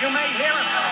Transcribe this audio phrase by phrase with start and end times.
[0.00, 0.89] You may hear him.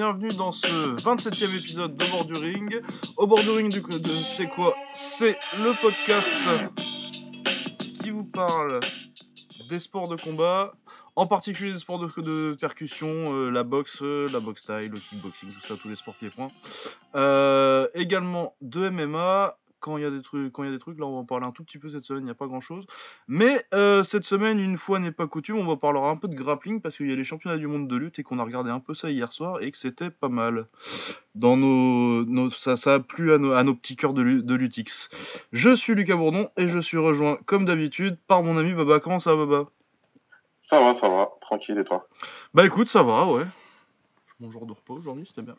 [0.00, 2.80] Bienvenue dans ce 27e épisode de Bord du Ring.
[3.18, 3.40] Au bord
[4.34, 4.74] c'est quoi?
[4.94, 6.26] C'est le podcast
[8.02, 8.80] qui vous parle
[9.68, 10.72] des sports de combat,
[11.16, 14.98] en particulier des sports de, de percussion, euh, la boxe, euh, la boxe style, le
[14.98, 16.48] kickboxing, tout ça, tous les sports pieds-points.
[17.14, 19.58] Euh, également de MMA.
[19.80, 21.18] Quand il y a des trucs, quand il y a des trucs, là on va
[21.18, 22.84] en parler un tout petit peu cette semaine, il n'y a pas grand chose.
[23.28, 26.34] Mais euh, cette semaine, une fois n'est pas coutume, on va parler un peu de
[26.34, 28.70] grappling parce qu'il y a les championnats du monde de lutte et qu'on a regardé
[28.70, 30.66] un peu ça hier soir et que c'était pas mal.
[31.34, 34.54] Dans nos, nos- ça, ça a plu à nos, à nos petits cœurs de, de
[34.54, 35.08] Lutix.
[35.52, 39.00] Je suis Lucas Bourdon et je suis rejoint comme d'habitude par mon ami Baba.
[39.00, 39.70] Comment ça va Baba?
[40.58, 42.06] Ça va, ça va, tranquille et toi?
[42.52, 43.44] Bah écoute, ça va, ouais.
[44.40, 45.56] Mon jour de repos aujourd'hui, c'était bien.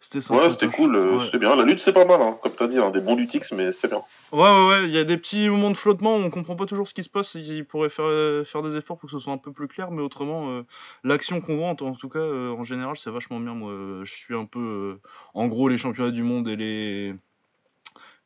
[0.00, 0.46] C'était sympa.
[0.46, 1.24] Ouais, c'était cool, euh, Ouais.
[1.26, 1.54] c'était bien.
[1.54, 3.86] La lutte, c'est pas mal, hein, comme t'as dit, hein, des bons lutix, mais c'est
[3.88, 4.02] bien.
[4.32, 6.88] Ouais, ouais, ouais, il y a des petits moments de flottement on comprend pas toujours
[6.88, 7.34] ce qui se passe.
[7.36, 9.92] Ils pourraient faire, euh, faire des efforts pour que ce soit un peu plus clair,
[9.92, 10.62] mais autrement, euh,
[11.04, 13.54] l'action qu'on voit, en, en tout cas, en général, c'est vachement bien.
[13.54, 14.98] Moi, je suis un peu,
[15.34, 17.14] en gros, les championnats du monde et les,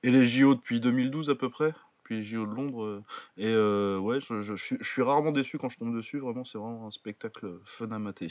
[0.02, 3.02] et les JO depuis 2012 à peu près, puis les JO de Londres.
[3.36, 6.18] et euh, ouais, je, je- je suis- je suis rarement déçu quand je tombe dessus.
[6.20, 8.28] Vraiment, c'est vraiment un spectacle fun à mater.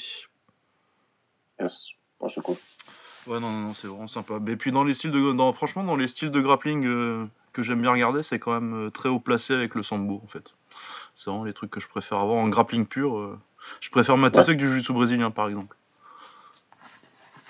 [1.59, 1.89] Yes,
[2.21, 2.41] Ouais, c'est
[3.27, 4.35] non, non, non, c'est vraiment sympa.
[4.47, 7.61] Et puis dans les styles de, dans, franchement, dans les styles de grappling euh, que
[7.61, 10.53] j'aime bien regarder, c'est quand même euh, très haut placé avec le sambo, en fait.
[11.15, 13.17] C'est vraiment les trucs que je préfère avoir en grappling pur.
[13.17, 13.37] euh,
[13.81, 14.45] je préfère mater Ouais.
[14.45, 15.75] ça que du jiu-jitsu brésilien, par exemple.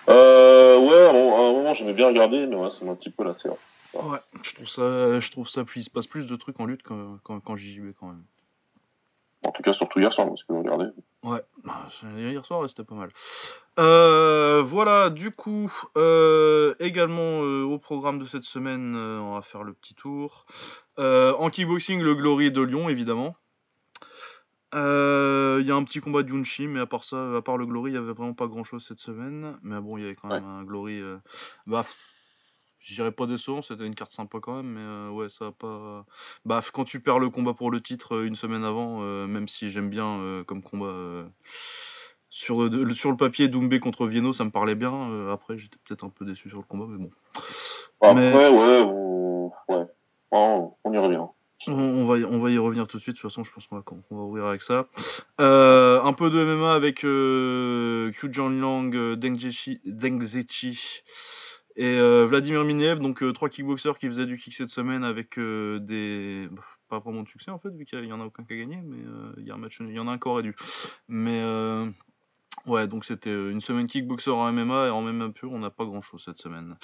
[0.10, 3.48] Euh, ouais, à un moment- j'aimais bien regarder, mais ouais, m'a un petit peu lassé.
[3.50, 3.56] hein.
[3.94, 6.66] Ouais, je trouve ça, je trouve ça, puis il se passe plus de trucs en
[6.66, 8.23] lutte qu'en quand, quand JJB quand même.
[9.45, 10.86] En tout cas, surtout hier soir, parce que regardez.
[11.23, 13.10] Ouais, bah, c'est- hier soir, c'était pas mal.
[13.80, 19.64] Euh, voilà, du coup, euh, également euh, au programme de cette semaine, on va faire
[19.64, 20.45] le petit tour.
[20.98, 23.36] En kickboxing, le Glory de Lyon, évidemment.
[24.73, 27.66] Il y a un petit combat de Yunchi, mais à part ça, à part le
[27.66, 29.58] Glory, il y avait vraiment pas grand chose cette semaine.
[29.64, 31.02] Mais bon, il y avait quand même un Glory.
[31.66, 31.86] bah,
[32.80, 35.52] je dirais pas décevant, c'était une carte sympa quand même, mais euh, ouais, ça a
[35.52, 36.06] pas.
[36.45, 39.70] Bah, quand tu perds le combat pour le titre une semaine avant, euh, même si
[39.70, 41.30] j'aime bien euh, comme combat.
[42.30, 44.94] Euh, sur, de- sur le papier, Doumbé contre Vieno, ça me parlait bien.
[45.12, 47.12] euh, après, j'étais peut-être un peu déçu sur le combat, mais bon.
[48.02, 49.52] Après, Mais- ouais, on...
[49.70, 49.86] ouais.
[50.32, 51.23] Oh, on y revient.
[51.68, 53.16] On, on va, y- on va y revenir tout de suite.
[53.16, 54.88] De toute façon, je pense qu'on va, on va ouvrir avec ça.
[55.42, 61.02] Euh, un peu de MMA avec euh, Liang, euh, Deng Zechi- Deng Zechi
[61.76, 63.00] et euh, Vladimir Minev.
[63.00, 66.48] Donc, euh, trois kickboxers qui faisaient du kick cette semaine avec euh, des.
[66.52, 68.58] bah, pas vraiment de succès en fait, vu qu'il y en a aucun qui a
[68.58, 68.80] gagné.
[68.86, 70.56] Mais euh, il y a un match, il y en a un qui aurait dû.
[71.10, 71.42] Mais.
[72.65, 75.70] Ouais, donc c'était euh, une semaine kickboxer en MMA et en MMA pur, on n'a
[75.70, 76.75] pas grand chose cette semaine.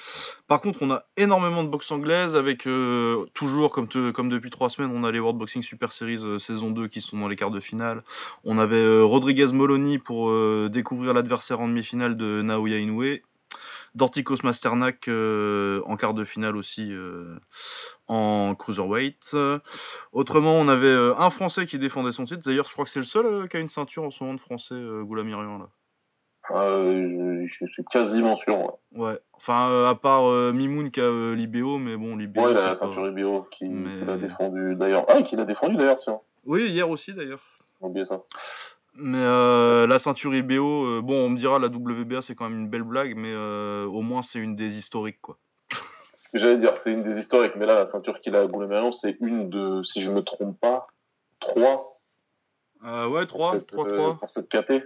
[0.48, 3.88] Par contre, on a énormément de boxe anglaise avec euh, toujours, comme,
[4.30, 7.18] depuis trois semaines, on a les World Boxing Super Series euh, saison 2 qui sont
[7.18, 8.04] dans les quarts de finale.
[8.44, 10.32] On avait Rodriguez Moloni pour
[10.70, 13.20] découvrir l'adversaire en demi-finale de Naoya Inoue.
[13.96, 17.36] Dorticos Masternak euh, en quart de finale aussi euh,
[18.08, 19.36] en cruiserweight.
[20.12, 22.44] Autrement, on avait euh, un Français qui défendait son titre.
[22.46, 24.42] D'ailleurs, je crois que c'est le seul qui a une ceinture en ce moment de
[24.42, 25.68] Français, Goulamirian, là.
[26.52, 28.58] Je, je suis quasiment sûr.
[28.60, 32.44] Ouais, Ouais, enfin, à part Mimoun qui a Libéo, mais bon, Libéo.
[32.44, 35.06] ouais il a la pas- ceinture IBO qui, Mais- qui l'a défendu d'ailleurs.
[35.08, 36.20] Ah, qui l'a défendu d'ailleurs, tiens.
[36.46, 37.42] Oui, hier aussi d'ailleurs.
[37.82, 38.22] J'ai oublié ça.
[38.98, 42.60] Mais euh, la ceinture IBO, euh, bon, on me dira, la WBA c'est quand même
[42.62, 45.38] une belle blague, mais euh, au moins c'est une des historiques, quoi.
[46.16, 48.48] Ce que j'allais dire, c'est une des historiques, mais là, la ceinture qu'il a à
[48.48, 50.88] Goulamirian, c'est une de, si je me trompe pas,
[51.40, 52.00] trois
[52.84, 54.14] ouais, 3, cette, 3, euh, 3.
[54.20, 54.84] pour cette KT.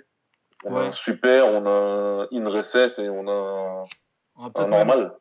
[0.65, 3.85] On a un super, on a un in recess et on a un,
[4.35, 5.13] On a un même, normal.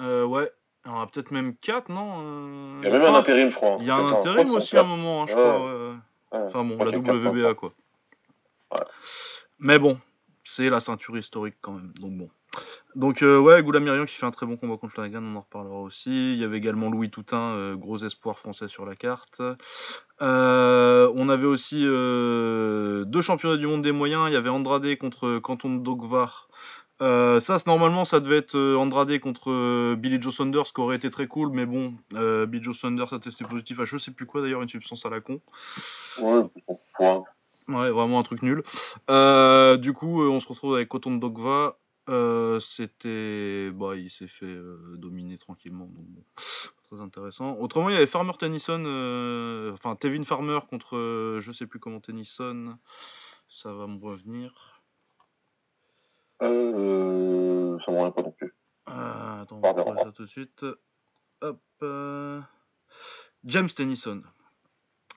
[0.00, 0.50] euh, ouais,
[0.86, 3.76] on a peut-être même 4, non Il y a même un intérim, je crois.
[3.80, 4.88] Il y a un crois intérim aussi à un quatre.
[4.88, 5.40] moment, hein, je Ouais.
[5.42, 5.60] crois.
[5.60, 6.46] ouais.
[6.46, 7.72] Enfin bon, la quatre, WBA, quoi.
[9.58, 9.98] Mais bon,
[10.44, 12.30] c'est la ceinture historique quand même, donc bon.
[12.96, 15.78] Donc euh, ouais, Goulamirian qui fait un très bon combat contre Flanagan, on en reparlera
[15.78, 16.32] aussi.
[16.32, 19.40] Il y avait également Louis Toutain, euh, gros espoir français sur la carte.
[20.20, 24.24] Euh, on avait aussi euh, deux championnats du monde des moyens.
[24.28, 26.48] Il y avait Andrade contre Canton Dogvar.
[26.98, 31.50] Ça, normalement, ça devait être Andrade contre Billy Joe Saunders, qui aurait été très cool,
[31.50, 34.68] mais bon, Billy Joe Saunders a testé positif à je sais plus quoi d'ailleurs, une
[34.68, 35.40] substance à la con.
[36.20, 36.42] Ouais.
[37.68, 38.62] Ouais, vraiment un truc nul.
[39.10, 41.76] Euh, du coup, euh, on se retrouve avec Coton Dogva.
[42.08, 43.70] Euh, C'était.
[43.70, 45.86] Bah, il s'est fait euh, dominer tranquillement.
[45.86, 46.24] Donc bon,
[46.90, 47.56] très intéressant.
[47.58, 48.80] Autrement, il y avait Farmer Tennyson.
[49.72, 52.76] Enfin, Tevin Farmer contre je sais plus comment Tennyson.
[53.48, 54.82] Ça va me revenir.
[56.42, 58.54] Euh, ça me revient pas non plus.
[58.86, 60.64] Attends, on va ça tout de suite.
[61.42, 61.60] Hop.
[63.44, 64.22] James Tennyson.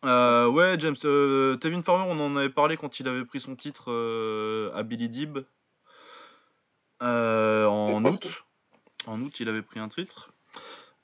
[0.06, 0.96] Euh, ouais, James.
[1.06, 4.84] euh, Tevin Farmer, on en avait parlé quand il avait pris son titre euh, à
[4.84, 5.40] Billy Dib.
[7.02, 8.44] Euh, en août.
[9.08, 10.30] En août, il avait pris un titre.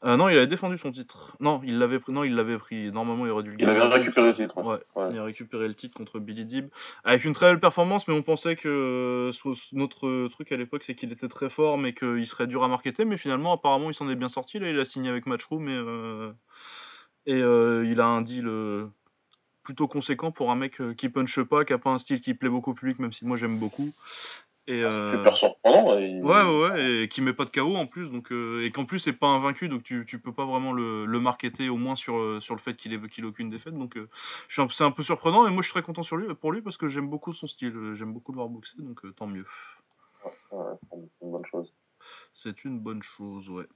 [0.01, 1.35] Non, il avait défendu son titre.
[1.41, 2.13] Non, il l'avait pris.
[2.13, 2.89] Non, il l'avait pris.
[2.89, 3.81] Normalement, il aurait dû le Il gagner.
[3.81, 4.57] avait récupéré le titre.
[4.63, 5.07] Ouais, Ouais.
[5.11, 6.69] il a récupéré le titre contre Billy Dib
[7.03, 9.31] avec une très belle performance, mais on pensait que
[9.73, 13.03] notre truc à l'époque c'est qu'il était très fort, mais qu'il serait dur à marketer.
[13.03, 14.59] Mais finalement, apparemment, il s'en est bien sorti.
[14.59, 16.31] Là, il a signé avec Matchroom et,
[17.29, 18.87] et euh, il a un deal euh,
[19.61, 22.33] plutôt conséquent pour un mec euh, qui punche pas, qui a pas un style qui
[22.33, 23.93] plaît beaucoup au public, même si moi j'aime beaucoup.
[24.65, 25.97] Et, C'est euh, super surprenant.
[25.99, 28.85] et- Ouais, ouais, ouais, et qui met pas de KO en plus, donc et qu'en
[28.85, 31.95] plus c'est pas invaincu, donc tu, tu peux pas vraiment le, le marketer au moins
[31.95, 34.83] sur, sur le fait qu'il ait, qu'il ait aucune défaite, donc je suis un- c'est
[34.83, 36.89] un peu surprenant, et moi je suis très content sur lui, pour lui parce que
[36.89, 39.45] j'aime beaucoup son style, j'aime beaucoup le voir boxer, donc tant mieux.
[40.51, 41.71] Ouais, c'est une bonne chose.
[42.33, 43.67] C'est une bonne chose, ouais.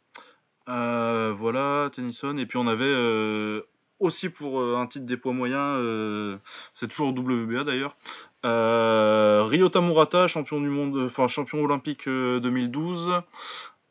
[0.70, 3.62] Euh, voilà, Tennyson, et puis on avait euh,
[4.00, 6.38] aussi pour euh, un titre des poids moyens, euh,
[6.74, 7.98] c'est toujours au WBA d'ailleurs,
[8.46, 13.22] euh, Ryota Murata, champion du monde, enfin champion olympique euh, 2012,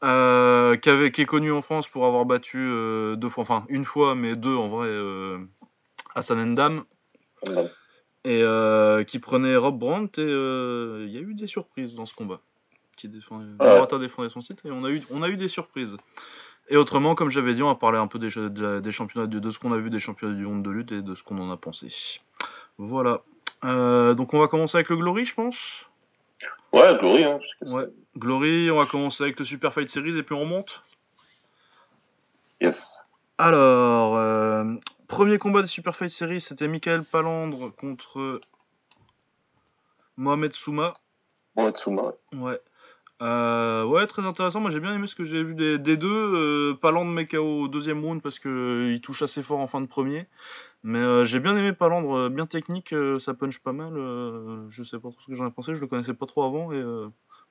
[0.04, 2.56] euh, qui, avait, qui est connu en France pour avoir battu
[3.16, 5.38] deux fois, enfin une fois, mais deux en vrai, euh,
[6.14, 6.84] Hassan Endam,
[7.48, 7.70] Ouais.
[8.24, 12.40] et qui prenait Rob Brandt, et il y a eu des surprises dans ce combat.
[12.96, 13.08] Qui.
[13.08, 15.96] Murata défendait son titre, et on a eu, on a eu des surprises.
[16.68, 19.38] Et autrement, comme j'avais dit, on va parler un peu des, de des championnats, de,
[19.38, 21.38] de ce qu'on a vu des championnats du monde de lutte et de ce qu'on
[21.38, 21.88] en a pensé.
[22.78, 23.22] Voilà.
[23.64, 25.56] Euh, donc on va commencer avec le Glory, je pense.
[26.72, 27.24] Ouais, Glory.
[27.24, 27.86] Hein, Ouais.
[28.16, 30.82] Glory, on va commencer avec le Super Fight Series et puis on remonte.
[32.60, 32.98] Yes.
[33.38, 34.64] Alors, euh,
[35.08, 38.40] premier combat des Super Fight Series, c'était Michael Palandre contre
[40.16, 40.94] Mohamed Souma.
[41.74, 42.38] Tsuma, ouais.
[42.38, 42.60] Ouais.
[43.22, 44.60] Euh, ouais, très intéressant.
[44.60, 46.08] Moi, j'ai bien aimé ce que j'ai vu des, deux.
[46.10, 49.68] Euh, Palandre met KO au deuxième round parce que euh, il touche assez fort en
[49.68, 50.26] fin de premier.
[50.82, 53.92] Mais euh, j'ai bien aimé Palandre, bien technique, ça punch pas mal.
[54.68, 56.72] je sais pas trop ce que j'en ai pensé, je le connaissais pas trop avant.
[56.72, 56.82] Et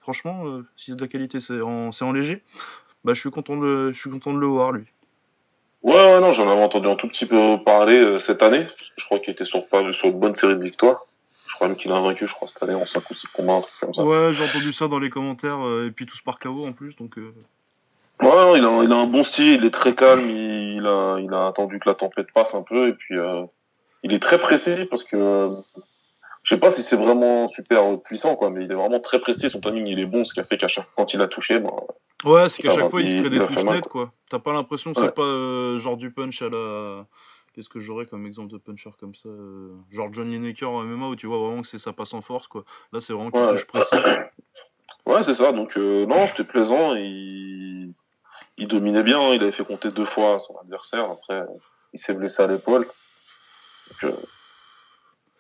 [0.01, 2.43] franchement, s'il y a de la qualité, c'est en, en léger.
[3.05, 4.83] Bah, je suis content de, content de le voir, lui.
[5.83, 8.67] Ouais, ouais, non, j'en avais entendu un tout petit peu parler cette année.
[8.97, 9.63] Je crois qu'il était sur,
[9.93, 11.05] sur une bonne série de victoires.
[11.61, 13.61] Crois même qu'il a vaincu, je crois, cette année en 5 ou 6 combats, un
[13.61, 14.03] truc comme ça.
[14.03, 16.95] Ouais, j'ai entendu ça dans les commentaires, euh, et puis tous par KO en plus,
[16.95, 17.19] donc.
[17.19, 17.31] euh,
[18.19, 21.19] Ouais, il a, il a un bon style, il est très calme, il, il a,
[21.19, 23.43] il a attendu que la tempête passe un peu, et puis euh,
[24.01, 25.55] il est très précis parce que euh,
[26.41, 29.47] je sais pas si c'est vraiment super puissant, quoi, mais il est vraiment très précis,
[29.51, 31.59] son timing il est bon, ce qui a fait qu'à chaque quand il a touché,
[31.59, 31.69] ben,
[32.23, 34.11] Ouais, c'est qu'à chaque fois il se crée des touches nettes quoi.
[34.31, 35.05] T'as pas l'impression que Ouais.
[35.05, 37.05] c'est pas genre du punch à la.
[37.53, 41.07] Qu'est-ce que j'aurais comme exemple de puncher comme ça euh, Genre John Lineker en MMA
[41.07, 42.63] où tu vois vraiment que c'est ça passe en force quoi.
[42.93, 43.95] Là c'est vraiment qu'il touche précis.
[45.07, 45.51] Ouais, c'est ça.
[45.51, 46.93] Donc euh, non, c'était plaisant.
[46.95, 47.91] Il...
[48.57, 49.19] il dominait bien.
[49.19, 49.33] hein.
[49.33, 51.09] Il avait fait compter deux fois son adversaire.
[51.09, 51.41] Après,
[51.93, 52.85] il s'est blessé à l'épaule.
[53.89, 54.15] Donc, euh,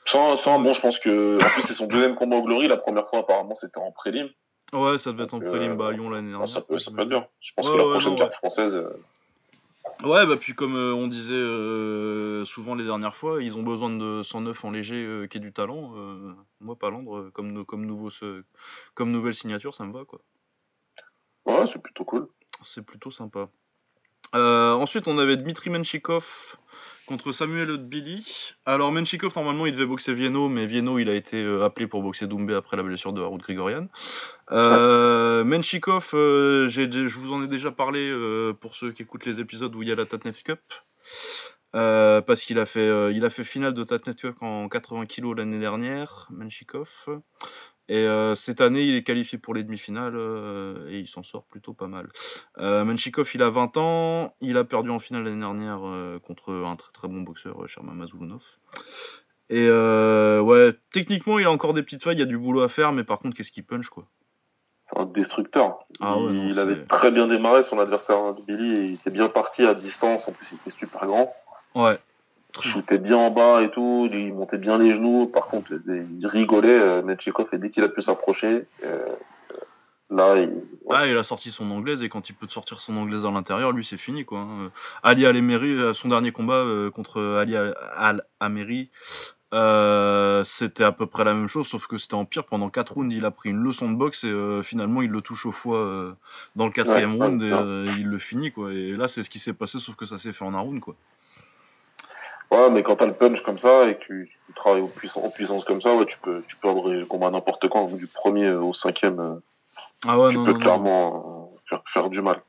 [0.07, 2.67] sans, sans, bon, je pense que en plus c'est son deuxième combat au Glory.
[2.67, 4.29] La première fois apparemment c'était en prélim.
[4.73, 6.49] Ouais, ça devait être en prélim euh, bah, à Lyon l'année dernière.
[6.49, 7.27] ça peut, ça peut être bien.
[7.39, 8.83] Je pense Ouais, que la ouais, prochaine non, carte française.
[10.03, 13.89] Ouais, bah puis comme euh, on disait euh, souvent les dernières fois, ils ont besoin
[13.89, 15.93] de 109 en léger euh, qui est du talent.
[16.59, 18.09] moi, Palandre, comme, comme, nouveau,
[18.95, 20.21] comme nouvelle signature, ça me va quoi.
[21.45, 22.27] Ouais, c'est plutôt cool.
[22.63, 23.49] C'est plutôt sympa.
[24.35, 26.57] Euh, ensuite, on avait Dmitri Menchikov
[27.05, 28.53] contre Samuel Billy.
[28.65, 32.01] Alors, Menchikov, normalement, il devait boxer Vieno, mais Vieno, il a été euh, appelé pour
[32.01, 33.87] boxer Doumbé après la blessure de Harold Grigorian.
[34.51, 39.39] Euh, Menchikov, euh, je vous en ai déjà parlé euh, pour ceux qui écoutent les
[39.39, 40.61] épisodes où il y a la Tatnef Cup.
[41.73, 46.27] Parce qu'il a fait, a fait finale de Tatnet Cup en 80 kg l'année dernière,
[46.29, 46.89] Menchikov.
[47.91, 51.43] Et euh, cette année, il est qualifié pour les demi-finales euh, et il s'en sort
[51.43, 52.07] plutôt pas mal.
[52.57, 56.53] Euh, Menchikov, il a 20 ans, il a perdu en finale l'année dernière euh, contre
[56.53, 58.43] un très très bon boxeur, Sherman Mazulunov.
[59.49, 62.69] Et ouais, techniquement, il a encore des petites failles, il y a du boulot à
[62.69, 64.05] faire, mais par contre, qu'est-ce qu'il punch quoi?
[64.83, 65.79] C'est un destructeur.
[65.99, 68.81] Ah ouais, il non, il c'est- avait très bien démarré son adversaire de Billy et
[68.83, 70.29] il était bien parti à distance.
[70.29, 71.33] En plus, il était super grand.
[71.75, 71.99] Ouais,
[72.59, 75.27] shootait bien en bas et tout, il montait bien les genoux.
[75.27, 78.99] Par contre, il rigolait, euh, Metchikov, et dès qu'il a pu s'approcher, euh,
[80.09, 80.49] là, il...
[80.49, 80.95] ouais.
[80.95, 83.31] Ah, il a sorti son anglaise et quand il peut te sortir son anglaise à
[83.31, 84.39] l'intérieur, lui c'est fini quoi.
[84.39, 84.71] hein.
[85.03, 88.89] Ali Al-Emery, euh, son dernier combat euh, contre Ali Al-Ameri,
[89.53, 92.45] Euh, c'était à peu près la même chose, sauf que c'était en pire.
[92.45, 95.19] Pendant 4 rounds, il a pris une leçon de boxe et euh, finalement, il le
[95.21, 96.13] touche au foie euh,
[96.55, 98.53] dans le quatrième Ouais, round et euh, il le finit.
[98.53, 98.71] Quoi.
[98.71, 100.79] Et là, c'est ce qui s'est passé, sauf que ça s'est fait en un round.
[100.79, 100.95] Quoi.
[102.51, 105.29] Ouais, mais quand t'as le punch comme ça et que tu, tu travailles puissance, en
[105.29, 108.73] puissance comme ça, ouais, tu peux, tu peux des combats n'importe quand, du premier au
[108.73, 109.35] cinquième, euh,
[110.05, 112.41] Ah ouais, tu non, peux non, clairement euh, faire, faire du mal.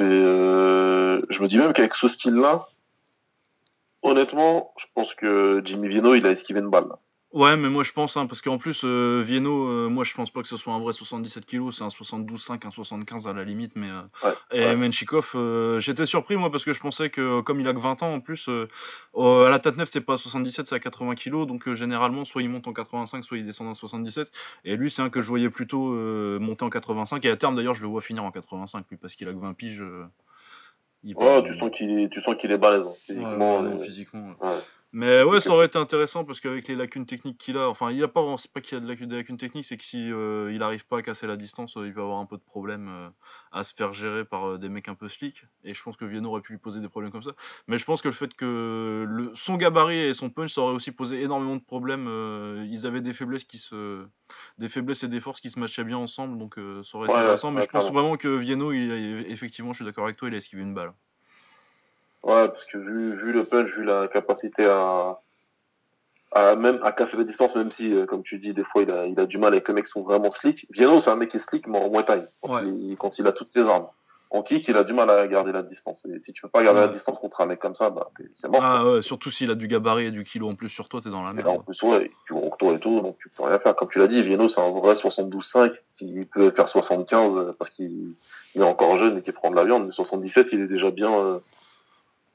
[0.00, 2.68] Euh, je me dis même qu'avec ce style-là,
[4.02, 6.88] honnêtement, je pense que Jimmy Vino, il a esquivé une balle.
[6.88, 6.98] là.
[7.32, 10.30] Ouais, mais moi je pense, hein, parce qu'en plus, euh, Vienno, euh, moi je pense
[10.30, 13.44] pas que ce soit un vrai 77 kg, c'est un 72,5, un 75 à la
[13.44, 13.72] limite.
[13.76, 14.76] Mais, euh, Ouais, et ouais.
[14.76, 17.80] Menchikov, euh, j'étais surpris moi parce que je pensais que euh, comme il a que
[17.80, 21.44] 20 ans en plus, à la tête 9 c'est pas 77, c'est à 80 kg,
[21.46, 24.30] donc généralement soit il monte en 85, soit il descend en 77.
[24.64, 25.90] Et lui c'est un que je voyais plutôt
[26.40, 29.14] monter en 85, et à terme d'ailleurs je le vois finir en 85, lui parce
[29.14, 29.84] qu'il a que 20 piges.
[31.04, 33.78] il va- tu sens qu'il est, tu sens qu'il est balèze, hein, physiquement.
[33.80, 34.48] physiquement, ouais.
[34.48, 34.54] ouais.
[34.90, 38.02] Mais ouais, ça aurait été intéressant parce qu'avec les lacunes techniques qu'il a, enfin, il
[38.02, 40.50] a pas, c'est pas qu'il a de lacunes, des lacunes techniques, c'est que si euh,
[40.50, 42.88] il arrive pas à casser la distance, euh, il peut avoir un peu de problème
[42.88, 43.10] euh,
[43.52, 45.44] à se faire gérer par euh, des mecs un peu slick.
[45.62, 47.32] Et je pense que Vienno aurait pu lui poser des problèmes comme ça.
[47.66, 50.74] Mais je pense que le fait que le, son gabarit et son punch, ça aurait
[50.74, 52.06] aussi posé énormément de problèmes.
[52.70, 54.06] ils avaient des faiblesses qui se,
[54.56, 57.14] des faiblesses et des forces qui se matchaient bien ensemble, donc ça aurait été Ouais,
[57.18, 57.50] intéressant.
[57.50, 60.28] Mais ouais, je pense vraiment que Vienno, il, a- effectivement, je suis d'accord avec toi,
[60.28, 60.94] il a esquivé une balle.
[62.24, 65.18] Ouais, parce que vu, vu le punch, vu la capacité à,
[66.32, 68.90] à même à casser la distance, même si, euh, comme tu dis, des fois il
[68.90, 70.66] a, il a du mal avec les mecs qui sont vraiment slick.
[70.70, 72.62] Vienno, c'est un mec qui est slick, mais en Muay Thai, quand, Ouais.
[72.66, 73.86] il, quand il a toutes ses armes.
[74.30, 76.04] En kick, il a du mal à garder la distance.
[76.14, 78.46] Et si tu peux pas garder la distance contre un mec comme ça, bah, c'est
[78.48, 78.60] mort.
[78.62, 81.08] Ah ouais, surtout s'il a du gabarit et du kilo en plus sur toi, t'es
[81.08, 81.46] dans la Et merde.
[81.46, 83.74] là, en plus, ouais, tu toi et tout, donc tu peux rien faire.
[83.74, 87.70] Comme tu l'as dit, Vienno, c'est un vrai 72-5 qui peut faire 75 euh, parce
[87.70, 88.12] qu'il
[88.54, 89.86] il est encore jeune et qu'il prend de la viande.
[89.86, 91.10] Mais 77, il est déjà bien.
[91.10, 91.38] euh,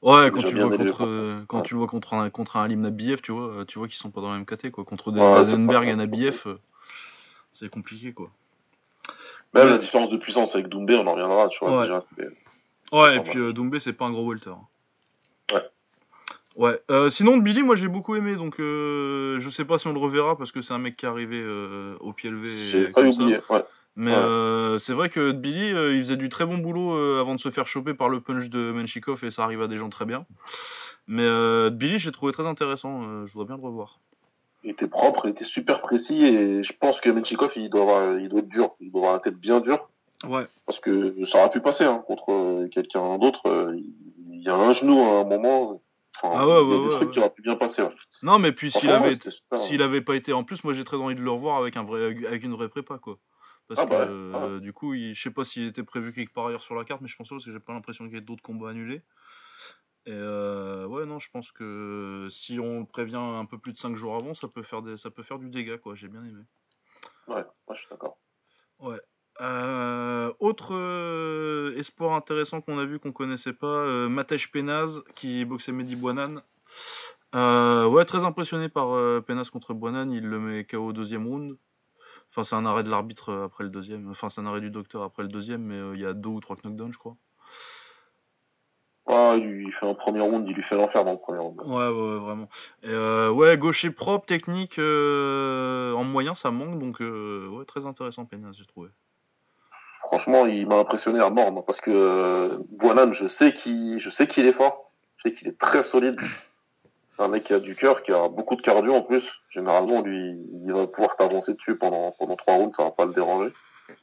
[0.04, 1.62] Ouais, quand tu vois élevé, contre, euh, quand Ouais.
[1.62, 3.96] tu le vois contre un, contre un Alim Nabiev, tu vois, euh, tu vois qu'ils
[3.96, 4.84] sont pas dans la même caté, quoi.
[4.84, 6.58] Contre des Ouais, pas- et Nabiev, euh,
[7.54, 8.30] c'est compliqué, quoi.
[9.54, 9.70] Même Ouais.
[9.70, 11.86] la différence de puissance avec Doumbé, on en reviendra, tu vois, Ouais.
[11.86, 12.04] déjà.
[12.92, 14.50] Ouais, et Pas puis euh, Doumbé, c'est pas un gros welter.
[15.50, 15.62] Ouais.
[16.56, 16.80] Ouais.
[16.90, 19.98] Euh, sinon, Billy, moi j'ai beaucoup aimé, donc euh, je sais pas si on le
[19.98, 22.54] reverra parce que c'est un mec qui est arrivé euh, au pied levé.
[22.54, 23.00] J'ai ça.
[23.00, 23.64] oublier, ouais.
[23.96, 24.16] Mais Ouais.
[24.16, 27.40] euh, c'est vrai que Billy, euh, il faisait du très bon boulot euh, avant de
[27.40, 30.04] se faire choper par le punch de Menchikov et ça arrive à des gens très
[30.04, 30.26] bien.
[31.06, 31.28] Mais
[31.70, 33.24] Billy, j'ai trouvé très intéressant.
[33.26, 33.98] je voudrais bien le revoir.
[34.64, 38.18] Il était propre, il était super précis et je pense que Menchikov, il doit, avoir,
[38.18, 38.70] il doit être dur.
[38.80, 39.88] Il doit avoir la tête bien dure
[40.26, 40.46] Ouais.
[40.64, 43.42] parce que ça aurait pu passer hein, contre quelqu'un d'autre.
[43.76, 45.82] Il y a un genou à un moment.
[46.16, 47.82] Enfin, Ah ouais, il y a ouais, des trucs qui auraient pu bien passer.
[48.22, 49.16] Non, mais puis s'il avait,
[49.56, 51.82] s'il avait pas été en plus, moi j'ai très envie de le revoir avec un
[51.84, 53.18] vrai, avec une vraie prépa, quoi.
[53.68, 56.12] Parce Ah que bah ouais, euh, du coup, il- je sais pas s'il était prévu
[56.12, 58.04] quelque part ailleurs sur la carte, mais je pense pas parce que j'ai pas l'impression
[58.04, 59.02] qu'il y ait d'autres combats annulés.
[60.06, 63.96] Et euh, ouais, non, je pense que si on prévient un peu plus de 5
[63.96, 65.94] jours avant, ça peut faire des, ça peut faire du dégât, quoi.
[65.94, 66.42] J'ai bien aimé.
[67.26, 68.18] Ouais, ouais, je suis d'accord.
[68.80, 69.00] Ouais.
[69.40, 75.44] Euh, autre euh, espoir intéressant qu'on a vu qu'on connaissait pas, euh, Matej Penaz qui
[75.46, 76.42] boxait Mehdi Buanan.
[77.34, 78.88] Euh, ouais, très impressionné par
[79.24, 81.56] Penaz contre Buanan, il le met KO au deuxième round.
[82.36, 84.10] Enfin, c'est un arrêt de l'arbitre euh, après le deuxième.
[84.10, 86.30] Enfin, c'est un arrêt du docteur après le deuxième, mais euh, il y a deux
[86.30, 87.16] ou trois knockdowns, je crois.
[89.06, 91.60] Ah, il fait un premier round, il lui fait l'enfer dans le premier round.
[91.60, 92.48] Ouais, ouais, ouais, vraiment.
[92.82, 97.86] Et, euh, ouais, gaucher propre, technique, euh, en moyen, ça manque, donc euh, ouais, très
[97.86, 98.88] intéressant Penaz, j'ai trouvé.
[100.00, 104.26] Franchement, il m'a impressionné à mort, moi, parce que Buanan, je sais qu'il, je sais
[104.26, 106.18] qu'il est fort, je sais qu'il est très solide.
[107.14, 109.30] C'est un mec qui a du cœur, qui a beaucoup de cardio en plus.
[109.50, 113.12] Généralement, lui, il va pouvoir t'avancer dessus pendant pendant trois rounds, ça va pas le
[113.12, 113.52] déranger.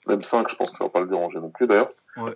[0.08, 1.92] Même cinq, je pense que ça va pas le déranger non plus d'ailleurs.
[2.18, 2.36] Ouais.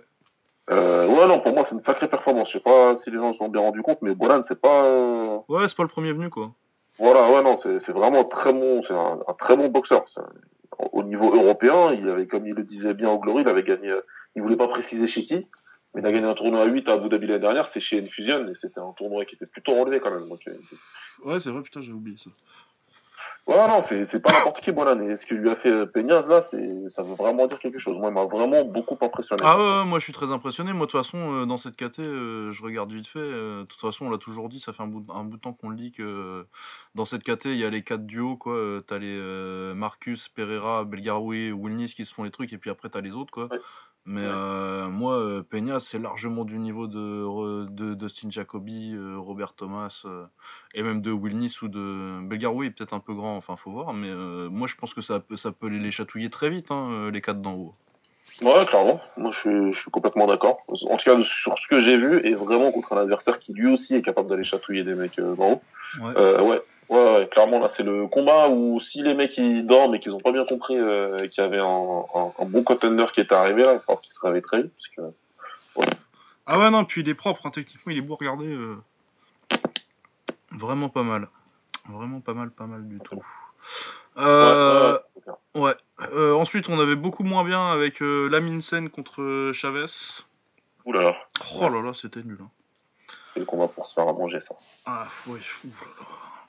[0.70, 2.48] Euh, ouais, non, pour moi, c'est une sacrée performance.
[2.48, 4.84] Je sais pas si les gens se sont bien rendus compte, mais Buanan, c'est pas.
[4.84, 6.50] euh, Ouais, c'est pas le premier venu, quoi.
[6.98, 10.04] Voilà, ouais, non, c'est vraiment très bon, c'est un, un très bon boxeur.
[10.18, 10.24] Un-
[10.92, 13.90] Au niveau européen, il avait, comme il le disait bien au Glory, il avait gagné,
[13.90, 14.00] euh,
[14.34, 15.46] il voulait pas préciser chez qui,
[15.96, 17.98] mais il a gagné un tournoi à 8 à Abu Dhabi l'année dernière, c'est chez
[18.02, 20.28] Infusion, et c'était un tournoi qui était plutôt relevé quand même.
[20.28, 20.52] Donc, euh,
[21.24, 22.28] Ouais, c'est vrai, putain, j'ai oublié ça.
[23.46, 25.00] ouais, non, c'est pas n'importe qui, Bolan.
[25.08, 27.98] Et ce que lui a fait euh, Peñas, là, ça veut vraiment dire quelque chose.
[27.98, 29.42] Moi, il m'a vraiment beaucoup impressionné.
[29.44, 30.72] Ah ouais, ouais, moi je suis très impressionné.
[30.74, 33.18] Moi de toute façon, euh, dans cette KT, euh, je regarde vite fait.
[33.18, 35.40] euh, de toute façon, on l'a toujours dit, ça fait un bout, un bout de
[35.40, 36.44] temps qu'on le dit que
[36.94, 38.36] dans cette KT, il y a les quatre duos.
[38.36, 38.58] quoi.
[38.86, 39.16] T'as les
[39.74, 43.30] Marcus, Pereira, Belgaroui, Wilnis qui se font les trucs, et puis après t'as les autres.
[43.32, 43.48] quoi.
[43.50, 43.58] Ouais.
[44.06, 44.28] Mais Ouais.
[44.28, 50.04] euh, moi, euh, Peña, c'est largement du niveau de, de Dustin Jacoby, euh, Robert Thomas,
[50.74, 53.92] et même de Wilnis ou de Belgaroui, peut-être un peu grand, enfin faut voir.
[53.92, 54.12] Mais
[54.48, 57.40] moi je pense que ça peut, ça peut les, chatouiller très vite, hein, les quatre
[57.40, 57.74] d'en haut.
[58.42, 59.00] Ouais, clairement.
[59.16, 60.58] Moi, je suis, je suis complètement d'accord.
[60.68, 63.68] En tout cas, sur ce que j'ai vu, et vraiment contre un adversaire qui lui
[63.68, 65.62] aussi est capable d'aller chatouiller des mecs d'en haut.
[66.00, 66.40] Ouais.
[66.42, 67.58] Ouais, ouais, ouais, clairement.
[67.60, 70.44] là, c'est le combat où si les mecs ils dorment et qu'ils ont pas bien
[70.44, 73.74] compris euh, qu'il y avait un, un, un bon contender qui était arrivé, là, il
[73.74, 74.72] va falloir qu'ils se réveillent très vite.
[74.96, 75.16] Parce que...
[76.46, 78.46] Ah ouais, non, puis il est propre, hein, techniquement, il est beau à regarder.
[78.46, 78.76] euh,
[80.52, 81.28] Vraiment pas mal.
[81.88, 83.16] Vraiment pas mal, pas mal du tout.
[83.16, 83.22] Ouais,
[84.18, 84.98] Euh,
[85.54, 85.74] ouais, ouais.
[86.12, 89.86] Euh, ensuite, on avait beaucoup moins bien avec euh, Lamine Sen contre Chavez.
[90.84, 91.16] Ouh là là,
[91.60, 92.38] Oh là là, c'était nul.
[92.40, 92.48] hein.
[93.34, 94.54] c'est le combat pour se faire à manger, ça.
[94.86, 96.06] Ah, ouh là là.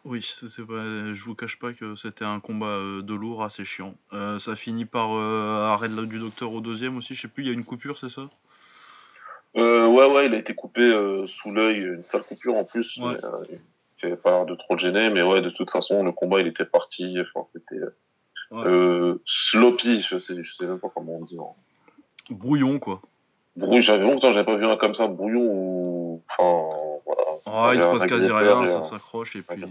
[0.08, 3.66] Oui, c'était pas- je vous cache pas que c'était un combat euh, de lourd assez
[3.66, 3.94] chiant.
[4.14, 7.44] Euh, ça finit par euh, arrêt de- du docteur au deuxième aussi, je sais plus,
[7.44, 8.30] il y a une coupure, c'est ça?
[9.58, 12.98] Euh, ouais, ouais, il a été coupé euh, sous l'œil, une sale coupure en plus.
[12.98, 13.14] Ouais.
[13.22, 13.58] mais, euh,
[14.00, 16.40] qui avait pas l'air de trop le gêner, mais ouais, de toute façon, le combat,
[16.40, 17.18] il était parti.
[17.20, 17.96] Enfin, c'était euh,
[18.52, 18.64] Ouais.
[18.66, 21.38] euh, sloppy, je sais, je sais même pas comment on dit.
[22.30, 23.02] Brouillon, quoi.
[23.56, 26.24] Brouillon, j'avais longtemps, j'avais pas vu un comme ça, brouillon ou.
[26.30, 26.70] Enfin,
[27.06, 27.27] voilà.
[27.50, 29.64] Ah, il se passe quasi rien, ça s'accroche et puis.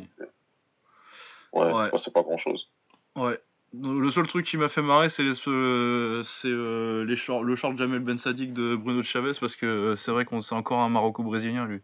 [1.53, 1.91] Ouais, Ouais.
[1.99, 2.69] c'est pas- grand chose.
[3.15, 3.41] Ouais.
[3.79, 7.77] Le seul truc qui m'a fait marrer, c'est les, euh, c'est, euh, les le short
[7.77, 10.89] Jamel Ben Sadik de Bruno Chavez parce que euh, c'est vrai qu'on c'est encore un
[10.89, 11.81] Maroco-brésilien lui.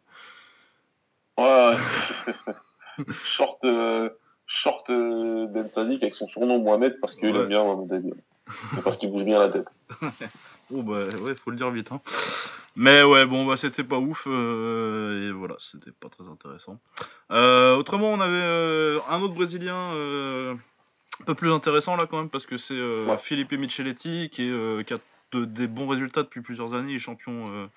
[1.38, 1.72] Ouais,
[3.26, 4.08] short, euh,
[4.46, 7.40] short euh, Ben Sadik avec son surnom Mohamed parce qu'il Ouais.
[7.42, 8.14] aime bien Mohamed Ali.
[8.84, 9.68] Parce qu'il bouge bien la tête.
[10.74, 11.92] Oh bah ouais, faut le dire vite.
[11.92, 12.00] Hein.
[12.74, 16.80] Mais ouais, bon bah c'était pas ouf euh, et voilà, c'était pas très intéressant.
[17.30, 22.30] Euh, autrement, on avait euh, un autre Brésilien un peu plus intéressant là quand même
[22.30, 23.18] parce que c'est Ouais.
[23.18, 24.98] Felipe Micheletti qui, est, qui a
[25.32, 27.68] de- des bons résultats depuis plusieurs années, il est champion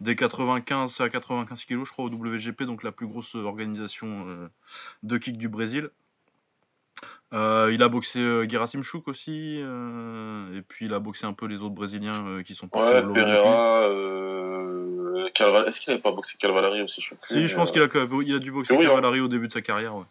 [0.00, 4.48] des 95 à 95 kilos je crois au WGP, donc la plus grosse organisation
[5.02, 5.90] de kick du Brésil.
[7.32, 11.32] Euh, il a boxé euh, Gerasim Chouk aussi, euh, et puis il a boxé un
[11.32, 13.12] peu les autres Brésiliens qui sont partis Ouais.
[13.12, 13.80] Pereira,
[15.44, 17.72] Calva- est-ce qu'il avait pas boxé Calvalari aussi je sais plus, Si, je pense euh,
[17.88, 19.20] qu'il a, il a dû boxer Oui, hein.
[19.22, 19.96] Au début de sa carrière.
[19.96, 20.04] Ouais.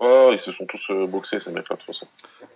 [0.00, 2.06] Ouais, ils se sont tous euh, boxés ces mecs-là de toute façon.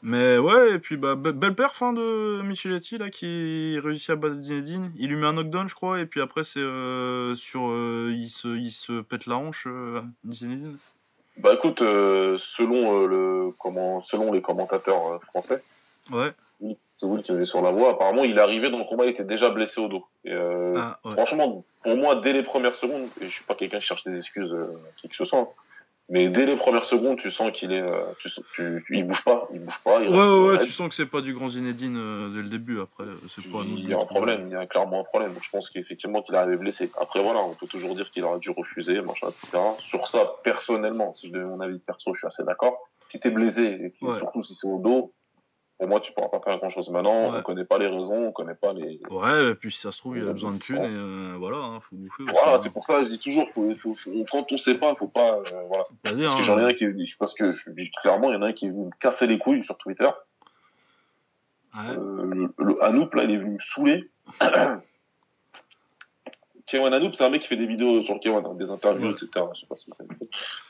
[0.02, 4.16] Mais ouais, et puis bah, be- belle perf hein, de Micheletti là, qui réussit à
[4.16, 4.90] battre Zinedine.
[4.96, 7.68] Il lui met un knockdown, je crois, et puis après, c'est euh, sur.
[7.68, 10.78] euh, il, se, il se pète la hanche, euh, Zinedine.
[11.36, 15.62] Bah écoute, euh, selon euh, le comment, selon les commentateurs euh, français,
[16.10, 16.32] Ouais.
[16.60, 17.90] C'est vous qui avez sur la voie.
[17.90, 20.06] Apparemment, il est arrivé dans le combat, il était déjà blessé au dos.
[20.24, 21.12] Et, euh, Ah, ouais.
[21.12, 24.16] Franchement, pour moi, dès les premières secondes, et je suis pas quelqu'un qui cherche des
[24.16, 25.48] excuses, euh, qui que ce soit, hein,
[26.10, 29.24] mais dès les premières secondes, tu sens qu'il est, euh, tu, tu, tu- il bouge
[29.24, 31.94] pas, il bouge pas, il Ouais, ouais, tu sens que c'est pas du grand Zinedine
[32.34, 32.78] dès le début.
[32.80, 35.32] Après, c'est pas il y a un problème, il y a clairement un problème.
[35.32, 36.92] Donc, je pense qu'effectivement qu'il arrivé blessé.
[37.00, 39.62] Après voilà, on peut toujours dire qu'il aurait dû refuser, machin, etc.
[39.80, 42.76] Sur ça, personnellement, si je donne mon avis perso, je suis assez d'accord.
[43.08, 43.62] Si t'es blessé,
[44.00, 44.18] et Ouais.
[44.18, 45.14] surtout si c'est au dos,
[45.78, 46.88] pour moi, tu pourras pas faire grand chose.
[46.90, 47.38] Maintenant, Ouais.
[47.38, 49.00] on connaît pas les raisons, on connaît pas les.
[49.10, 51.56] Ouais, et puis si ça se trouve, il a besoin de thunes, et euh, voilà,
[51.58, 52.22] hein, faut bouffer.
[52.30, 52.58] Voilà, hein.
[52.58, 55.34] c'est pour ça, je dis toujours, faut, faut, faut- quand on sait pas, faut pas,
[55.38, 55.84] euh, voilà.
[56.02, 56.44] Pas dire, Parce que hein.
[56.44, 58.46] j'en ai un qui est venu, parce que je dis clairement, il y en a
[58.48, 60.08] un qui est venu me casser les couilles sur Twitter.
[61.74, 61.80] Ouais.
[61.90, 64.08] Euh, le, le là, il est venu me saouler.
[66.66, 69.28] Kewan Anouk, c'est un mec qui fait des vidéos sur Kewan, hein, des interviews, etc.
[69.54, 70.06] Je sais pas si vous.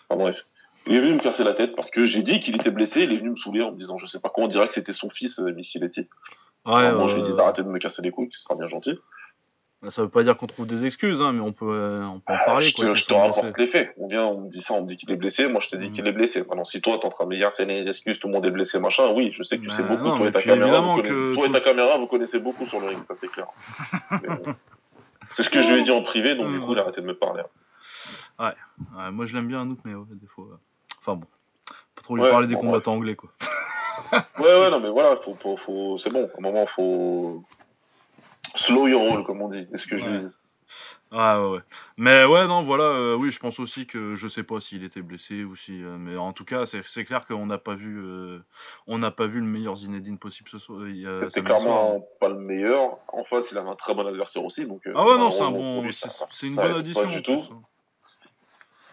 [0.08, 0.44] Enfin bref.
[0.86, 3.12] Il est venu me casser la tête parce que j'ai dit qu'il était blessé, il
[3.12, 4.92] est venu me saouler en me disant, je sais pas quoi, on dirait que c'était
[4.92, 6.08] son fils, euh, Michiletti.
[6.66, 8.54] Ouais, moi, je lui ai euh, dit d'arrêter de me casser les couilles, qui sera
[8.54, 8.98] bien gentil.
[9.82, 12.20] bah, ça veut pas dire qu'on trouve des excuses, hein, mais on peut, euh, on
[12.20, 12.66] peut en parler.
[12.68, 13.94] je quoi, te, je te rapporte les faits.
[13.98, 15.46] On vient, on me dit ça, on me dit qu'il est blessé.
[15.48, 15.92] Moi, je te dis Mhm.
[15.92, 16.40] qu'il est blessé.
[16.40, 18.44] Maintenant, si toi, t'es en train de me dire, c'est des excuses, tout le monde
[18.46, 20.04] est blessé, machin, oui, je sais que tu Bah, sais beaucoup.
[20.08, 22.66] non, toi, et ta caméra, vous connaissez- que toi et ta caméra, vous connaissez beaucoup
[22.66, 23.46] sur le ring, ça c'est clair.
[24.44, 24.54] Bon.
[25.34, 26.64] c'est ce que je lui ai dit en privé, donc du Mhm.
[26.64, 27.42] coup, il a arrêté de me parler.
[28.38, 30.46] Ouais, moi je l'aime bien Anouk, mais ouais, des fois.
[30.52, 30.56] euh,
[31.04, 31.26] Enfin bon,
[31.96, 33.30] faut trop lui Ouais, parler des combattants anglais quoi.
[34.38, 35.98] Ouais, ouais, non, mais voilà, faut, faut, faut...
[35.98, 36.28] c'est bon.
[36.34, 37.44] À un moment, faut
[38.56, 39.66] slow your roll, comme on dit.
[39.72, 40.18] C'est ce que je Ouais.
[40.18, 40.28] dis?
[41.12, 41.60] Ah ouais, ouais.
[41.96, 45.02] Mais ouais, non, voilà, euh, oui, je pense aussi que je sais pas s'il était
[45.02, 45.82] blessé ou si.
[45.82, 48.40] euh, mais en tout cas, c'est clair qu'on n'a pas vu, euh,
[48.86, 50.80] on n'a pas vu le meilleur Zinedine possible ce soir.
[50.80, 51.44] C'était samedi soir.
[51.44, 52.98] clairement pas le meilleur.
[53.12, 54.66] En face, il avait un très bon adversaire aussi.
[54.66, 55.84] Donc, Ah ouais, non, c'est un bon,
[56.30, 57.02] c'est une bonne addition.
[57.02, 57.44] Pas du tout.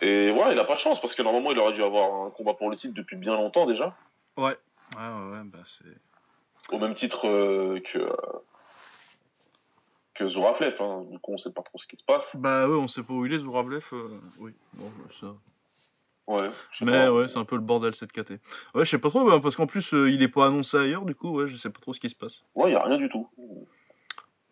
[0.02, 2.32] Et voilà, il a pas de chance parce que normalement, il aurait dû avoir un
[2.32, 3.96] combat pour le titre depuis bien longtemps déjà.
[4.36, 6.74] Ouais, ouais, ouais, ouais, bah c'est.
[6.76, 8.00] Au même titre euh, que.
[8.00, 8.16] euh,
[10.16, 11.06] que hein.
[11.10, 12.26] du coup on sait pas trop ce qui se passe.
[12.36, 13.84] Bah ouais, on sait pas où il est, Zouravlev.
[13.94, 15.36] euh, oui, bon, bah, ça.
[16.28, 16.50] Ouais,
[16.82, 18.32] Mais ouais, c'est un peu le bordel cette KT.
[18.74, 21.04] Ouais, je sais pas trop, bah, parce qu'en plus, euh, il est pas annoncé ailleurs,
[21.04, 22.44] du coup, ouais, je sais pas trop ce qui se passe.
[22.56, 23.28] Ouais, y a rien du tout.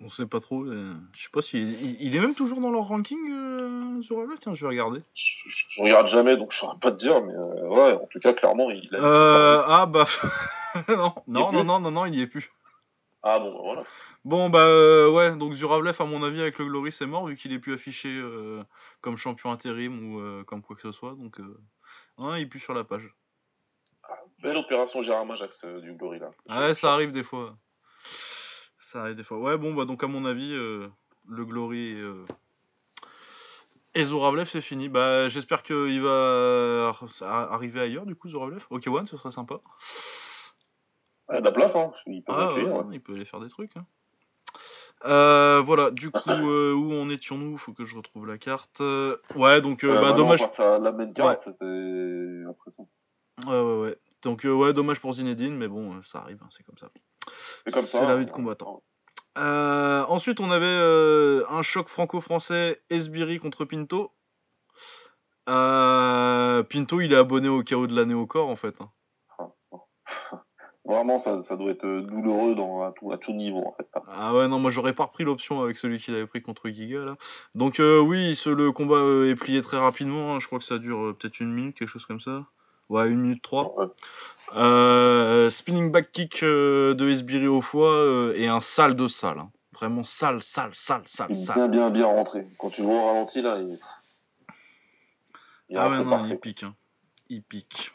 [0.01, 0.63] On sait pas trop.
[0.63, 1.59] euh, Je sais pas si.
[1.99, 4.01] Il, est même toujours dans leur ranking, euh,
[4.39, 5.01] Tiens, je vais regarder.
[5.13, 8.19] Je, je regarde jamais donc je saurais pas te dire, mais euh, ouais, en tout
[8.19, 8.99] cas, clairement, il a.
[8.99, 10.05] Euh, ah bah.
[10.87, 12.49] non, non, non, non, non, non, il y est plus.
[13.21, 13.83] Ah bon, bah, voilà.
[14.23, 17.35] Bon, bah euh, ouais, donc Zuravlev, à mon avis, avec le Glory, c'est mort, vu
[17.35, 18.63] qu'il est plus affiché euh,
[19.01, 21.15] comme champion intérim ou euh, comme quoi que ce soit.
[21.15, 21.59] Donc, euh,
[22.17, 23.13] non, il est plus sur la page.
[24.41, 26.31] Belle opération Gérard Ajax euh, du Glory là.
[26.47, 27.57] Ouais, ça arrive des fois.
[28.91, 29.37] Ça arrive des fois.
[29.37, 30.87] Ouais, bon, bah donc à mon avis, euh,
[31.27, 32.25] le Glory et, euh,
[33.93, 34.89] et Zoravlev, c'est fini.
[34.89, 38.63] Bah, j'espère qu'il va ar- arriver ailleurs, du coup, Zoravlev.
[38.71, 39.59] Ok, One, ce serait sympa.
[41.27, 41.91] Ouais, de la place, hein.
[42.07, 42.83] Il peut Ah, ouais, ouais.
[42.93, 43.77] il peut aller faire des trucs.
[43.77, 43.85] hein.
[45.05, 47.59] Euh, voilà, du coup, euh, où en étions-nous?
[47.59, 48.81] Faut que je retrouve la carte.
[48.81, 50.39] Euh, ouais, donc, bah, maintenant, dommage.
[50.39, 51.37] face à la main card, Ouais.
[51.43, 52.89] c'était impressionnant.
[53.45, 53.97] Ouais, ouais, ouais.
[54.23, 56.89] Donc, ouais, dommage pour Zinedine, mais bon, ça arrive, hein, c'est comme ça.
[57.65, 58.05] C'est comme C'est ça.
[58.07, 58.83] la vie de combattant.
[59.37, 64.11] Euh, ensuite, on avait euh, un choc franco-français Esbiri contre Pinto.
[65.47, 68.75] Euh, Pinto, il est abonné au chaos de l'année au corps, en fait.
[68.81, 68.89] hein.
[70.85, 73.87] Vraiment, ça, ça doit être douloureux dans, à, tout, à tout niveau, en fait.
[74.07, 77.01] Ah ouais, non, moi j'aurais pas repris l'option avec celui qu'il avait pris contre Giga
[77.05, 77.15] là.
[77.53, 80.33] Donc oui, ce- le combat est plié très rapidement.
[80.33, 80.39] hein.
[80.39, 82.43] Je crois que ça dure peut-être une minute, quelque chose comme ça.
[82.89, 83.73] Ouais, une minute trois.
[83.77, 83.85] Ouais.
[84.55, 89.37] Euh, spinning back kick euh, de Esbiri au foie euh, et un sale de sale.
[89.39, 89.51] hein.
[89.73, 91.55] Vraiment sale, sale, sale, sale, sale.
[91.55, 92.47] bien, bien, bien rentré.
[92.57, 93.79] Quand tu le vois au ralenti, là, il,
[95.69, 96.33] il Ah ouais, non, parfait.
[96.33, 96.63] il pique.
[96.63, 96.73] hein.
[97.29, 97.91] Il pique.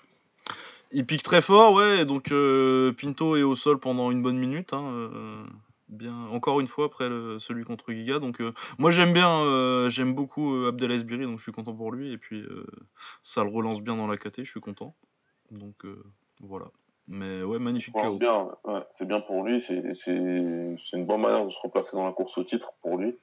[0.92, 2.04] Il pique très fort, ouais.
[2.04, 4.72] Donc euh, Pinto est au sol pendant une bonne minute.
[4.72, 5.44] hein, euh,
[5.94, 8.18] bien, encore une fois après le- celui contre Giga.
[8.18, 11.74] Donc euh, moi j'aime bien, euh, j'aime beaucoup euh, Abdel Esbiri, donc je suis content
[11.74, 12.12] pour lui.
[12.12, 12.66] Et puis euh,
[13.22, 14.94] ça le relance bien dans la KT, je suis content.
[15.50, 16.02] Donc euh,
[16.40, 16.66] voilà.
[17.06, 18.18] Mais ouais, magnifique KO.
[18.18, 19.74] bien, ouais, c'est bien pour lui, c'est
[20.06, 23.14] une bonne manière de se replacer dans la course au titre pour lui.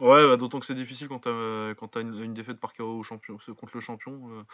[0.00, 3.36] Ouais, bah, d'autant que c'est difficile quand t'as une, une défaite par KO au champion,
[3.56, 4.44] contre le champion.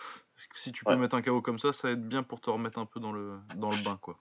[0.56, 0.98] si tu peux Ouais.
[0.98, 3.38] mettre un KO comme ça, ça aide bien pour te remettre un peu dans le
[3.56, 4.18] dans le bain, quoi.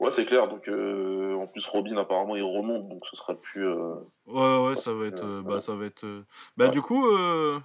[0.00, 0.48] Ouais, c'est clair.
[0.48, 3.66] Donc, euh, en plus, Robin, apparemment, il remonte, donc ce sera plus.
[3.66, 3.94] euh,
[4.26, 5.22] Ouais, ouais, Parce ça va être.
[5.22, 6.04] euh, euh, bah, ça va être.
[6.04, 6.24] euh,
[6.56, 6.70] Bah, ouais.
[6.72, 7.60] du coup, euh,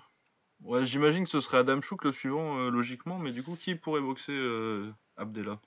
[0.63, 3.75] ouais, j'imagine que ce serait Adam Chouk le suivant, euh, logiquement, mais du coup, qui
[3.75, 5.59] pourrait boxer euh, Abdella?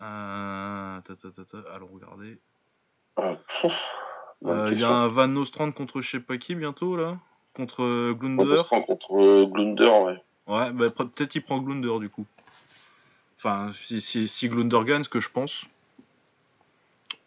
[0.00, 1.00] Euh...
[1.00, 1.64] ta, ta, euh,
[4.46, 7.18] Euh, Il y a un Van Nostrand contre je sais pas qui bientôt, là?
[7.54, 8.46] Contre euh, Ouais, Glunder?
[8.54, 10.22] parce qu'en contre euh, Glunder, ouais.
[10.46, 12.24] Ouais, bah, peut-être il prend Glunder, du coup.
[13.38, 15.64] Enfin, si, si, ce que je pense.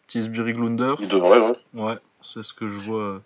[0.06, 0.94] Petit Esbiri Glunder.
[1.00, 1.56] Il devrait, ouais.
[1.74, 3.22] Ouais, c'est ce que je vois.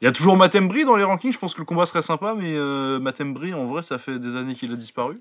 [0.00, 2.34] Il y a toujours Matembri dans les rankings, je pense que le combat serait sympa,
[2.34, 5.20] mais euh, Matembri, en vrai, ça fait des années qu'il a disparu.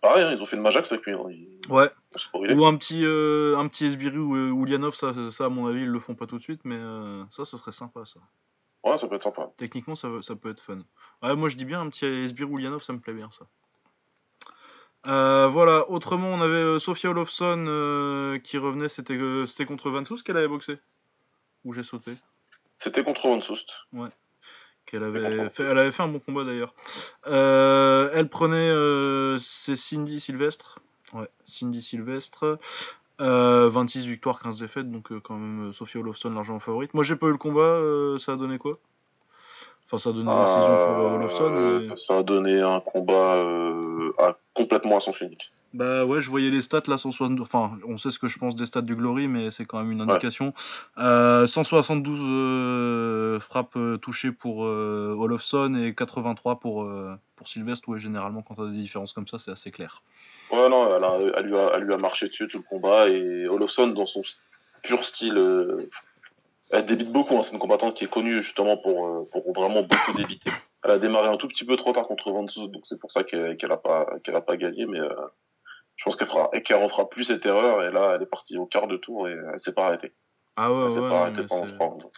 [0.00, 1.12] Pareil, ils ont fait le Majax avec lui.
[1.14, 1.24] Hein.
[1.30, 1.90] Il- Ouais.
[2.54, 5.82] Ou un petit, euh, un petit Esbiri ou euh, Ulyanov, ça, ça, à mon avis,
[5.82, 8.20] ils le font pas tout de suite, mais euh, ça, ce serait sympa, ça.
[8.84, 9.50] Ouais, ça peut être sympa.
[9.56, 10.78] Techniquement, ça, ça peut être fun.
[11.22, 13.46] Ouais, moi, je dis bien, un petit Esbiri ou Ulyanov, ça me plaît bien, ça.
[15.06, 20.04] Euh, voilà, autrement, on avait euh, Sofia Olofsson euh, qui revenait, c'était c'était contre Van
[20.04, 20.78] Soest qu'elle avait boxé?
[21.64, 22.14] Ou j'ai sauté?
[22.78, 23.70] C'était contre Van Soest.
[24.86, 26.74] qu'elle Je avait fait, elle avait fait un bon combat d'ailleurs.
[27.24, 28.70] Elle prenait
[29.38, 30.80] c'est Cindy Sylvestre,
[31.12, 32.58] ouais, Cindy Sylvestre,
[33.20, 36.94] euh, 26 victoires, 15 défaites, donc quand même Sophia Olofsson largement favorite.
[36.94, 37.78] Moi j'ai pas eu le combat,
[38.18, 38.78] ça a donné quoi?
[39.86, 41.54] Enfin ça a donné une décision pour euh, Olofsson.
[41.56, 45.50] Euh, Ça a donné un combat euh, à- complètement à son unique.
[45.74, 47.44] Bah ouais, je voyais les stats là, 172.
[47.44, 49.90] Enfin, on sait ce que je pense des stats du Glory, mais c'est quand même
[49.90, 50.54] une indication.
[50.98, 56.88] Euh, 172 euh, frappes touchées pour euh, Olofsson et 83 pour,
[57.34, 57.88] pour Sylvestre.
[57.88, 60.02] Ouais, généralement, quand t'as des différences comme ça, c'est assez clair.
[60.52, 63.08] Ouais, non, elle, a- elle lui a, elle lui a marché dessus tout le combat
[63.08, 64.22] et Olofsson, dans son
[64.84, 65.36] pur style,
[66.74, 67.36] elle débite beaucoup.
[67.38, 67.42] hein.
[67.44, 70.50] C'est une combattante qui est connue justement pour, euh, pour vraiment beaucoup débiter.
[70.84, 73.10] Elle a démarré un tout petit peu trop tard contre Van Soest, donc c'est pour
[73.10, 75.08] ça qu'elle qu'elle a pas qu'elle a pas gagné, mais euh,
[75.96, 77.82] je pense qu'elle fera qu'elle refera plus cette erreur.
[77.82, 80.12] Et là, elle est partie au quart de tour et elle s'est pas arrêtée.
[80.56, 82.10] Ah ouais, Elle ouais, s'est non, pas arrêtée pendant trois rounds.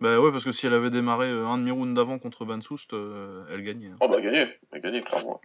[0.00, 2.92] Bah ouais, parce que si elle avait démarré euh, un demi-round d'avant contre Van Soest,
[2.94, 3.88] euh, elle gagnait.
[3.88, 3.96] hein.
[4.00, 5.40] Oh bah gagné, elle gagné clairement.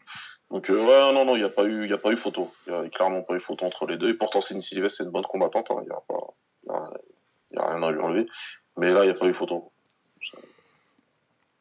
[0.49, 2.53] Donc euh, ouais non non il y a pas eu y a pas eu photo,
[2.67, 5.03] il y a clairement pas eu photo entre les deux et pourtant Cindy Sylvestre c'est
[5.03, 5.81] une bonne combattante, hein.
[5.83, 6.19] il y a pas
[6.63, 6.89] il y a,
[7.51, 8.27] il y a rien à lui enlever,
[8.77, 9.71] mais là il y a pas eu photo.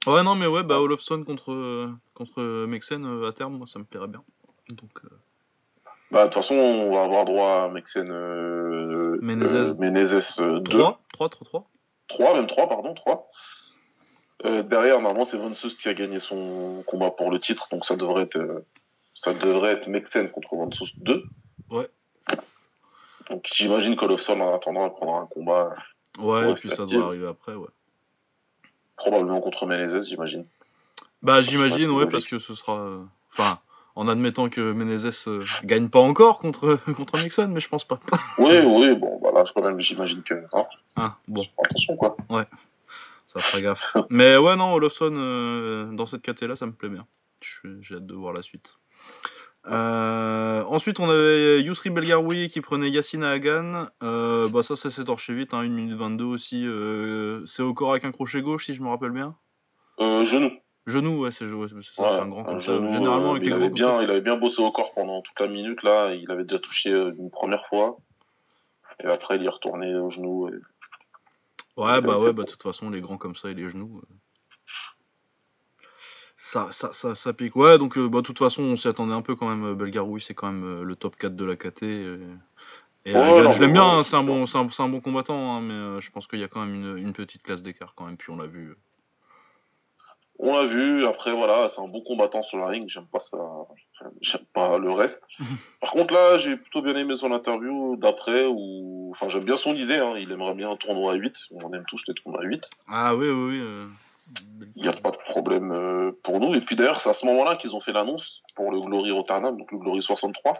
[0.06, 3.84] Ouais, non, mais ouais, bah Olofsson contre, contre Mexen euh, à terme, moi ça me
[3.84, 4.22] plairait bien.
[4.70, 5.08] Donc, euh,
[6.12, 9.72] Bah de toute façon on va avoir droit à Mexen euh, Menezes.
[9.72, 11.66] euh, Menezes euh, 2, 3 3 3 3
[12.08, 13.28] 3 même 3 pardon 3.
[14.44, 17.96] Euh, derrière normalement c'est Von qui a gagné son combat pour le titre donc ça
[17.96, 18.64] devrait être
[19.14, 21.24] ça devrait être Mexen contre Von Soest 2.
[21.70, 21.88] Ouais.
[23.30, 25.74] Donc j'imagine qu'Olofsson en attendant prendra un combat
[26.18, 27.68] Ouais, Ouais, et puis ça doit arriver après, ouais.
[28.96, 30.46] probablement contre Menezes j'imagine.
[31.22, 32.78] Bah j'imagine, Ouais, ouais, parce que ce sera...
[32.78, 33.58] euh, Enfin,
[33.96, 37.98] en admettant que Menezes euh, gagne pas encore contre, contre Mixon, mais je pense pas.
[38.38, 40.34] Oui, oui, bon, bah là, quand même, j'imagine que.
[40.52, 40.64] hein,
[40.96, 42.16] Ah, bon, attention, quoi.
[43.26, 43.94] ça fera gaffe.
[44.10, 47.06] Mais ouais, non, Olofsson, euh, dans cette caté là ça me plaît bien.
[47.80, 48.76] J'ai hâte de voir la suite.
[49.68, 53.86] Euh, ensuite, on avait Yousri Belgaroui qui prenait Yassine Hagan.
[54.02, 56.64] Euh, bah ça, ça s'est torché vite, hein, 1 minute 22 aussi.
[56.66, 59.34] euh, c'est au corps avec un crochet gauche, si je me rappelle bien.
[60.00, 60.50] Euh, genou.
[60.86, 62.74] Genou, ouais, c'est ouais, un grand comme ça.
[62.90, 64.02] Généralement, avec il, les avait gros bien, comme ça.
[64.04, 66.14] il avait bien bossé au corps pendant toute la minute là.
[66.14, 67.96] Il avait déjà touché une première fois.
[69.02, 70.48] Et après, il est retourné au genou.
[70.48, 70.52] et-
[71.76, 74.00] Ouais, bah ouais, bah de toute façon, les grands comme ça et les genoux.
[76.48, 77.56] Ça, ça, ça, ça pique.
[77.56, 79.64] Ouais, donc euh, bah, de toute façon, on s'y attendait un peu quand même.
[79.64, 81.82] euh, Belgaroui, c'est quand même euh, le top 4 de la KT.
[81.82, 85.60] Et, non, je l'aime bien, hein, c'est un, bon, c'est un, un bon combattant, hein,
[85.60, 88.04] mais euh, je pense qu'il y a quand même une, une petite classe d'écart quand
[88.06, 88.76] même, puis on l'a vu.
[90.38, 91.04] On l'a vu.
[91.04, 92.88] Après, voilà, c'est un bon combattant sur la ring.
[92.88, 93.38] J'aime pas ça.
[94.20, 95.20] j'aime- pas le reste.
[95.80, 98.46] Par contre, là, j'ai plutôt bien aimé son interview d'après.
[98.46, 99.10] Où...
[99.12, 99.96] Enfin, j'aime bien son idée.
[99.96, 100.14] Hein.
[100.18, 101.34] Il aimerait bien un tournoi à 8.
[101.50, 102.62] On aime tous les tournois à 8.
[102.86, 103.58] Ah oui, oui, oui.
[103.60, 103.86] euh,
[104.74, 106.54] Il n'y a pas de problème euh, pour nous.
[106.54, 109.56] Et puis d'ailleurs, c'est à ce moment-là qu'ils ont fait l'annonce pour le Glory Rotterdam,
[109.56, 110.58] donc le Glory 63.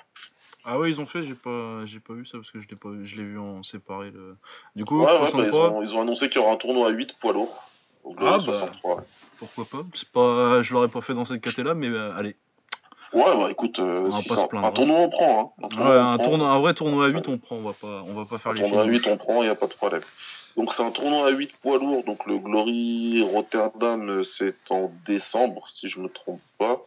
[0.64, 2.76] Ah ouais, ils ont fait, j'ai pas, j'ai pas vu ça parce que je l'ai
[2.76, 4.10] pas, je l'ai vu en séparé.
[4.10, 4.36] Le...
[4.74, 6.56] Du coup, Ouais, ouais, bah, ils, 63, ont, ils ont annoncé qu'il y aura un
[6.56, 7.70] tournoi à 8 poids lourd.
[8.04, 8.58] Au Glory Ah, bah.
[8.58, 9.04] 63.
[9.38, 12.36] pourquoi pas C'est pas, je l'aurais pas fait dans cette caté là, mais euh, allez.
[13.12, 15.54] Ouais, bah écoute, euh, si ça- un tournoi on prend.
[15.62, 15.68] Hein.
[15.72, 16.24] Un Ouais, on un, prend.
[16.28, 18.52] tournoi, un vrai tournoi à 8, on prend, on va pas, on va pas faire
[18.52, 18.94] Un les tournoi à films.
[18.96, 20.02] 8 on prend, il n'y a pas de problème.
[20.56, 24.90] Donc c'est un tournoi à 8 poids lourd, donc le Glory Rotterdam euh, c'est en
[25.06, 26.80] décembre, si je me trompe pas.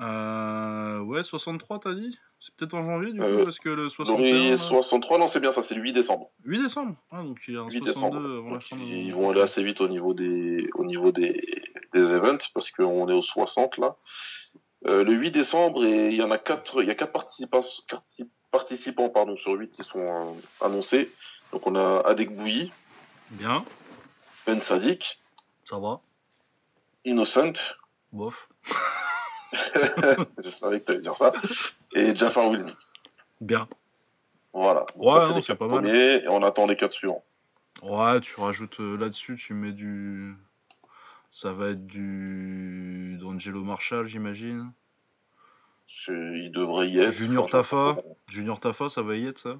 [0.00, 2.18] Euh, ouais, 63, t'as dit?
[2.40, 4.16] C'est peut-être en janvier du coup, Euh, parce que le 61.
[4.30, 6.30] Glory là- 63, non c'est bien ça, c'est le 8 décembre.
[6.44, 6.94] 8 décembre?
[7.10, 8.16] Ah, donc il y a un 8 62 décembre.
[8.16, 11.12] avant la Donc, fin de ils vont aller assez vite au niveau des, au niveau
[11.12, 11.62] des,
[11.94, 13.96] des events parce qu'on est au 60 là.
[14.86, 17.62] Euh, le 8 décembre et il y en a quatre, il y a quatre participants,
[17.88, 18.02] quatre
[18.50, 20.24] participants pardon sur 8 qui sont euh,
[20.64, 21.10] annoncés.
[21.52, 22.70] Donc on a Adek Bouilly,
[23.30, 23.64] Bien,
[24.46, 25.20] Ben Sadik,
[25.64, 26.00] ça va.
[27.04, 27.52] Innocent,
[28.12, 28.48] Bof.
[29.52, 31.32] je savais que tu allais dire ça,
[31.94, 32.92] et Jafar Williams.
[33.40, 33.68] Bien.
[34.52, 34.86] Voilà.
[34.96, 35.86] Donc Ouais, ça, non, c'est pas mal.
[35.88, 37.24] Et on attend les quatre suivants.
[37.82, 40.34] Ouais, tu rajoutes euh, là-dessus, tu mets du.
[41.30, 43.18] Ça va être du.
[43.20, 44.72] D'Angelo Marshall, j'imagine.
[45.86, 46.12] Je-
[46.44, 47.10] Il devrait y être.
[47.12, 47.96] Junior Tafa.
[48.28, 49.56] Junior Tafa, ça va y être ça?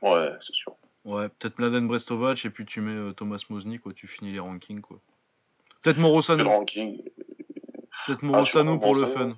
[0.00, 0.74] Ouais, c'est sûr.
[1.04, 3.92] Ouais, peut-être Mladen Brestovac et puis tu mets euh, Thomas Mosny, quoi.
[3.92, 4.98] Tu finis les rankings, quoi.
[5.82, 6.42] Peut-être Le Morosanu.
[6.44, 7.02] ranking.
[8.06, 9.08] Peut-être Ah, Morosanu tu pour le fun.
[9.18, 9.34] Morosanu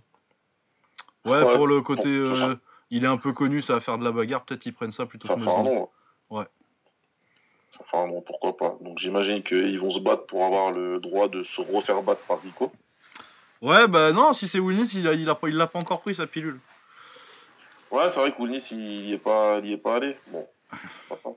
[1.24, 2.02] Ouais, Ouais, pour le côté.
[2.20, 2.54] bon, euh,
[2.90, 4.44] il est un peu connu, ça va faire de la bagarre.
[4.44, 5.64] Peut-être ils prennent ça plutôt Ça que Mosny.
[5.64, 5.88] nom.
[6.28, 6.44] Ouais.
[7.70, 8.76] Ça fait un nom, pourquoi pas.
[8.82, 12.40] Donc j'imagine qu'ils vont se battre pour avoir le droit de se refaire battre par
[12.42, 12.70] Rico.
[13.62, 16.02] Ouais, bah non, si c'est Willis, il a, il a pas, il l'a pas encore
[16.02, 16.60] pris sa pilule.
[17.90, 20.16] Ouais, c'est vrai que Wilnis, il y est pas, il y est pas allé.
[20.26, 20.46] Bon,
[21.08, 21.30] pas ça.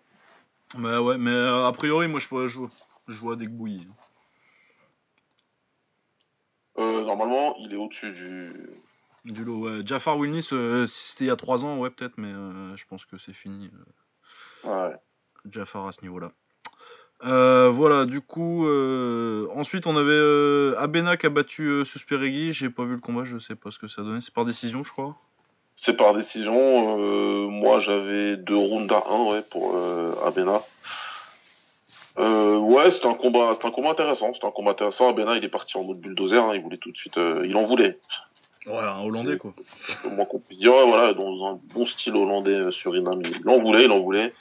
[0.77, 2.67] Mais ouais, mais euh, a priori, moi je pourrais jouer.
[3.07, 3.87] Je vois des bouillies.
[6.77, 8.53] Euh, normalement, il est au-dessus du.
[9.25, 9.81] Du lot, ouais.
[9.85, 12.85] Jafar Wilnis, euh, si c'était il y a 3 ans, ouais, peut-être, mais euh, je
[12.85, 13.69] pense que c'est fini.
[14.65, 14.95] euh, Ouais.
[15.49, 16.31] Jafar à ce niveau-là.
[17.23, 22.51] Euh, voilà, du coup, euh, ensuite on avait euh, Abena qui a battu euh, Susperegui.
[22.51, 24.21] J'ai pas vu le combat, je sais pas ce que ça a donné.
[24.21, 25.17] C'est par décision, je crois.
[25.77, 26.99] C'est par décision.
[26.99, 30.63] euh, moi, j'avais deux rounds à 1 ouais, pour euh, Abena.
[32.17, 34.33] Euh, ouais, c'était un combat, c'était un combat intéressant.
[34.33, 35.07] C'était un combat intéressant.
[35.09, 36.43] Abena, il est parti en mode bulldozer.
[36.43, 37.99] hein, il voulait tout de suite, euh, il en voulait.
[38.65, 39.53] Ouais, un Hollandais, quoi.
[40.11, 43.21] Moins qu'on puisse dire, ouais, voilà, dans un bon style hollandais euh, Suriname.
[43.23, 44.33] Il en voulait, il en voulait.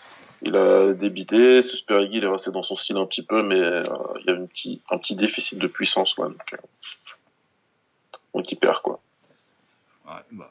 [0.42, 1.62] Il a débité.
[1.62, 3.85] Susperigui, il est resté dans son style un petit peu, mais euh,
[4.20, 6.57] il y a un petit, un petit déficit de puissance, ouais, donc, euh,
[8.35, 9.01] donc il perd, quoi.
[10.07, 10.51] Ouais, bah.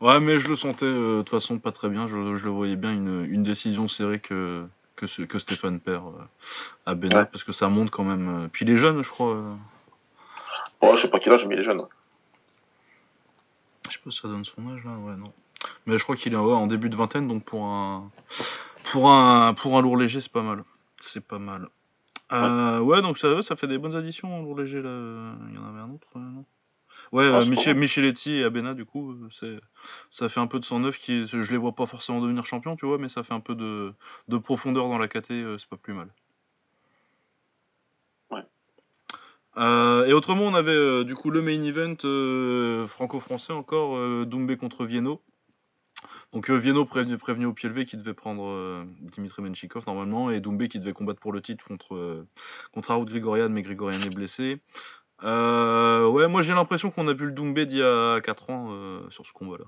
[0.00, 2.06] Ouais, mais je le sentais euh, de toute façon pas très bien.
[2.06, 4.66] Je, je le voyais bien une, une décision serrée que,
[4.96, 6.22] que, ce- que Stéphane perd euh,
[6.86, 7.26] à Bena, Ouais.
[7.26, 8.28] parce que ça monte quand même.
[8.44, 8.48] euh.
[8.52, 9.36] Puis les jeunes, je crois.
[10.82, 11.82] Ouais, je sais pas quel âge, mais il est jeune.
[13.88, 15.32] Je sais pas si ça donne son âge là, ouais, non.
[15.86, 18.10] Mais je crois qu'il est ouais, en début de vingtaine, donc pour un,
[18.90, 20.64] pour un, pour un lourd léger, c'est pas mal.
[20.98, 21.68] C'est pas mal.
[22.32, 25.34] Euh, ouais, donc ça, ça fait des bonnes additions, en lourd léger là.
[25.50, 26.44] Il y en avait un autre, non?
[27.12, 29.60] Ouais, Ah, euh, Michel, Micheletti et Abena, du coup, euh,
[30.08, 32.86] ça fait un peu de 109 qui, je les vois pas forcément devenir champion, tu
[32.86, 33.92] vois, mais ça fait un peu de,
[34.28, 36.08] de profondeur dans la KT, euh, c'est pas plus mal.
[38.30, 38.42] Ouais.
[39.58, 44.56] Euh, et autrement, on avait euh, du coup le main event euh, franco-français encore, Doumbé
[44.56, 45.20] contre Vieno.
[46.32, 50.68] Donc Vieno prévenu, prévenu au pied levé qui devait prendre Dimitri Menchikov normalement, et Doumbé
[50.68, 52.24] qui devait combattre pour le titre contre,
[52.72, 54.62] contre Grigorian, mais Grigorian est blessé.
[55.24, 58.68] Euh, ouais, moi j'ai l'impression qu'on a vu le Doumbé d'il y a 4 ans
[58.70, 59.64] euh, sur ce combat-là.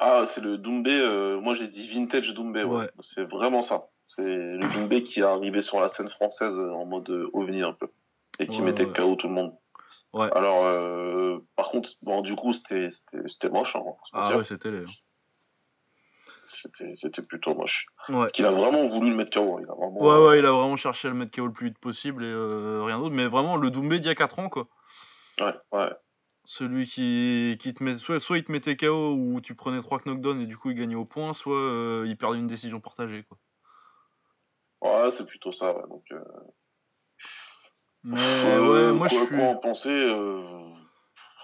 [0.00, 2.76] Ah, c'est le Doumbé, euh, moi j'ai dit vintage Doumbé, ouais.
[2.78, 2.90] Ouais.
[3.02, 3.84] C'est vraiment ça.
[4.16, 7.88] C'est le Doumbé qui est arrivé sur la scène française en mode ovni un peu.
[8.40, 8.86] Et qui Ouais, mettait.
[8.86, 9.54] KO tout le monde.
[10.12, 10.28] Ouais.
[10.32, 12.88] Alors, par contre, bon, du coup, c'était
[13.50, 13.76] moche.
[13.76, 14.86] Hein, Ah ouais, c'était laid.
[16.46, 17.86] C'était plutôt moche.
[18.08, 18.14] Ouais.
[18.16, 19.58] Parce qu'il a vraiment voulu le mettre KO.
[19.60, 21.68] Il a vraiment, Ouais, ouais, il a vraiment cherché à le mettre KO le plus
[21.68, 23.14] vite possible et euh, rien d'autre.
[23.14, 24.68] Mais vraiment, le Doumbé d'il y a 4 ans, quoi.
[25.40, 25.90] ouais, ouais.
[26.46, 30.00] Celui qui, qui te met, soit, soit il te mettait KO ou tu prenais 3
[30.04, 33.22] knockdowns et du coup il gagnait au point, soit euh, il perdait une décision partagée,
[33.24, 33.38] quoi.
[34.82, 35.74] Ouais, c'est plutôt ça.
[35.74, 35.82] ouais.
[35.88, 36.20] Donc, euh,
[38.02, 38.18] Mais
[38.58, 39.36] ouais, moi je suis.
[39.62, 39.88] penser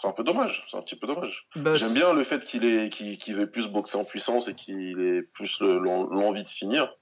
[0.01, 0.65] C'est un peu dommage.
[0.71, 1.47] C'est un petit peu dommage.
[1.57, 4.99] Bah, J'aime bien le fait qu'il ait, qu'il, veut plus boxer en puissance et qu'il
[5.01, 6.95] ait plus le- l'en- l'envie de finir.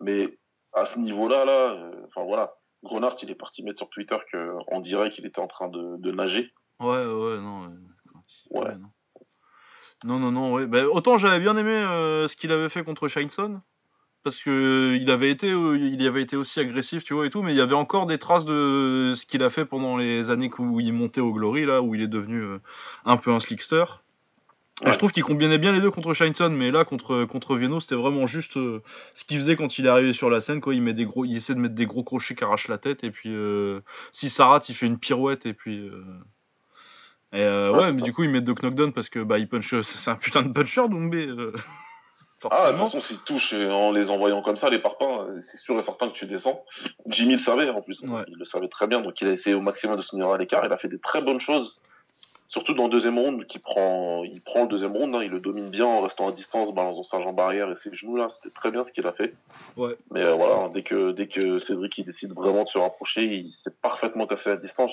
[0.00, 0.38] Mais
[0.72, 2.54] à ce niveau-là, là, euh, enfin voilà,
[2.84, 6.12] Grenard, il est parti mettre sur Twitter qu'on dirait qu'il était en train de, de
[6.12, 6.52] nager.
[6.78, 7.72] Ouais, ouais, non.
[8.12, 8.74] quand- Ouais.
[8.76, 8.88] non.
[10.04, 10.66] Non, non, non, ouais.
[10.66, 13.60] Bah, autant j'avais bien aimé euh, ce qu'il avait fait contre Shineson.
[14.26, 17.26] Parce que euh, il avait été, euh, il y avait été aussi agressif, tu vois
[17.26, 19.96] et tout, mais il y avait encore des traces de ce qu'il a fait pendant
[19.96, 22.58] les années où il montait au Glory, là où il est devenu euh,
[23.04, 23.84] un peu un slickster.
[24.84, 27.78] Et je trouve qu'il combinait bien les deux contre Shineson, mais là contre contre Vieno,
[27.78, 28.82] c'était vraiment juste euh,
[29.14, 30.74] ce qu'il faisait quand il est arrivé sur la scène, quoi.
[30.74, 33.04] Il met des gros, il essaie de mettre des gros crochets qui arrachent la tête,
[33.04, 33.78] et puis euh,
[34.10, 35.78] si ça rate, il fait une pirouette, et puis.
[35.88, 36.02] euh,
[37.32, 38.04] Et euh, Ouais, mais ça.
[38.06, 40.52] du coup, il met deux knockdowns parce que bah il punch, c'est un putain de
[40.52, 41.28] puncher, Doumbé.
[42.46, 45.20] Euh, Ah, de toute façon, s'il touche et en les envoyant comme ça, les parpaings,
[45.28, 46.64] euh, c'est sûr et certain que tu descends.
[47.06, 48.22] Jimmy le savait en plus, Ouais.
[48.28, 50.38] il le savait très bien, donc il a essayé au maximum de se tenir à
[50.38, 50.64] l'écart.
[50.64, 51.78] Il a fait des très bonnes choses,
[52.48, 55.40] surtout dans le deuxième round, qui prend, il prend le deuxième round, hein, il le
[55.40, 58.54] domine bien en restant à distance, balançant sa jambe arrière et ses genoux là, c'était
[58.54, 59.34] très bien ce qu'il a fait.
[59.76, 59.96] Ouais.
[60.10, 63.52] Mais euh, voilà, dès que dès que Cédric il décide vraiment de se rapprocher, il
[63.52, 64.92] s'est parfaitement cassé la distance.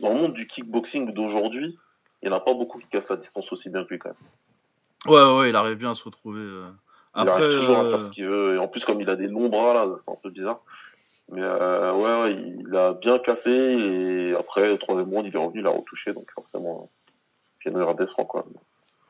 [0.00, 1.78] Dans le monde du kickboxing d'aujourd'hui,
[2.22, 4.10] il n'y en a pas beaucoup qui cassent la distance aussi bien que lui quand
[4.10, 4.18] même.
[5.06, 6.40] Ouais, ouais, il arrive bien à se retrouver.
[6.40, 6.70] euh.
[7.16, 8.54] Il Après, arrive toujours à euh, faire ce qu'il veut.
[8.54, 10.60] Et en plus, comme il a des longs bras, là, c'est un peu bizarre.
[11.30, 13.50] Mais euh, ouais, ouais, il a bien cassé.
[13.50, 16.12] Et après, au troisième round, il est revenu, il a retouché.
[16.12, 16.90] Donc forcément,
[17.64, 18.44] il redescend, quoi.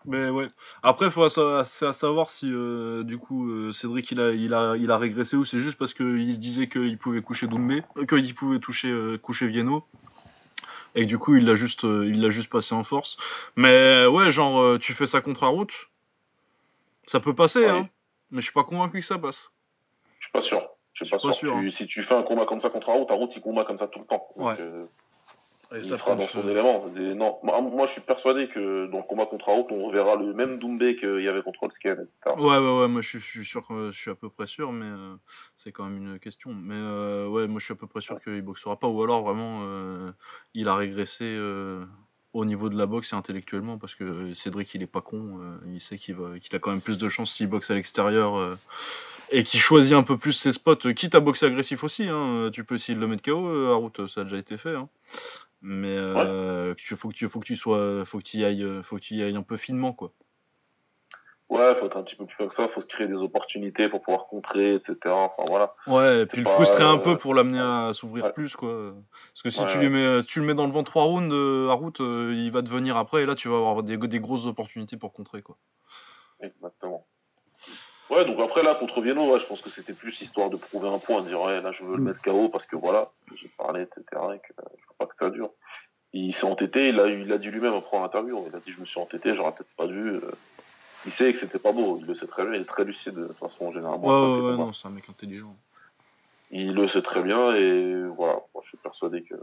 [0.05, 0.49] Mais ouais.
[0.83, 4.75] Après, faut à à savoir si euh, du coup euh, Cédric il a, il a,
[4.77, 8.05] il a régressé ou c'est juste parce qu'il se disait qu'il pouvait coucher Doumbé, euh,
[8.05, 9.85] qu'il pouvait toucher, euh, coucher Vieno.
[10.95, 13.17] Et que du coup il l'a juste, euh, il l'a juste passé en force.
[13.57, 15.69] Mais ouais, genre euh, tu fais ça contre Harout,
[17.07, 17.69] ça peut passer, Ouais.
[17.69, 17.89] hein.
[18.31, 19.51] Mais je suis pas convaincu que ça passe.
[20.19, 20.69] Je suis pas sûr.
[20.95, 21.35] Je suis pas, sûr.
[21.35, 23.79] sûr, Tu- Si tu fais un combat comme ça contre Harout, Harout, il combat comme
[23.79, 24.27] ça tout le temps.
[24.37, 24.57] Donc, Ouais.
[25.75, 26.91] Et il ça sera dans son élément.
[26.97, 30.17] Et non, moi, moi, je suis persuadé que dans le combat contre Harout, on reverra
[30.17, 32.37] le même Doumbé qu'il y avait contre Holsken, etc.
[32.39, 34.47] Ouais, ouais, ouais, moi je suis, je suis sûr que je suis à peu près
[34.47, 35.15] sûr, mais euh,
[35.57, 36.53] c'est quand même une question.
[36.53, 39.23] Mais euh, ouais, moi je suis à peu près sûr qu'il boxera pas, ou alors
[39.23, 40.13] vraiment euh,
[40.55, 41.39] il a régressé
[42.35, 45.81] au niveau de la boxe et intellectuellement, parce que Cédric il est pas con, il
[45.81, 48.57] sait qu'il a quand même plus de chances s'il boxe à l'extérieur
[49.33, 52.09] et qu'il choisit un peu plus ses spots, quitte à boxer agressif aussi.
[52.09, 54.75] Hein, tu peux essayer de le mettre KO, euh, Harout, ça a déjà été fait.
[54.75, 54.89] Hein.
[55.63, 58.65] Mais euh, tu- faut que tu, faut que tu sois, faut que tu y ailles,
[58.65, 60.13] euh, faut que tu y ailles un peu finement quoi.
[61.49, 62.67] Ouais, faut être un petit peu plus fin que ça.
[62.69, 64.97] Faut se créer des opportunités pour pouvoir contrer, etc.
[65.15, 65.75] Enfin, voilà.
[65.87, 68.33] Ouais, et puis le pas, frustrer un euh, peu pour l'amener à s'ouvrir ouais.
[68.33, 68.95] plus, quoi.
[69.29, 69.85] Parce que si Ouais, tu, ouais.
[69.85, 71.33] lui mets, tu le mets dans le vent 3 rounds
[71.71, 74.47] à route, il va te venir après, et là tu vas avoir des, des grosses
[74.47, 75.59] opportunités pour contrer, quoi.
[76.41, 77.07] Exactement.
[78.13, 80.87] Ouais, donc après, là, contre Vieno, ouais, je pense que c'était plus histoire de prouver
[80.89, 83.49] un point, de dire, ouais, là, je veux le mettre KO parce que voilà, j'ai
[83.57, 85.49] parlé, etc., et que euh, je veux pas que ça dure.
[86.13, 88.71] Il s'est entêté, il a, il a dit lui-même après en interview, il a dit,
[88.71, 90.09] je me suis entêté, j'aurais peut-être pas dû.
[90.09, 90.31] euh.
[91.07, 93.15] Il sait que c'était pas beau, il le sait très bien, il est très lucide,
[93.15, 94.07] de toute façon, généralement.
[94.07, 95.57] Ouais, ouais, ouais, non, c'est un mec intelligent.
[96.51, 99.37] Il le sait très bien, et voilà, moi, je suis persuadé que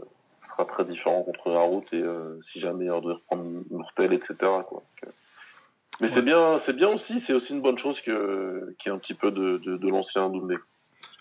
[0.44, 4.36] ce sera très différent contre Harout, et euh, si jamais on doit reprendre Nourtel, etc.,
[4.38, 4.82] quoi.
[5.02, 5.12] Donc,
[6.00, 6.14] mais Ouais.
[6.14, 8.98] c'est bien, c'est bien aussi, c'est aussi une bonne chose que qu'il y ait un
[8.98, 10.56] petit peu de, de, de l'ancien Doumbé.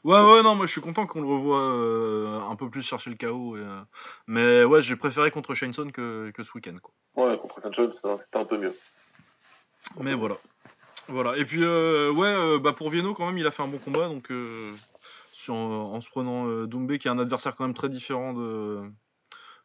[0.05, 3.09] Ouais, ouais, non, moi je suis content qu'on le revoie euh, un peu plus chercher
[3.09, 3.57] le chaos.
[3.57, 3.81] Et, euh,
[4.27, 6.93] Mais ouais, j'ai préféré contre Shaneson que, que ce week-end, quoi.
[7.25, 8.73] Ouais, contre Sancho, c'était un- peu mieux.
[9.99, 10.37] Mais voilà.
[11.09, 11.35] Voilà.
[11.37, 14.07] Et puis, euh, ouais, bah pour Vieno, quand même, il a fait un bon combat.
[14.07, 14.31] Donc,
[15.33, 18.81] sur, en se prenant Doumbé, qui est un adversaire quand même très différent de,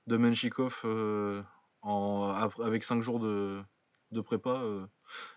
[0.08, 0.82] de Menchikov,
[1.82, 3.60] en, avec 5 jours de,
[4.10, 4.62] de prépa,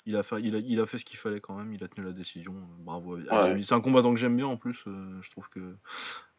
[0.05, 1.73] il, a fait, il, a, il a fait ce qu'il fallait quand même.
[1.73, 2.53] Il a tenu la décision.
[2.53, 3.17] euh, Bravo.
[3.17, 3.23] Ouais.
[3.45, 3.63] Jimmy.
[3.63, 4.83] C'est un combattant que j'aime bien en plus.
[4.87, 5.59] euh, je trouve que.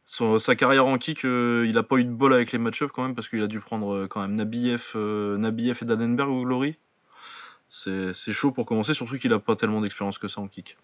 [0.05, 2.91] son- sa carrière en kick, euh, il a pas eu de bol avec les match-ups
[2.95, 6.31] quand même parce qu'il a dû prendre euh, quand même Nabiev, euh, Nabiev et Danenberg
[6.31, 6.77] au Glory.
[7.69, 10.79] C'est chaud pour commencer, surtout qu'il a pas tellement d'expérience que ça en kick.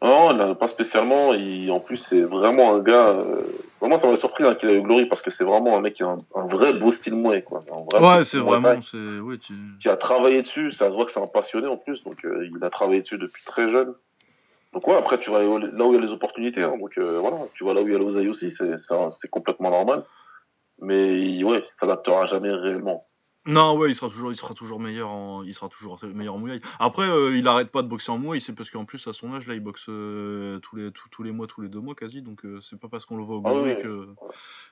[0.00, 1.32] Non, il pas spécialement.
[1.34, 3.16] Il, en plus, c'est vraiment un gars.
[3.84, 5.94] Vraiment, ça m'a surpris hein, qu'il a eu Glory parce que c'est vraiment un mec
[5.94, 7.62] qui a un, un vrai beau style mouet, quoi.
[7.70, 8.70] Un vrai beau Ouais, c'est vraiment.
[8.70, 9.54] ouais, tu...
[9.80, 10.72] Qui a travaillé dessus.
[10.72, 13.18] Ça se voit que c'est un passionné en plus, donc euh, il a travaillé dessus
[13.18, 13.94] depuis très jeune.
[14.72, 16.62] Donc ouais, après tu vas là où il y a les opportunités.
[16.62, 19.70] hein, donc euh, voilà, tu vas là où il y a l'oseille aussi, c'est complètement
[19.70, 20.02] normal.
[20.80, 23.06] mais ouais, il s'adaptera jamais réellement.
[23.46, 26.38] Non, ouais, il sera toujours, il sera toujours meilleur en, il sera toujours meilleur en
[26.38, 26.60] Muay.
[26.78, 29.34] Après, euh, il arrête pas de boxer en Muay, c'est parce qu'en plus à son
[29.34, 31.94] âge là, il boxe euh, tous les tous, tous les mois, tous les deux mois
[31.94, 34.08] quasi, donc euh, c'est pas parce qu'on le voit au Ah Glory ouais, que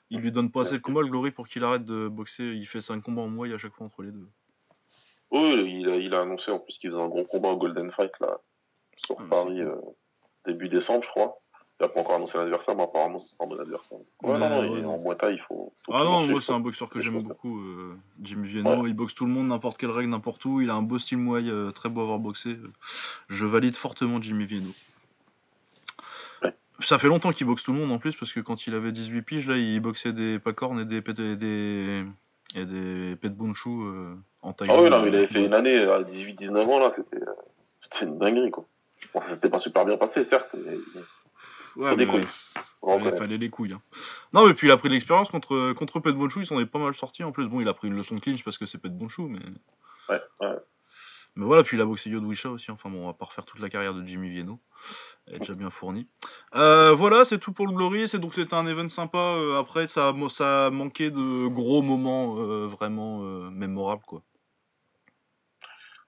[0.09, 2.45] il lui donne pas assez de combats le Glory pour qu'il arrête de boxer.
[2.45, 4.27] Il fait 5 combats en Muay à chaque fois entre les deux.
[5.31, 7.91] Oui, il a, il a annoncé en plus qu'il faisait un gros combat au Golden
[7.91, 8.39] Fight là,
[8.97, 9.61] sur Ah, Paris
[10.47, 11.42] début décembre, je crois.
[11.81, 13.99] Il a pas encore annoncé l'adversaire, mais apparemment c'est un bon adversaire.
[14.23, 14.95] Ouais, Ouais, non, non, ouais, il est non.
[14.95, 15.73] en Muay Thai, il faut.
[15.85, 18.87] faut Ah non, moi c'est un boxeur que j'aime beaucoup, euh, Jimmy Vienno.
[18.87, 20.61] Il boxe tout le monde, n'importe quelle règle, n'importe où.
[20.61, 22.57] Il a un beau style Muay, euh, très beau à avoir boxé.
[23.29, 24.71] Je valide fortement Jimmy Vienno.
[26.43, 26.55] Ouais.
[26.81, 28.93] Ça fait longtemps qu'il boxe tout le monde en plus, parce que quand il avait
[28.93, 32.05] 18 piges, là, il boxait des pacornes et des et des
[32.55, 34.69] et des pet bunchu euh, en taille.
[34.71, 37.33] Ah oui, non, mais il avait fait une année à 18-19 ans là, c'était euh,
[37.81, 38.67] c'était une dinguerie quoi.
[39.15, 40.77] Bon, ça s'était pas super bien passé, certes, mais
[41.77, 42.27] Ouais, Faut des mais couilles.
[42.81, 43.73] faut fallait, fallait les couilles.
[43.73, 43.81] hein.
[44.33, 46.67] Non, mais puis il a pris de l'expérience contre contre Pet Bunchu, il s'en est
[46.67, 47.47] pas mal sorti en plus.
[47.49, 49.39] Bon, il a pris une leçon de clinch parce que c'est Pet Bunchu, mais
[50.09, 50.57] Ouais, ouais.
[51.35, 52.71] Mais voilà, puis il a boxé Yodwisha aussi.
[52.71, 54.59] Enfin bon, on va pas refaire toute la carrière de Jimmy Vienno.
[55.27, 56.07] Elle est déjà bien fournie.
[56.55, 58.07] Euh, voilà, c'est tout pour le Glory.
[58.07, 59.17] C'est donc c'était un event sympa.
[59.19, 63.21] Euh, après, ça, a- ça a manqué de gros moments euh, vraiment
[63.51, 64.23] mémorables, quoi.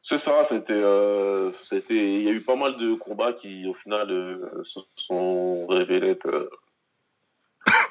[0.06, 3.72] C'est ça, c'était, euh, c'était, il y a eu pas mal de combats qui, au
[3.72, 6.50] final, euh, se sont révélés être euh,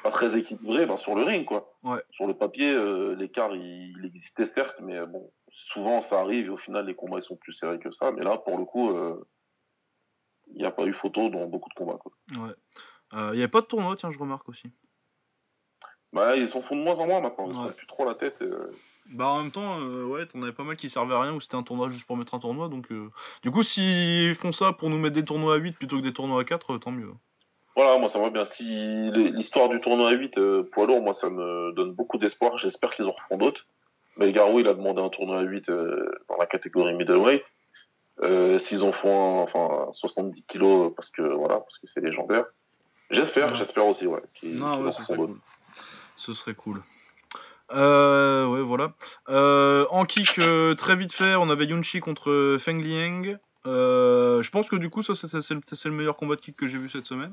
[0.04, 1.74] pas très équilibrés, ben, sur le ring, quoi.
[1.82, 2.00] Ouais.
[2.12, 6.50] Sur le papier, euh, l'écart, il, il existait certes, mais bon, souvent ça arrive et
[6.50, 8.12] au final, les combats ils sont plus serrés que ça.
[8.12, 8.96] Mais là, pour le coup,
[10.52, 12.12] il n'y a pas eu photo dans beaucoup de combats, quoi.
[12.38, 12.54] Ouais.
[13.32, 14.70] Il y avait pas de tournoi, tiens, je remarque aussi.
[16.12, 17.72] Bah, ils s'en font de moins en moins maintenant, ils Ouais.
[17.72, 18.40] plus trop la tête.
[19.12, 21.40] Bah en même temps, euh, ouais, t'en avais pas mal qui servaient à rien ou
[21.40, 22.68] c'était un tournoi juste pour mettre un tournoi.
[22.68, 23.10] Donc, euh,
[23.42, 26.12] du coup, s'ils font ça pour nous mettre des tournois à 8 plutôt que des
[26.12, 27.12] tournois à 4, euh, tant mieux.
[27.76, 28.46] Voilà, moi ça va bien.
[28.46, 28.62] Si
[29.12, 32.56] l'histoire du tournoi à 8 euh, poids lourd, moi ça me donne beaucoup d'espoir.
[32.58, 33.66] J'espère qu'ils en refont d'autres.
[34.16, 37.42] Mais Garou, il a demandé un tournoi à 8 euh, dans la catégorie middleweight.
[38.60, 42.44] S'ils en font un, enfin 70 kilos parce que voilà, parce que c'est légendaire.
[43.10, 43.58] J'espère, Ouais.
[43.58, 44.22] j'espère aussi, ouais.
[44.34, 45.36] qu'ils Non, ouais, ce serait cool.
[46.16, 46.80] Ce serait cool.
[47.72, 48.92] Euh, ouais, voilà.
[49.28, 53.36] Euh, en kick, euh, très vite fait, on avait Yunchi contre Feng Liang.
[53.64, 56.56] Je pense que du coup, ça, c'est c'est le, c'est le meilleur combat de kick
[56.56, 57.32] que j'ai vu cette semaine.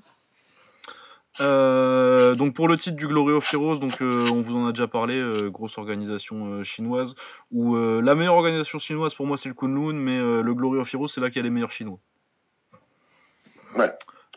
[1.40, 5.22] Donc pour le titre du Glory of Heroes, donc on vous en a déjà parlé,
[5.50, 7.16] grosse organisation chinoise.
[7.52, 11.08] Où la meilleure organisation chinoise pour moi c'est le Kunlun, mais le Glory of Heroes
[11.08, 12.00] c'est là qu'il y a les meilleurs chinois.
[13.76, 13.92] Ouais,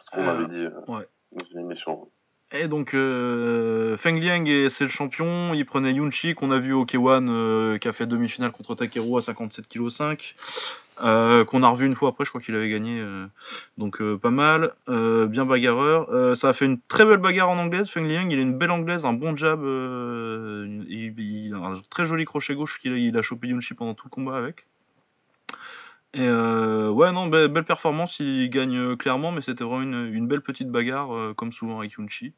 [0.05, 1.07] ce qu'on avait dit ouais.
[1.32, 2.09] dans une émission.
[2.57, 6.73] Et donc euh, Feng Liang est- c'est le champion, il prenait Yunchi qu'on a vu
[6.73, 10.37] au K1 euh, qui a fait demi-finale contre Takeru à 57 kg 5
[11.03, 13.05] euh, qu'on a revu une fois après, je crois qu'il avait gagné
[13.77, 16.37] donc pas mal, bien bagarreur.
[16.37, 18.71] Ça a fait une très belle bagarre en anglaise, Feng Liang, il a une belle
[18.71, 23.23] anglaise, un bon jab, il, a un très joli crochet gauche qu'il a, il a
[23.23, 24.67] chopé pendant tout le combat avec.
[26.15, 30.15] Et euh, ouais, non, be- belle performance, il gagne euh, clairement, mais c'était vraiment une,
[30.15, 32.35] une belle petite bagarre, euh, comme souvent avec Yunchi.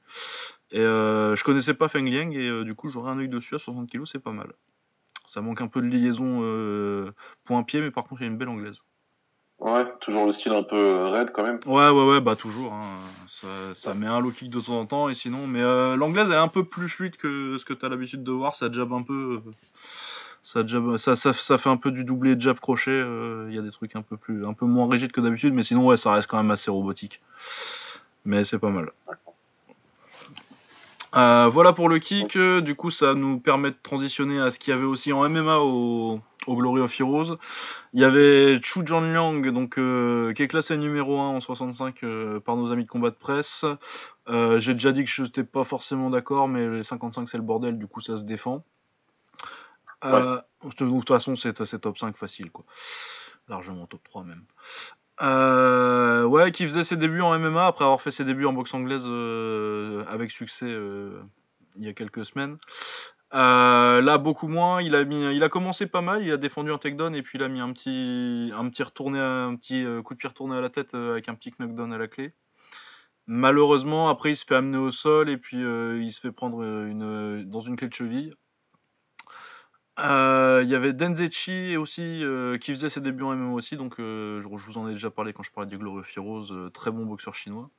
[0.70, 3.59] Et euh, je connaissais pas Feng Liang, et du coup, j'aurais un œil dessus à
[3.59, 4.53] 60 kg, c'est pas mal.
[5.27, 6.41] Ça manque un peu de liaison
[7.45, 8.81] point-pied, mais par contre, il y a une belle anglaise.
[9.59, 11.61] Ouais, toujours le style un peu raide quand même.
[11.66, 12.72] Ouais, ouais, ouais, bah toujours.
[12.74, 12.99] hein.
[13.29, 15.61] Ça, ça met un low kick de temps en temps, et sinon, mais
[15.97, 18.55] l'anglaise elle est un peu plus fluide que ce que t'as l'habitude de voir.
[18.55, 19.43] Ça jab un peu.
[20.47, 22.92] Ça, jab, ça, ça, ça fait un peu du doublé jab crochet.
[22.92, 25.53] euh, Il y a des trucs un peu plus, un peu moins rigides que d'habitude,
[25.53, 27.20] mais sinon, ouais, ça reste quand même assez robotique.
[28.24, 28.92] Mais c'est pas mal.
[31.16, 32.38] Euh, voilà pour le kick.
[32.38, 35.59] Du coup, ça nous permet de transitionner à ce qu'il y avait aussi en MMA
[35.59, 37.38] au, au Glory of Heroes.
[37.92, 42.38] Il y avait Chu Liang, donc euh, qui est classé numéro 1 en 65 euh,
[42.38, 43.64] par nos amis de combat de presse.
[44.28, 47.42] Euh, J'ai déjà dit que je n'étais pas forcément d'accord, mais les 55 c'est le
[47.42, 48.64] bordel, du coup ça se défend.
[50.05, 52.64] Euh, donc de toute façon c'est top 5 facile quoi.
[53.49, 54.44] Largement top 3 même.
[55.22, 58.74] Euh, ouais, qui faisait ses débuts en MMA après avoir fait ses débuts en boxe
[58.74, 62.57] anglaise euh, avec succès il y a quelques semaines.
[63.32, 64.82] Là, beaucoup moins.
[64.82, 66.22] Il a, mis, il a commencé pas mal.
[66.22, 69.18] Il a défendu un takedown et puis il a mis un petit, un petit, retourné,
[69.18, 72.09] un petit coup de pied retourné à la tête avec un petit knockdown à la
[72.09, 72.32] clé.
[73.26, 77.44] Malheureusement, après, il se fait amener au sol et puis il se fait prendre une,
[77.44, 78.32] dans une clé de cheville.
[79.99, 83.99] Euh, Il y avait Denzechi aussi euh, qui faisait ses débuts en MMA aussi, donc
[83.99, 85.78] euh, je, vous en ai déjà parlé quand je parlais du
[86.16, 87.70] Heroes, euh, très bon boxeur chinois.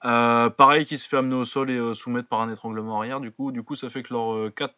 [0.00, 3.20] Pareil, qui se fait amener au sol et soumettre par un étranglement arrière.
[3.20, 4.74] Du coup, du coup, ça fait que leurs 4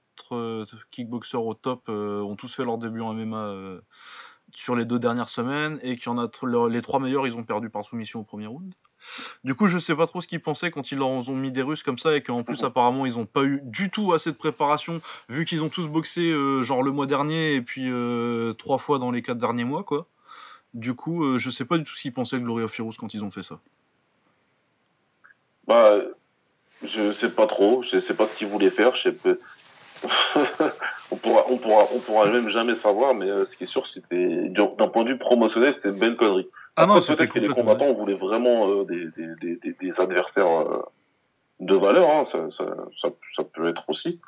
[0.91, 3.81] kickboxers au top ont tous fait leur début en MMA
[4.55, 6.31] sur les deux dernières semaines et qu'il y en a
[6.69, 8.75] les trois meilleurs, ils ont perdu par soumission au premier round.
[9.45, 11.63] Du coup, je sais pas trop ce qu'ils pensaient quand ils leur ont mis des
[11.63, 14.37] Russes comme ça et qu'en plus, apparemment, ils ont pas eu du tout assez de
[14.37, 18.79] préparation vu qu'ils ont tous boxé euh, genre le mois dernier et puis euh, trois
[18.79, 20.07] fois dans les quatre derniers mois, quoi.
[20.75, 22.93] Du coup, euh, je sais pas du tout ce qu'ils pensaient de Glory of Heroes
[22.99, 23.59] quand ils ont fait ça.
[25.67, 25.97] Bah,
[26.83, 29.39] je sais pas trop, je sais pas ce qu'ils voulaient faire, je sais
[31.11, 31.45] on pourra,
[32.07, 35.19] pourra, même jamais savoir, mais euh, ce qui est sûr, c'était d'un point de vue
[35.19, 36.49] promotionnel, c'était belle connerie.
[36.81, 39.73] Ah non, Après, c'était peut-être que les combattants voulaient vraiment euh, des, des, des, des,
[39.81, 40.83] des adversaires euh,
[41.61, 42.65] de valeur, hein, ça, ça,
[43.03, 44.21] ça, ça peut être aussi,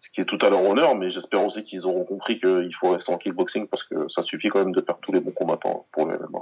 [0.00, 2.90] ce qui est tout à leur honneur, mais j'espère aussi qu'ils auront compris qu'il faut
[2.90, 5.86] rester en kickboxing parce que ça suffit quand même de perdre tous les bons combattants
[5.92, 6.38] pour le MMA.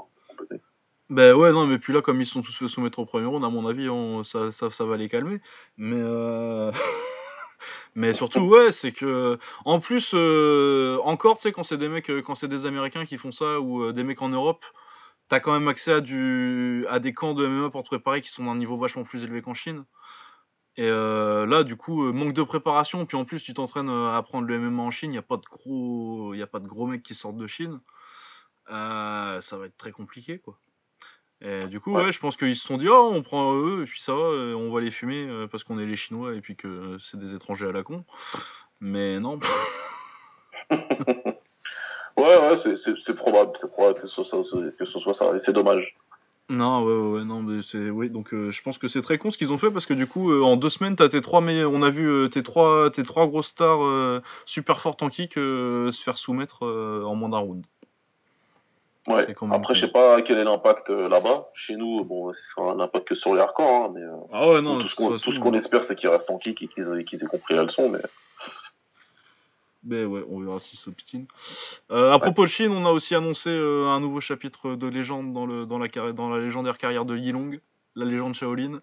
[1.09, 3.45] Ben ouais, non, mais puis là, comme ils sont tous fait soumettre au premier round,
[3.45, 5.41] à mon avis, on- ça, ça, ça va les calmer.
[5.77, 6.71] Mais, euh,
[7.95, 12.11] mais surtout, ouais, c'est que, en plus, euh, encore, tu sais, quand c'est des mecs,
[12.25, 14.65] quand c'est des Américains qui font ça, ou euh, des mecs en Europe,
[15.31, 18.29] t'as quand même accès à, du, à des camps de MMA pour te préparer qui
[18.29, 19.85] sont d'un niveau vachement plus élevé qu'en Chine.
[20.77, 24.09] Et euh, là, du coup, euh, manque de préparation, puis en plus, tu t'entraînes euh,
[24.11, 26.59] à apprendre le MMA en Chine, il n'y a, pas de gros- y a pas
[26.59, 27.81] de gros mecs qui sortent de Chine.
[28.71, 30.59] Euh, ça va être très compliqué, quoi.
[31.43, 32.05] Et du coup, Ouais.
[32.05, 34.21] ouais, je pense qu'ils se sont dit, oh, on prend eux, et puis ça va,
[34.21, 37.69] on va les fumer parce qu'on est les Chinois et puis que c'est des étrangers
[37.69, 38.05] à la con.
[38.81, 39.39] Mais non.
[42.17, 44.43] Ouais, ouais, c'est- probable, c'est probable que ce, soit,
[44.79, 45.97] que ce soit ça, et c'est dommage.
[46.49, 47.91] Non, ouais, ouais, ouais, non, mais c'est.
[47.91, 49.95] Oui, donc euh, je pense que c'est très con ce qu'ils ont fait parce que
[49.95, 51.71] du coup, euh, en deux semaines, t'as tes trois meilleurs.
[51.71, 55.93] On a vu euh, tes, trois, tes trois grosses stars super fortes en kick se
[56.05, 57.65] faire soumettre en moins d'un round.
[59.07, 59.27] Ouais.
[59.53, 61.49] Après, je sais pas quel est l'impact là-bas.
[61.55, 64.03] Chez nous, bon, ce sera un impact que sur les hardcore, hein, mais
[64.33, 67.05] Ah ouais, non, tout ce qu'on espère, c'est qu'ils restent en kick et qu'ils aient,
[67.05, 68.01] qu'ils aient compris la leçon, mais
[69.83, 71.27] Mais ouais, on verra s'ils s'obstinent.
[71.91, 75.33] Euh, à propos de Chine, on a aussi annoncé euh, un nouveau chapitre de légende
[75.33, 77.59] dans, le, dans, la, carri- dans la légendaire carrière de Yilong,
[77.97, 78.81] la légende Shaolin.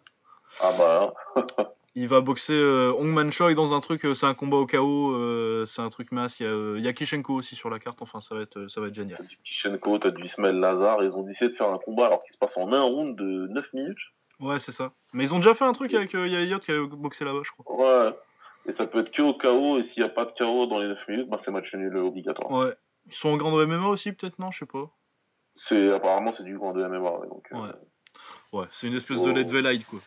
[0.61, 1.13] ah bah,
[1.99, 5.13] Il va boxer euh, Hongman Choi dans un truc, euh, c'est un combat au KO,
[5.15, 6.39] euh, c'est un truc masse.
[6.39, 8.67] Il y, a, il y a Kishenko aussi sur la carte, enfin ça va être,
[8.67, 9.17] ça va être génial.
[9.17, 12.23] t'as du Kishenko, t'as du Ismaël Lazare, ils ont décidé de faire un combat alors
[12.23, 13.97] qu'il se passe en un round de 9 minutes.
[14.39, 14.91] Ouais, c'est ça.
[15.13, 17.75] Mais ils ont déjà fait un truc avec Yayot qui a boxé là-bas, je crois.
[18.05, 18.15] Ouais.
[18.67, 20.79] Et ça peut être que au KO, et s'il n'y a pas de KO dans
[20.79, 22.51] les 9 minutes, bah c'est match nul obligatoire.
[22.51, 22.73] Ouais.
[23.05, 24.89] Ils sont en grande MMA aussi, peut-être, non Je sais pas.
[25.55, 27.47] C'est apparemment c'est du grand de MMA, ouais, donc.
[27.53, 27.71] euh, Ouais.
[28.53, 29.33] Ouais, c'est une espèce de Oh.
[29.33, 29.99] Led Velite, quoi.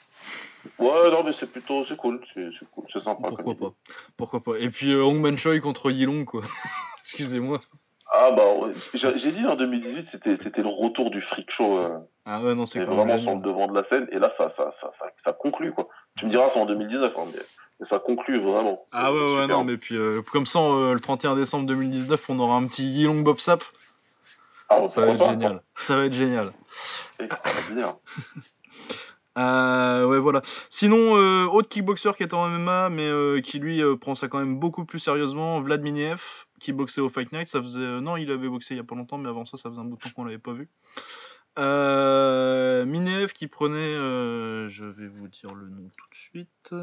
[0.79, 3.29] Ouais, non mais c'est plutôt c'est cool, c'est c'est cool, c'est sympa.
[3.29, 3.67] Pourquoi pas?
[3.67, 3.75] Idée.
[4.17, 4.59] Pourquoi pas?
[4.59, 6.43] Et puis euh, Hongman Choi contre Yilong, quoi.
[7.03, 7.61] Excusez-moi.
[8.13, 8.73] Ah bah ouais.
[8.95, 11.79] j'ai j'ai dit en 2018 c'était c'était le retour du freak show.
[11.79, 14.29] euh, Ah ouais, non, c'est même vraiment sur le devant de la scène, et là,
[14.31, 15.89] ça, ça, ça, ça, ça conclut, quoi.
[16.19, 17.41] Tu me diras, c'est en 2019, hein, mais,
[17.81, 18.87] mais ça conclut vraiment.
[18.93, 22.39] Ah ouais, ouais, non, mais puis euh, comme ça, euh, le 31 décembre 2019, on
[22.39, 23.65] aura un petit Yilong Bob Sap.
[24.69, 25.63] Ah, Ça va être pourquoi pas, génial.
[25.75, 26.53] Ça va être génial.
[29.39, 30.43] Euh, ouais, voilà.
[30.69, 34.39] Sinon, euh, autre kickboxer qui est en MMA, mais euh, qui lui prend ça quand
[34.39, 37.49] même beaucoup plus sérieusement, Vlad Miniev, qui boxait au Fight Night.
[37.49, 39.71] Ça faisait, non, il avait boxé il y a pas longtemps, mais avant ça, ça
[39.71, 40.69] faisait un bout de temps qu'on l'avait pas vu.
[41.57, 46.75] Miniev qui prenait, je vais vous dire le nom tout de suite,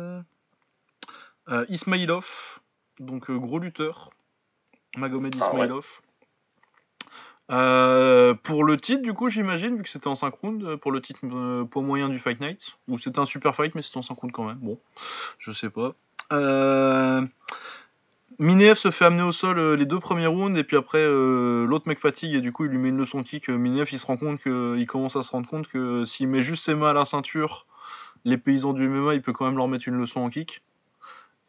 [1.49, 2.59] euh, Ismailov,
[2.99, 4.09] donc euh, gros lutteur,
[4.97, 5.51] Magomed Ah ouais.
[5.51, 6.01] Ismailov.
[7.49, 11.01] Euh, pour le titre, du coup, j'imagine, vu que c'était en 5 rounds, pour le
[11.01, 11.19] titre
[11.65, 14.33] poids moyen du Fight Night, ou c'était un super fight, mais c'était en 5 rounds
[14.33, 14.57] quand même.
[14.57, 14.77] Bon,
[15.39, 15.95] je sais pas.
[16.33, 17.25] Euh,
[18.39, 21.65] Minev se fait amener au sol euh, les deux premiers rounds, et puis après, euh,
[21.65, 23.49] l'autre mec fatigue, et du coup, il lui met une leçon de kick.
[23.49, 26.43] Minev, il se rend compte que, il commence à se rendre compte que s'il met
[26.43, 27.65] juste ses mains à la ceinture,
[28.25, 30.61] les paysans du MMA, il peut quand même leur mettre une leçon en kick.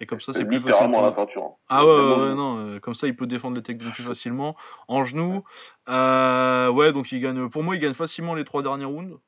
[0.01, 0.95] Et comme ça, c'est plus facile.
[0.95, 1.43] à la ceinture.
[1.45, 1.55] hein.
[1.69, 4.55] ah ouais, ouais, non, euh, comme ça il peut défendre les techniques plus facilement.
[4.87, 5.43] En genou,
[5.89, 9.19] euh, ouais, donc il gagne, pour moi il gagne facilement les trois derniers rounds.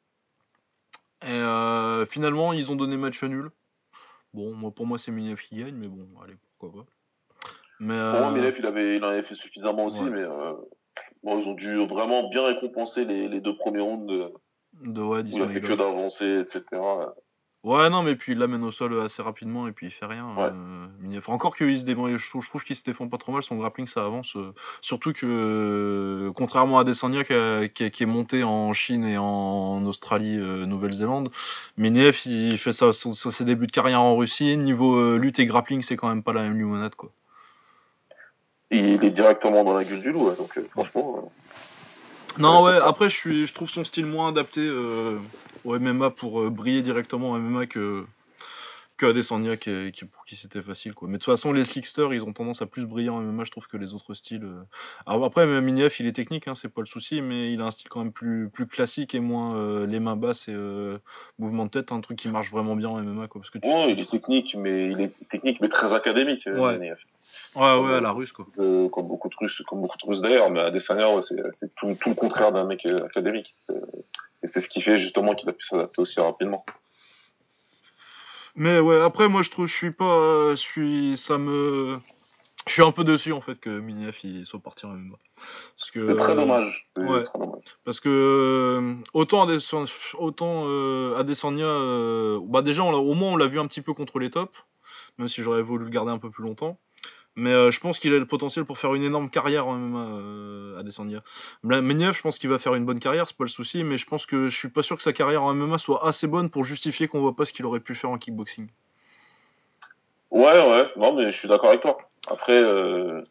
[1.23, 3.51] Et euh, finalement ils ont donné match nul.
[4.33, 6.91] Bon, moi pour moi c'est Minev qui gagne, mais bon, allez, pourquoi pas.
[7.81, 10.11] Mais Pour moi, Milef, il, avait, il en avait fait suffisamment aussi, ouais.
[10.11, 10.25] mais
[11.23, 14.33] bon, ils ont dû vraiment bien récompenser les, les deux premiers rounds de-
[14.83, 16.63] de ouais, où il a fait que d'avancer, etc.
[17.63, 20.35] Ouais, non, mais puis il l'amène au sol assez rapidement et puis il fait rien.
[20.35, 20.49] Ouais.
[20.51, 21.21] euh.
[21.27, 24.03] Encore qu'il se défend, je trouve, qu'il se défend pas trop mal, son grappling ça
[24.03, 24.35] avance.
[24.37, 30.39] euh, surtout que, euh, contrairement à Desania qui, est monté en Chine et en Australie,
[30.39, 31.31] euh, Nouvelle-Zélande,
[31.77, 34.57] Minev il fait ça, son- ses débuts de carrière en Russie.
[34.57, 37.11] Niveau euh, lutte et grappling, c'est quand même pas la même limonade quoi.
[38.71, 41.31] Et il est directement dans la gueule du loup, ouais, donc euh, franchement.
[42.39, 45.19] Non, Ouais, ouais, après je, suis, je trouve son style moins adapté euh,
[45.65, 48.05] au MMA pour euh, briller directement au MMA que,
[48.97, 51.09] que Adesanya qui, qui, pour qui c'était facile quoi.
[51.09, 53.51] Mais de toute façon les Slicksters ils ont tendance à plus briller en MMA je
[53.51, 54.45] trouve que les autres styles.
[54.45, 54.63] euh.
[55.07, 57.71] Alors après Minef il est technique hein, c'est pas le souci mais il a un
[57.71, 60.99] style quand même plus, plus classique et moins euh, les mains basses et euh,
[61.39, 63.67] mouvement de tête un truc qui marche vraiment bien en MMA quoi parce que tu...
[63.67, 66.47] Ouais, il est technique, mais il est technique, mais très académique.
[66.47, 66.79] euh,
[67.57, 67.79] Ouais.
[67.79, 68.47] Ouais à la russe quoi.
[68.59, 71.97] Euh, comme beaucoup de Russes, comme beaucoup de Russes d'ailleurs, mais Adesanya, ouais, c'est tout,
[72.01, 73.57] tout le contraire d'un mec euh, académique.
[74.43, 76.65] Et c'est ce qui fait justement qu'il a pu s'adapter aussi rapidement.
[78.57, 81.99] Mais ouais après moi je trouve je suis pas euh, je suis ça me
[82.67, 85.17] je suis un peu dessus en fait que Minef il soit parti en MMA.
[85.77, 86.91] Parce que C'est très dommage.
[86.97, 87.23] Ouais.
[87.23, 87.63] très dommage.
[87.85, 89.85] Parce que autant Adesanya,
[90.19, 93.95] autant euh, Adesanya euh, bah déjà on au moins on l'a vu un petit peu
[93.95, 94.65] contre les tops,
[95.19, 96.79] même si j'aurais voulu le garder un peu plus longtemps.
[97.41, 99.99] Mais euh, je pense qu'il a le potentiel pour faire une énorme carrière en MMA,
[99.99, 101.23] euh, Adesanya.
[101.65, 103.97] Là, Meniev, je pense qu'il va faire une bonne carrière, c'est pas le souci, mais
[103.97, 106.51] je pense que je suis pas sûr que sa carrière en MMA soit assez bonne
[106.51, 108.69] pour justifier qu'on voit pas ce qu'il aurait pu faire en kickboxing.
[110.31, 111.97] Ouais, ouais, non, mais je suis d'accord avec toi.
[112.29, 113.23] Après, euh,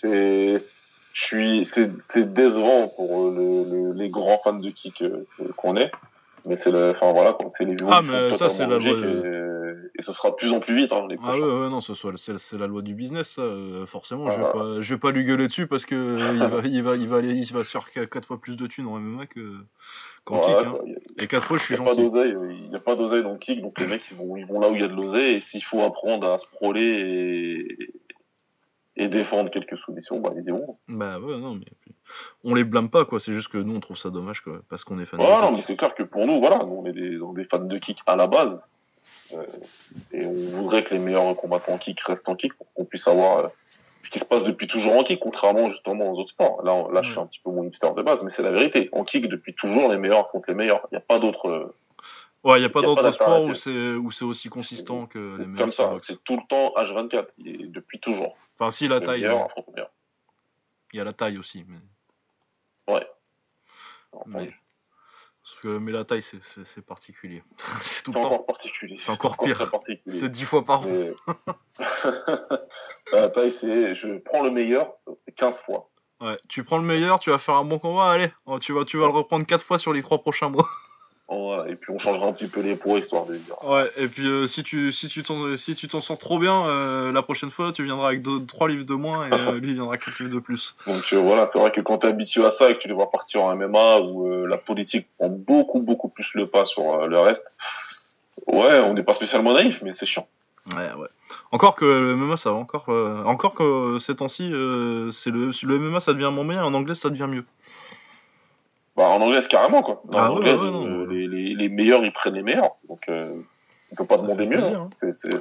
[0.00, 0.64] c'est,
[1.12, 5.02] je suis, c'est, c'est décevant pour euh, le, le- les grands fans de kick
[5.56, 5.90] qu'on est.
[6.46, 8.80] Mais c'est le, enfin voilà, c'est les Ah, qui mais ça, c'est la et,
[9.98, 11.94] et ce sera de plus en plus vite, hein, les Ah ouais, ouais, non, ce
[11.94, 13.42] soit, c'est, c'est la loi du business, ça.
[13.42, 14.52] euh, forcément, je vais Ah.
[14.52, 17.08] pas, je vais pas lui gueuler dessus parce que euh, il va, il va, il
[17.08, 19.54] va aller, il va se faire 4 fois plus de thunes en MMA que
[20.24, 20.66] qu'en kick.
[20.66, 20.74] Hein.
[21.18, 22.00] a- Et 4 fois, je suis gentil.
[22.16, 24.46] euh, il n'y a pas d'oseille dans le kick, donc les mecs ils vont, ils
[24.46, 26.82] vont là où il y a de l'oseille, et s'il faut apprendre à se proler
[27.78, 27.90] et,
[29.04, 30.76] et défendre quelques soumissions, bah ils y vont.
[30.88, 31.66] Bah ouais, non, mais
[32.42, 33.20] on les blâme pas, quoi.
[33.20, 35.42] C'est juste que nous, on trouve ça dommage, quoi, parce qu'on est fan Voilà, de
[35.42, 35.56] non, kick.
[35.58, 37.78] mais c'est clair que pour nous, voilà, nous on est des, on est fans de
[37.78, 38.58] kick à la base, euh,
[40.12, 43.06] et on voudrait que les meilleurs combattants en kick restent en kick pour qu'on puisse
[43.08, 43.48] avoir euh,
[44.04, 46.62] ce qui se passe depuis toujours en kick, contrairement justement aux autres sports.
[46.62, 48.50] Là, on- là je suis un petit peu mon hipster de base, mais c'est la
[48.52, 48.88] vérité.
[48.92, 50.80] En kick, depuis toujours, les meilleurs contre les meilleurs.
[50.90, 51.48] Il n'y a pas d'autre.
[51.48, 51.74] euh,
[52.44, 55.58] Ouais, y a pas d'autre sport où c'est où c'est aussi consistant que les meilleurs
[55.66, 58.36] comme ça, c'est tout le temps H24, et depuis toujours.
[58.58, 59.34] Enfin, si la Le taille, euh,
[60.92, 61.76] il y a la taille aussi, mais,
[64.26, 64.52] mais,
[65.48, 67.42] parce que, mais la taille, c'est, particulier.
[67.82, 68.24] c'est tout temps.
[68.24, 68.96] encore particulier.
[68.98, 69.70] C'est encore pire.
[70.06, 70.86] C'est 10 fois par an.
[70.86, 71.14] Mais-
[73.12, 74.92] la taille, c'est je prends le meilleur
[75.36, 75.88] 15 fois.
[76.20, 78.84] Ouais, tu prends le meilleur, tu vas faire un bon combat, allez, oh, tu vas,
[78.84, 80.68] tu vas le reprendre 4 fois sur les 3 prochains mois.
[81.28, 81.68] Voilà.
[81.68, 83.62] Et puis on changera un petit peu les poids histoire de dire.
[83.62, 86.66] Ouais, et puis euh, si tu si tu t'en si tu t'en sors trop bien,
[86.66, 89.74] euh, la prochaine fois tu viendras avec 3 livres de moins et euh, lui il
[89.74, 90.74] viendra avec 4 livres de plus.
[90.86, 92.94] Donc voilà, c'est vrai que quand tu es habitué à ça et que tu les
[92.94, 97.18] vois partir en MMA où la politique prend beaucoup beaucoup plus le pas sur le
[97.18, 97.44] reste,
[98.46, 100.26] ouais, on n'est pas spécialement naïf, mais c'est chiant.
[100.74, 101.08] Ouais, ouais.
[101.52, 102.88] Encore que le MMA ça va encore
[103.26, 104.44] encore que ces temps-ci
[105.12, 107.44] c'est le le MMA ça devient moins bien, en anglais ça devient mieux.
[108.98, 110.02] Bah, en anglais, carrément quoi.
[110.12, 111.06] En Ah ouais, anglais, ouais, euh, non.
[111.06, 111.17] les,
[111.58, 113.34] les, meilleurs ils prennent les meilleurs, donc euh,
[113.92, 114.58] on peut pas Ça demander mieux.
[114.58, 114.90] plaisir, hein.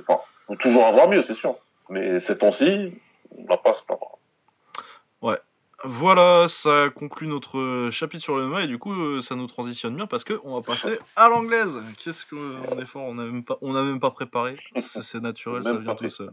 [0.10, 1.56] Enfin, on peut toujours avoir mieux, c'est sûr.
[1.90, 2.94] Mais ces temps-ci,
[3.38, 3.98] on n'a pas ce pas.
[5.84, 9.96] Voilà, ça conclut notre chapitre sur le MMA et du coup euh, ça nous transitionne
[9.96, 11.80] bien parce que on va passer à l'anglaise.
[12.04, 15.64] Qu'est-ce qu'on est fort, on n'a même pas on a même pas préparé, c'est naturel,
[15.64, 16.32] ça vient tout seul.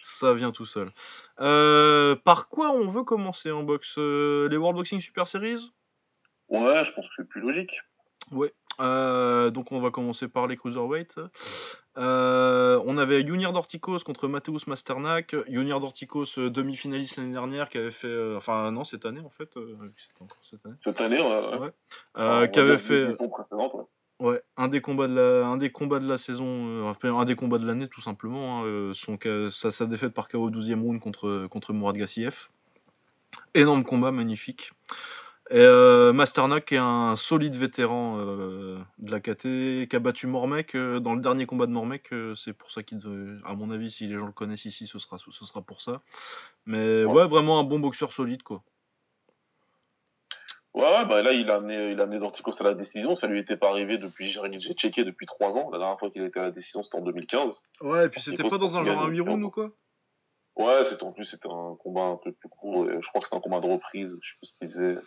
[0.00, 0.92] Ça vient tout seul.
[1.40, 3.96] Euh, par quoi on veut commencer en boxe?
[3.98, 5.72] Euh, Les World Boxing Super Series?
[6.48, 7.80] Ouais, je pense que c'est plus logique.
[8.80, 11.16] Euh, donc on va commencer par les cruiserweight.
[11.96, 15.36] Euh, on avait Junior Dorticos contre Mateusz Masternak.
[15.48, 19.30] Junior Dorticos euh, demi-finaliste l'année dernière qui avait fait, euh, enfin non cette année en
[19.30, 21.70] fait, euh, c'était encore cette année, Cette année, ouais,
[22.16, 22.50] ouais.
[22.50, 23.16] Qui avait fait,
[24.18, 24.42] ouais.
[24.56, 27.66] un des combats de la, un des combats de la saison, un des combats de
[27.66, 28.64] l'année tout simplement.
[28.64, 29.16] hein, son,
[29.50, 32.48] sa, sa défaite par KO au 12e round contre contre Mourad Gassiev.
[33.54, 34.72] Énorme combat, magnifique.
[35.50, 40.74] Et euh, Masternak est un solide vétéran euh, de la KT qui a battu Mormec
[40.74, 42.12] euh, dans le dernier combat de Mormec.
[42.12, 42.98] euh, c'est pour ça qu'il,
[43.44, 46.00] à mon avis, si les gens le connaissent ici, ce sera, ce sera pour ça.
[46.64, 48.62] Mais ouais, vraiment un bon boxeur solide quoi.
[50.72, 53.14] Ouais, bah là, il a amené, il a amené Dorticos à la décision.
[53.14, 55.70] Ça lui était pas arrivé depuis, j'ai checké depuis trois ans.
[55.70, 57.68] La dernière fois qu'il était à la décision, c'était en 2015.
[57.82, 59.70] Ouais, et puis c'était pas dans un genre un huit rounds ou quoi?
[60.56, 62.90] Ouais, c'était en plus, c'était un combat un peu plus court.
[62.90, 64.16] Et je crois que c'était un combat de reprise.
[64.20, 65.00] Je sais pas ce qu'il disait.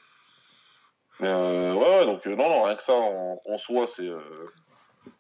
[1.19, 4.07] Mais euh, ouais, ouais, donc euh, non, non, rien que ça, en, en soi, c'est,
[4.07, 4.19] euh,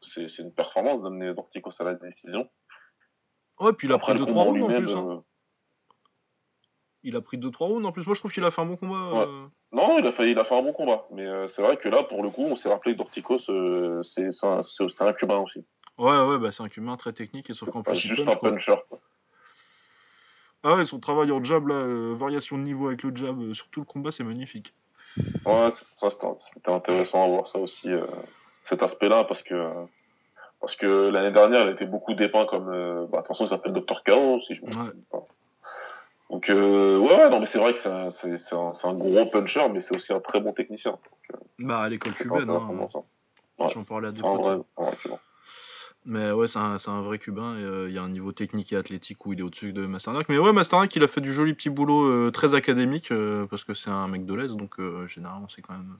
[0.01, 2.47] c'est, c'est une performance d'amener Dorticos à la décision.
[3.59, 4.95] Ouais, puis il a Après, pris le 2-3 combat en rounds en lui-même, plus.
[4.95, 5.07] hein.
[5.09, 5.19] euh,
[7.03, 8.05] Il a pris 2-3 rounds en plus.
[8.05, 9.11] Moi je trouve qu'il a fait un bon combat.
[9.11, 9.25] Ouais.
[9.27, 9.47] euh.
[9.71, 11.05] Non, il a fait, il a fait un bon combat.
[11.11, 14.01] Mais euh, c'est vrai que là, pour le coup, on s'est rappelé que Dorticos, euh,
[14.03, 15.65] c'est, c'est, un, c'est, c'est un cubain aussi.
[15.97, 18.09] Ouais, ouais, bah c'est un cubain très technique et sauf C'est qu'en pas plus il
[18.09, 18.51] juste punch, un quoi.
[18.51, 18.75] puncher.
[18.87, 18.99] quoi.
[20.63, 23.53] Ah ouais, son travail en jab là, euh, variation de niveau avec le jab euh,
[23.55, 24.73] sur tout le combat, c'est magnifique.
[25.45, 28.05] Ouais, c'est pour ça c'était intéressant à voir ça aussi, euh,
[28.63, 29.55] cet aspect-là, parce que
[30.59, 32.69] Parce que l'année dernière, il a été beaucoup dépeint comme.
[32.69, 34.03] euh, bah, de toute façon, il s'appelle Dr.
[34.03, 34.91] Chaos, si je me Ouais.
[35.11, 35.23] pas.
[36.29, 39.95] Donc, euh, ouais, ouais, non, mais c'est vrai que c'est un, gros puncher, mais c'est
[39.95, 40.97] aussi un très bon technicien.
[41.59, 42.59] Bah, à l'école cubaine, hein,
[43.59, 43.67] ouais.
[43.73, 44.21] j'en parlais à deux
[46.09, 48.77] Mais ouais, c'est un, un vrai cubain euh, il y a un niveau technique et
[48.77, 50.29] athlétique où il est au-dessus de Masternak.
[50.29, 53.65] Mais ouais, Masternak, il a fait du joli petit boulot euh, très académique euh, parce
[53.65, 54.77] que c'est un mec de l'Est, donc
[55.07, 55.97] généralement c'est quand même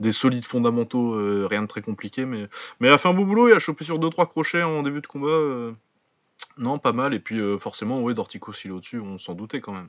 [0.00, 1.12] des solides fondamentaux,
[1.46, 2.24] rien de très compliqué.
[2.24, 2.48] Mais,
[2.80, 5.00] mais il a fait un beau boulot, il a chopé sur 2-3 crochets en début
[5.00, 5.38] de combat.
[6.58, 7.14] Non, pas mal.
[7.14, 9.88] Et puis forcément, ouais, Dorticos, il est au-dessus, on s'en doutait quand même.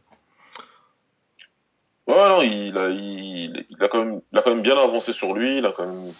[2.05, 5.87] Ouais, non, il a, il a quand même bien avancé sur lui, il a quand
[5.87, 6.13] même,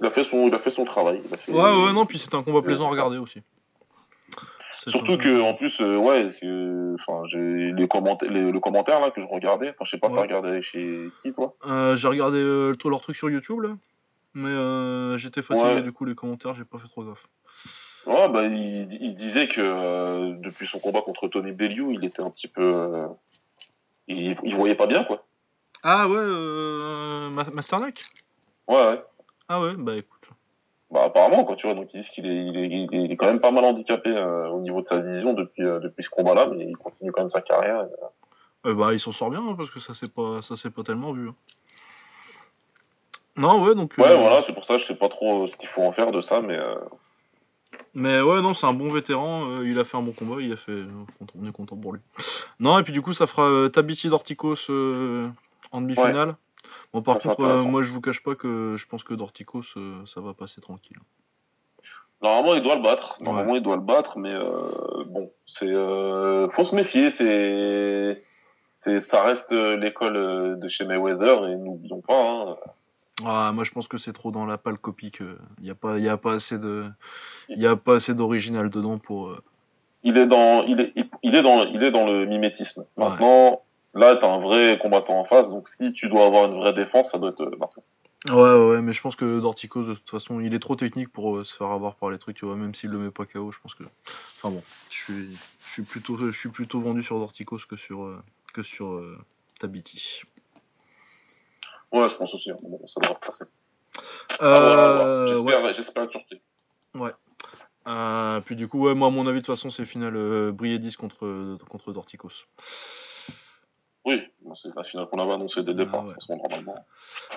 [0.00, 1.20] il a fait son, il a fait son travail.
[1.26, 3.42] il a fait- Ouais, ouais, non, puis c'était un combat plaisant à regarder aussi.
[4.80, 6.46] C'est Surtout que, en plus, euh, ouais, c'est
[7.00, 9.70] enfin, j'ai les commentaires, le commentaire là que je regardais.
[9.70, 10.14] Enfin, je sais pas, Ouais.
[10.16, 11.54] t'as regardé chez qui, toi?
[11.66, 13.70] Euh, j'ai regardé euh, le- leur truc sur YouTube là,
[14.34, 15.80] mais euh, j'étais fatigué Ouais.
[15.82, 17.26] du coup les commentaires, j'ai pas fait trop gaffe.
[18.04, 22.28] Ouais, bah, il, il disait que depuis son combat contre Tony Bellew, il était un
[22.30, 23.06] petit peu,
[24.08, 25.24] il, il voyait pas bien, quoi.
[25.82, 28.02] Ah ouais, Ma- Masternak?
[28.68, 29.02] Ouais, ouais.
[29.54, 30.28] Ah ouais, bah écoute.
[30.90, 31.76] Bah, apparemment, quoi, tu vois.
[31.76, 34.48] Donc, ils disent qu'il est, il est, il est, quand même pas mal handicapé euh,
[34.48, 37.30] au niveau de sa vision depuis, euh, depuis ce combat-là, mais il continue quand même
[37.30, 37.86] sa carrière.
[38.66, 41.12] Euh, bah il s'en sort bien hein, parce que ça s'est pas, ça pas tellement
[41.12, 41.28] vu.
[41.28, 41.34] hein.
[43.36, 43.94] Non ouais donc.
[43.98, 46.20] Ouais, voilà, c'est pour ça, je sais pas trop ce qu'il faut en faire de
[46.20, 46.74] ça, mais euh,
[47.92, 50.56] Mais ouais non c'est un bon vétéran, il a fait un bon combat, il a
[50.56, 50.82] fait,
[51.38, 52.00] on est content pour lui.
[52.58, 54.70] Non et puis du coup ça fera Tabiti Dorticos
[55.72, 56.36] en demi-finale.
[56.94, 60.06] Bon par contre euh, moi je vous cache pas que je pense que Dorticos euh,
[60.06, 60.96] ça va passer tranquille.
[62.22, 63.18] Normalement, il doit le battre.
[63.20, 67.10] Normalement, il doit le battre, mais euh, bon, c'est faut se méfier.
[67.10, 68.22] C'est
[68.74, 72.14] c'est ça reste l'école de chez Mayweather et n'oublions pas.
[72.14, 72.56] Hein,
[73.26, 75.98] Ah, moi je pense que c'est trop dans la pâle copie que y a pas
[75.98, 76.86] y a pas assez de
[77.48, 79.36] y a pas assez d'original dedans pour
[80.04, 80.92] il est dans il est
[81.24, 82.84] il est dans il est dans le mimétisme.
[82.96, 83.16] Ouais.
[83.94, 87.10] Là, t'as un vrai combattant en face, donc si tu dois avoir une vraie défense,
[87.12, 87.80] ça doit être euh, Martin.
[88.26, 91.12] Ouais ouais ouais, mais je pense que Dorticos de toute façon, il est trop technique
[91.12, 93.26] pour euh, se faire avoir par les trucs, tu vois, même s'il le met pas
[93.26, 93.84] KO, je pense que
[94.38, 98.04] enfin bon, je suis je suis plutôt je suis plutôt vendu sur Dorticos que sur
[98.04, 98.22] euh,
[98.54, 99.18] que sur euh,
[99.60, 100.22] Tabiti.
[101.92, 102.50] Ouais, je pense aussi.
[102.50, 102.56] hein.
[102.62, 103.44] Bon, ça devrait passer.
[104.40, 105.74] Euh, Ah, ouais.
[105.74, 106.40] J'espère être surpris.
[107.86, 110.50] Euh, puis du coup, ouais, moi à mon avis de toute façon, c'est finale euh,
[110.50, 112.46] Briedis contre contre Dorticos.
[114.06, 116.02] Oui, bon, c'est la finale qu'on avait annoncée dès le Ah, départ.
[116.04, 116.08] ouais.
[116.08, 116.74] de toute façon, normalement.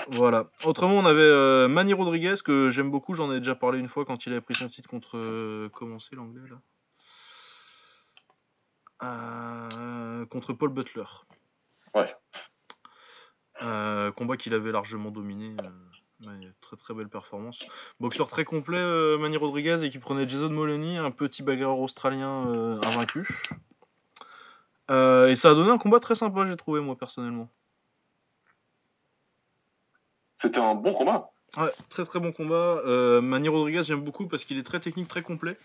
[0.09, 0.49] Voilà.
[0.65, 4.03] Autrement, on avait euh, Manny Rodriguez, que j'aime beaucoup, j'en ai déjà parlé une fois
[4.03, 5.17] quand il avait pris son titre contre.
[5.17, 6.57] euh, comment c'est l'anglais là?
[9.03, 11.03] Euh, Contre Paul Butler.
[11.93, 12.13] Ouais.
[14.15, 15.55] Combat qu'il avait largement dominé.
[16.25, 17.59] ouais, très très belle performance.
[17.99, 23.27] Boxeur très complet, Manny Rodriguez, et qui prenait Jason Moloney, un petit bagarreur australien invaincu.
[24.89, 27.49] Euh, et ça a donné un combat très sympa, j'ai trouvé, moi personnellement.
[30.35, 31.29] C'était un bon combat.
[31.57, 32.81] Ouais, très très bon combat.
[32.85, 35.57] Euh, Manny Rodriguez, j'aime beaucoup parce qu'il est très technique, très complet.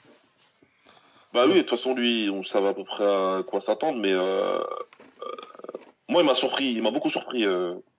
[1.32, 4.12] Bah oui, de toute façon, lui, on savait à peu près à quoi s'attendre, mais
[4.12, 4.64] euh, euh,
[6.08, 7.44] moi, il m'a surpris, il m'a beaucoup surpris,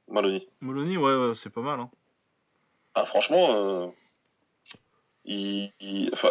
[0.08, 0.48] Maloney.
[0.62, 1.80] Moloney, ouais, ouais, c'est pas mal.
[1.80, 1.90] Hein.
[2.96, 3.92] Ah, franchement,
[5.26, 6.30] il, il- enfin,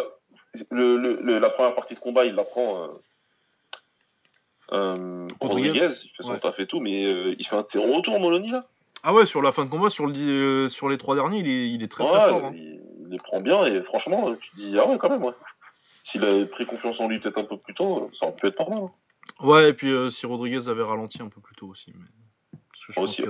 [0.71, 2.89] le, le, le- la première partie de combat, il la prend.
[4.71, 5.69] Euh, euh, Rodriguez.
[5.69, 6.39] Rodriguez, il fait son Ouais.
[6.39, 8.65] taf et tout, mais euh, il fait un de ses retours, là.
[9.03, 11.47] Ah ouais, sur la fin de combat, sur, le, euh, sur les trois derniers, il
[11.49, 12.45] est, il est très très Ouais, fort.
[12.45, 12.51] hein.
[12.55, 15.33] il, il les prend bien, et franchement, tu te dis, ah ouais, quand même, ouais.
[16.05, 18.55] S'il avait pris confiance en lui peut-être un peu plus tôt, ça aurait pu être
[18.57, 18.79] pas mal.
[18.83, 18.91] hein.
[19.41, 21.91] Ouais, et puis euh, si Rodriguez avait ralenti un peu plus tôt aussi.
[21.95, 22.05] Mais...
[22.73, 23.25] Parce que je, pense qu'il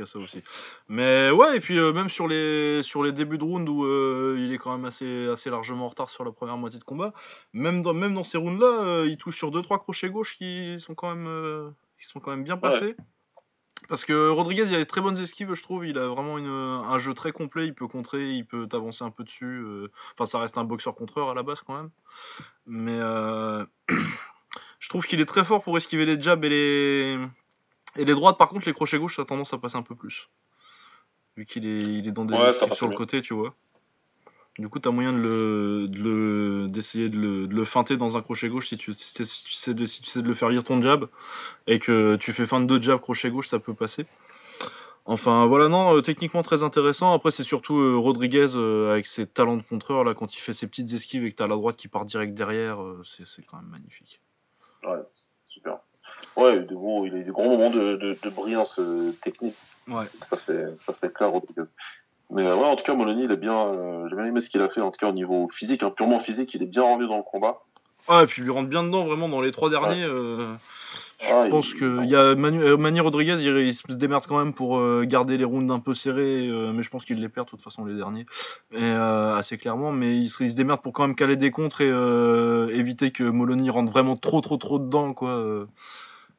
[0.00, 0.42] y a, y ça aussi.
[0.88, 4.36] Mais ouais, et puis euh, même sur les, sur les débuts de round où euh,
[4.40, 7.12] il est quand même assez, assez largement en retard sur la première moitié de combat,
[7.52, 10.96] même dans, même dans ces rounds-là, euh, il touche sur 2-3 crochets gauche qui sont
[10.96, 12.96] quand même, qui sont quand même bien passés.
[13.88, 15.86] Parce que Rodriguez, il a des très bonnes esquives, je trouve.
[15.86, 17.66] Il a vraiment une, un jeu très complet.
[17.66, 19.64] Il peut contrer, il peut t'avancer un peu dessus.
[20.14, 21.90] Enfin, ça reste un boxeur-contreur à la base quand même.
[22.66, 22.98] Mais
[24.80, 27.18] je trouve qu'il est très fort pour esquiver les jabs et les,
[27.98, 28.38] et les droites.
[28.38, 30.28] Par contre, les crochets gauche, ça a tendance à passer un peu plus.
[31.36, 33.54] Vu qu'il est, il est dans des Ouais, sur le côté, tu vois.
[34.58, 38.16] Du coup, t'as moyen de le, de le- d'essayer de le, de le feinter dans
[38.16, 40.48] un crochet gauche si tu, si tu sais de, si tu sais de le faire
[40.48, 41.06] lire ton jab
[41.68, 44.04] et que tu fais fin de deux jabs crochet gauche, ça peut passer.
[45.04, 47.12] Enfin voilà, non, euh, techniquement très intéressant.
[47.12, 50.52] Après, c'est surtout euh, Rodriguez euh, avec ses talents de contreur, là, quand il fait
[50.52, 53.70] ses petites esquives et que t'as la droite qui part direct derrière, c'est quand même
[53.70, 54.20] magnifique.
[54.82, 54.98] Ouais,
[55.46, 55.78] super.
[56.38, 58.30] Ouais, il a eu des gros, il a eu des gros moments de, de, de
[58.30, 59.56] brillance euh, technique.
[59.88, 60.04] Ouais.
[60.22, 61.68] Ça, c'est, clair, Rodriguez.
[62.30, 63.58] Mais euh, ouais, en tout cas, Moloney, il est bien.
[63.58, 65.90] euh, J'ai bien aimé ce qu'il a fait, en tout cas au niveau physique, hein,
[65.90, 67.58] purement physique, il est bien revenu dans le combat.
[68.06, 70.04] Ah, et puis il lui rentre bien dedans, vraiment, dans les trois derniers.
[70.04, 70.54] euh,
[71.20, 74.24] je Ah, il- pense que il y a Manu, Manny Rodriguez, il, il se démerde
[74.28, 77.28] quand même pour euh, garder les rounds un peu serrés, mais je pense qu'il les
[77.28, 78.26] perd de toute façon les derniers,
[78.72, 79.90] et, assez clairement.
[79.90, 81.88] Mais il se, il se démerde pour quand même caler des contres et
[82.78, 85.66] éviter que Moloney rentre vraiment trop trop trop dedans, quoi,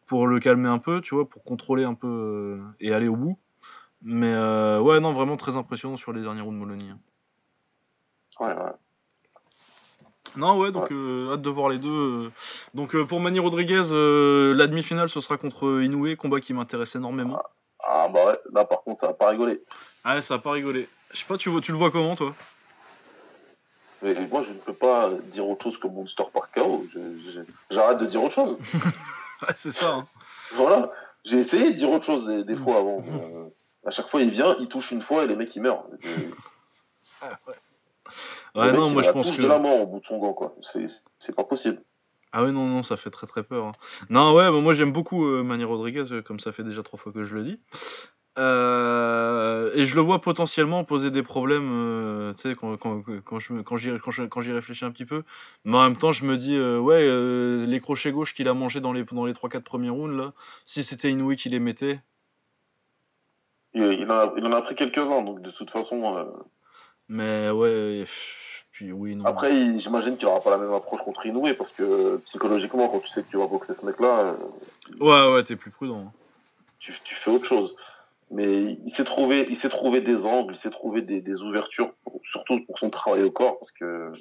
[0.10, 3.16] pour le calmer un peu, tu vois, pour contrôler un peu euh, et aller au
[3.16, 3.38] bout.
[4.01, 6.89] Mais euh, ouais, non, vraiment très impressionnant sur les derniers rounds de Moloney.
[6.89, 6.99] hein.
[8.39, 8.72] Ouais, ouais.
[10.36, 12.32] Non, ouais, donc euh, hâte de voir les deux.
[12.74, 13.82] Donc euh, pour Manny Rodriguez,
[14.55, 17.39] la demi-finale ce sera contre Inoue, combat qui m'intéresse énormément.
[17.84, 19.62] Ah bah ouais, là par contre, ça va pas rigoler.
[20.03, 20.88] Ah ouais, ça va pas rigoler.
[21.12, 22.34] Je sais pas, tu, vois- tu le vois comment toi?
[24.01, 26.86] Mais moi, je ne peux pas dire autre chose que Monster par KO.
[27.70, 28.57] J'arrête de dire autre chose.
[29.42, 29.94] Ouais, c'est ça.
[29.94, 30.08] hein.
[30.54, 30.92] Voilà.
[31.26, 33.02] J'ai essayé de dire autre chose des, des fois avant.
[33.06, 33.46] mais, euh,
[33.86, 35.86] à chaque fois, il vient, il touche une fois et les mecs, ils meurent.
[36.04, 36.30] Et-
[38.56, 39.42] Ouais, le mec, non, moi je pense touche que.
[39.44, 40.56] de la mort au bout de son gant, quoi.
[40.62, 40.86] C'est
[41.20, 41.82] c'est pas possible.
[42.32, 43.66] Ah ouais, non, non, ça fait très très peur.
[43.66, 43.72] hein.
[44.10, 46.98] Non, ouais, bah, moi j'aime beaucoup euh, Manny Rodriguez, euh, comme ça fait déjà trois
[47.00, 47.60] fois que je le dis.
[48.40, 53.40] Euh, et je le vois potentiellement poser des problèmes, euh, tu sais, quand, quand, quand,
[53.40, 55.24] je, quand, j'y, quand, je- quand j'y réfléchis un petit peu.
[55.66, 57.06] Mais en même temps, je me dis, euh, ouais,
[57.68, 60.34] les crochets gauche qu'il a mangé dans les, dans les 3-4 premiers rounds, là,
[60.66, 62.00] si c'était Inoue qui les mettait,
[63.74, 66.26] Il, il en, a, il en a pris quelques-uns, donc de toute façon.
[67.08, 68.06] mais ouais,
[68.72, 69.26] puis oui, non.
[69.26, 73.00] Après, il- j'imagine qu'il aura pas la même approche contre Inoue parce que psychologiquement, quand
[73.02, 74.36] tu sais que tu vas boxer ce mec-là,
[75.00, 76.12] Ouais, ouais, t'es plus prudent.
[76.80, 77.76] tu, tu fais autre chose.
[78.32, 81.94] Mais il s'est trouvé, il s'est trouvé des angles, il s'est trouvé des, des ouvertures,
[82.04, 84.12] pour- surtout pour son travail au corps, parce que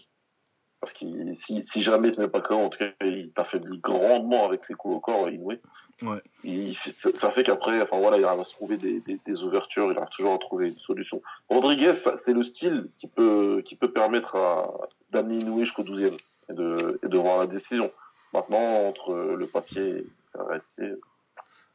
[0.81, 3.81] parce que si, si jamais il te met pas KO, en tout cas, il t'affaiblit
[3.81, 5.55] grandement avec ses coups au corps, Inoue.
[6.03, 6.23] Ouais.
[6.45, 9.43] Il ça ça fait qu'après, enfin voilà, il arrive à se trouver des, des, des
[9.43, 11.21] ouvertures, il arrive toujours à trouver une solution.
[11.49, 14.71] Rodriguez, c'est le style qui peut qui peut permettre à
[15.11, 16.17] d'amener Inoue jusqu'au 12e
[16.49, 17.91] et de et de voir la décision.
[18.33, 20.07] Maintenant, entre le papier et
[20.37, 21.01] la réalité,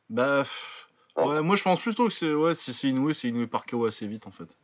[0.09, 0.82] Bah, Ah.
[1.17, 3.85] Ouais, moi je pense plutôt que c'est ouais, si c'est Inoue, c'est Inoue par KO
[3.85, 4.57] assez vite en fait.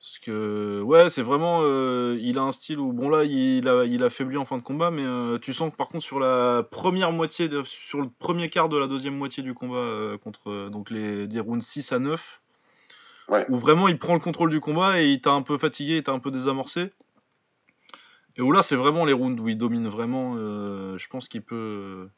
[0.00, 3.84] Parce que ouais, c'est vraiment euh, il a un style où bon là il a
[3.84, 6.20] il a faibli en fin de combat, mais euh, tu sens que par contre sur
[6.20, 10.16] la première moitié de- sur le premier quart de la deuxième moitié du combat euh,
[10.16, 12.40] contre donc les des rounds 6 à 9
[13.28, 13.44] Ouais.
[13.50, 16.02] où vraiment il prend le contrôle du combat et il t'a un peu fatigué, il
[16.02, 16.92] t'a un peu désamorcé.
[18.36, 22.08] Et où là c'est vraiment les rounds où il domine vraiment je pense qu'il peut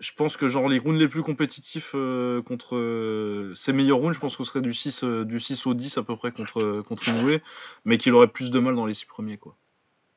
[0.00, 4.14] je pense que genre les rounds les plus compétitifs euh, contre euh, ses meilleurs rounds,
[4.14, 6.82] je pense qu'on serait du 6, euh, du 6 au 10 à peu près contre,
[6.88, 7.38] contre Inoue,
[7.84, 9.56] mais qu'il aurait plus de mal dans les 6 premiers quoi.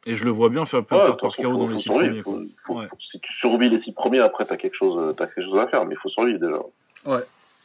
[0.06, 1.84] Et je le vois bien faire Ouais, perdre de par KO dans faut les 6
[1.84, 2.24] survivre.
[2.24, 2.24] premiers.
[2.24, 2.88] Faut- faut- Ouais.
[3.00, 5.86] si tu survis les six premiers, après t'as quelque chose, t'as quelque chose à faire,
[5.86, 7.22] mais il faut survivre déjà.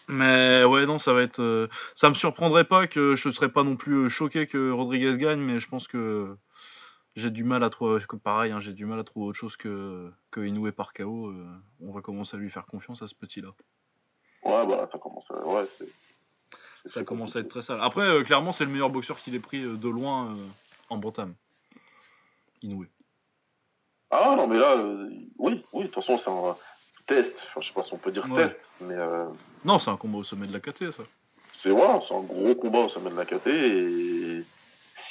[0.08, 3.76] Mais ouais non ça va être, ça me surprendrait pas que je serais pas non
[3.76, 6.36] plus choqué que Rodriguez gagne, mais je pense que
[7.16, 10.10] j'ai du mal à trouver, pareil, hein, j'ai du mal à trouver autre chose que
[10.30, 11.28] que Inoue par KO.
[11.28, 11.46] euh,
[11.80, 13.50] on va commencer à lui faire confiance à ce petit là.
[14.44, 15.46] Ouais, bah ça commence à.
[15.46, 15.66] Ouais,
[16.86, 17.78] Ça commence à être très sale.
[17.80, 20.36] Après, euh, clairement, c'est le meilleur boxeur qu'il ait pris euh, de loin
[20.88, 21.34] en Bantam.
[22.62, 22.86] Inoue.
[24.10, 24.76] Ah non, mais là,
[25.38, 26.56] oui, oui, de toute façon, c'est un
[27.06, 27.42] test.
[27.48, 28.48] Enfin, je sais pas si on peut dire Ouais.
[28.48, 28.96] test, mais
[29.64, 31.02] Non, c'est un combat au sommet de la KT, ça.
[31.56, 34.31] c'est voilà, c'est un gros combat au sommet de la KT et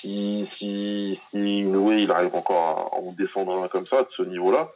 [0.01, 4.23] si si si Inoue il arrive encore à en descendre un comme ça de ce
[4.23, 4.71] niveau-là,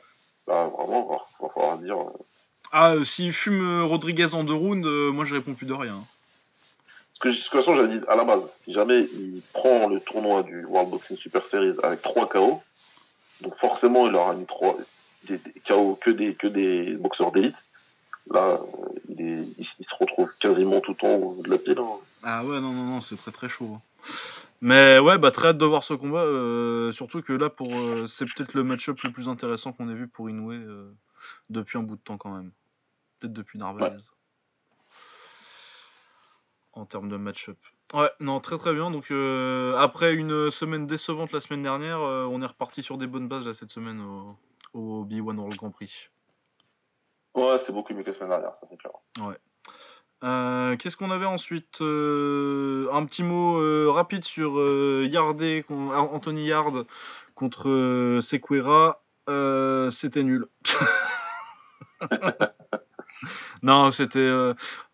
[0.47, 1.17] bah vraiment, va,
[1.47, 1.97] va falloir dire.
[1.99, 2.11] euh,
[2.71, 5.73] Ah, euh, s'il fume euh, Rodriguez en deux rounds, euh, moi je réponds plus de
[5.73, 6.03] rien.
[7.19, 9.99] Parce que de toute façon, j'avais dit à la base, si jamais il prend le
[10.01, 12.61] tournoi du World Boxing Super Series avec 3 KO,
[13.41, 14.75] donc forcément il aura mis 3
[15.23, 17.55] des, des KO que des, que des boxeurs d'élite.
[18.31, 18.59] Là,
[19.07, 21.79] il, est, il, il se retrouve quasiment tout en haut de la pile.
[21.79, 21.99] hein.
[22.23, 23.77] Ah ouais, non, non, non, c'est très très chaud.
[24.61, 26.23] Mais ouais, bah très hâte de voir ce combat.
[26.23, 29.95] euh, surtout que là, pour euh, c'est peut-être le match-up le plus intéressant qu'on ait
[29.95, 30.91] vu pour Inoue euh,
[31.49, 32.51] depuis un bout de temps quand même.
[33.19, 33.97] Peut-être depuis Narvaez.
[36.73, 37.57] En termes de match-up.
[37.93, 38.91] Ouais, non, très très bien.
[38.91, 39.11] Donc
[39.77, 43.53] après une semaine décevante la semaine dernière, on est reparti sur des bonnes bases là,
[43.53, 44.35] cette semaine au,
[44.73, 46.09] au B1 World Grand Prix.
[47.35, 48.93] Ouais, c'est beaucoup mieux que la semaine dernière, ça c'est clair.
[50.23, 54.53] Euh, Qu'est-ce qu'on avait ensuite Euh, Un petit mot euh, rapide sur
[55.03, 56.85] Yardé, con- Anthony Yard
[57.35, 59.03] contre Sequeira.
[59.29, 60.47] Euh, c'était nul.
[63.63, 64.31] non, c'était.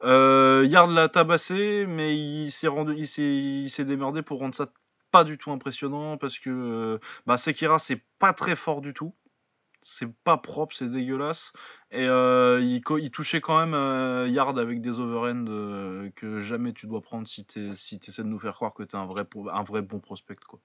[0.03, 4.67] Yard l'a tabassé, mais il s'est rendu, il s'est, démerdé pour rendre ça
[5.11, 9.13] pas du tout impressionnant parce que bah, Sekira c'est pas très fort du tout.
[9.81, 11.53] C'est pas propre, c'est dégueulasse.
[11.91, 16.87] Et euh, il, touchait quand même euh, Yard avec des overhands euh, que jamais tu
[16.87, 19.25] dois prendre si tu si essaies de nous faire croire que tu es un vrai,
[19.51, 20.35] un vrai bon prospect.
[20.47, 20.59] Quoi.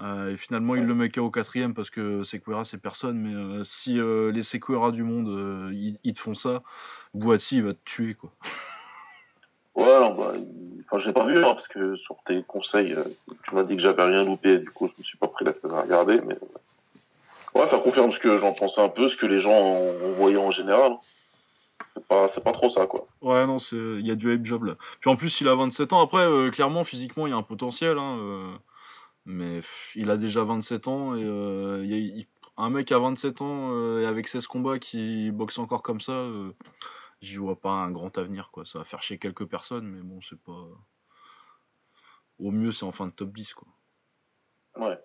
[0.00, 3.18] Euh, et finalement, il le met KO quatrième parce que Sequeira, c'est personne.
[3.18, 6.62] Mais euh, si les Sequeira du monde, ils, ils te font ça,
[7.14, 8.14] Boati, il va te tuer.
[8.14, 8.30] quoi.
[9.74, 10.32] Ouais, non, bah,
[10.90, 12.96] enfin, l'ai pas vu, hein, parce que sur tes conseils,
[13.44, 15.52] tu m'as dit que j'avais rien loupé, du coup, je me suis pas pris la
[15.52, 16.36] tête à regarder, mais.
[17.54, 20.36] Ouais, ça confirme ce que j'en pensais un peu, ce que les gens ont, voyé
[20.36, 20.92] en général.
[21.94, 23.06] C'est pas, pas trop ça, quoi.
[23.20, 24.76] Ouais, non, il y a du hype job là.
[25.00, 26.00] Puis en plus, il a 27 ans.
[26.00, 27.98] Après, euh, clairement, physiquement, il y a un potentiel.
[27.98, 28.52] hein, euh,
[29.26, 29.60] mais
[29.96, 31.14] il a déjà 27 ans.
[31.16, 32.24] Et euh, y a-
[32.62, 36.26] un mec à 27 ans et avec 16 combats qui boxe encore comme ça,
[37.22, 38.50] j'y vois pas un grand avenir.
[38.52, 38.64] quoi.
[38.66, 40.66] Ça va faire chier quelques personnes, mais bon, c'est pas.
[42.38, 43.54] Au mieux, c'est en fin de top 10.
[43.54, 43.68] quoi.
[44.76, 44.98] Ouais.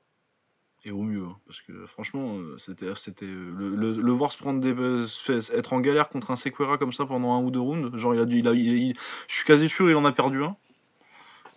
[0.87, 4.31] Et au mieux, hein, parce que franchement, euh, c'était, c'était euh, le, le- le voir
[4.31, 5.07] se prendre des, euh,
[5.51, 8.21] être en galère contre un Sequeira comme ça pendant un ou deux rounds, genre il
[8.21, 8.95] a dû, il a, il- il-
[9.27, 10.55] je suis quasi sûr il en a perdu un.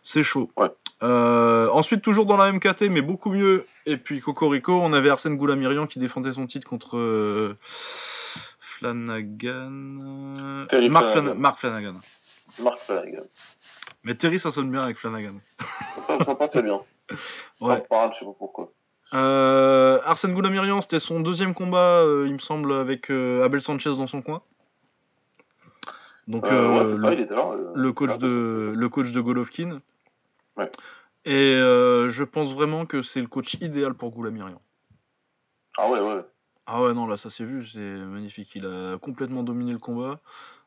[0.02, 0.50] C'est chaud.
[0.56, 0.70] Ouais.
[1.04, 3.64] Euh, ensuite toujours dans la MKT mais beaucoup mieux.
[3.86, 7.56] Et puis Cocorico, on avait Arsène Goulamirian qui défendait son titre contre euh,
[8.58, 9.70] Flanagan.
[9.70, 11.10] Mark, Flanagan.
[11.12, 11.94] Flan- Mark Flanagan.
[12.60, 13.22] Marc Flanagan.
[14.08, 15.34] Mais Terry ça sonne bien avec Flanagan.
[16.06, 16.80] Ça, ça passait bien.
[17.60, 17.82] Ouais.
[17.88, 18.72] Parle, je sais pas pourquoi.
[19.14, 23.96] Euh, Arsène Goulamirian, c'était son deuxième combat, euh, il me semble, avec euh, Abel Sanchez
[23.96, 24.42] dans son coin.
[26.26, 27.50] Donc ouais, c'est ça, le, il était là.
[27.74, 29.80] le coach là, de le coach de Golovkin.
[30.56, 30.70] Ouais.
[31.24, 34.60] Et euh, je pense vraiment que c'est le coach idéal pour Goulamirian.
[35.78, 36.22] Ah ouais, ouais.
[36.66, 38.52] Ah ouais non là ça s'est vu, c'est magnifique.
[38.54, 40.20] Il a complètement dominé le combat.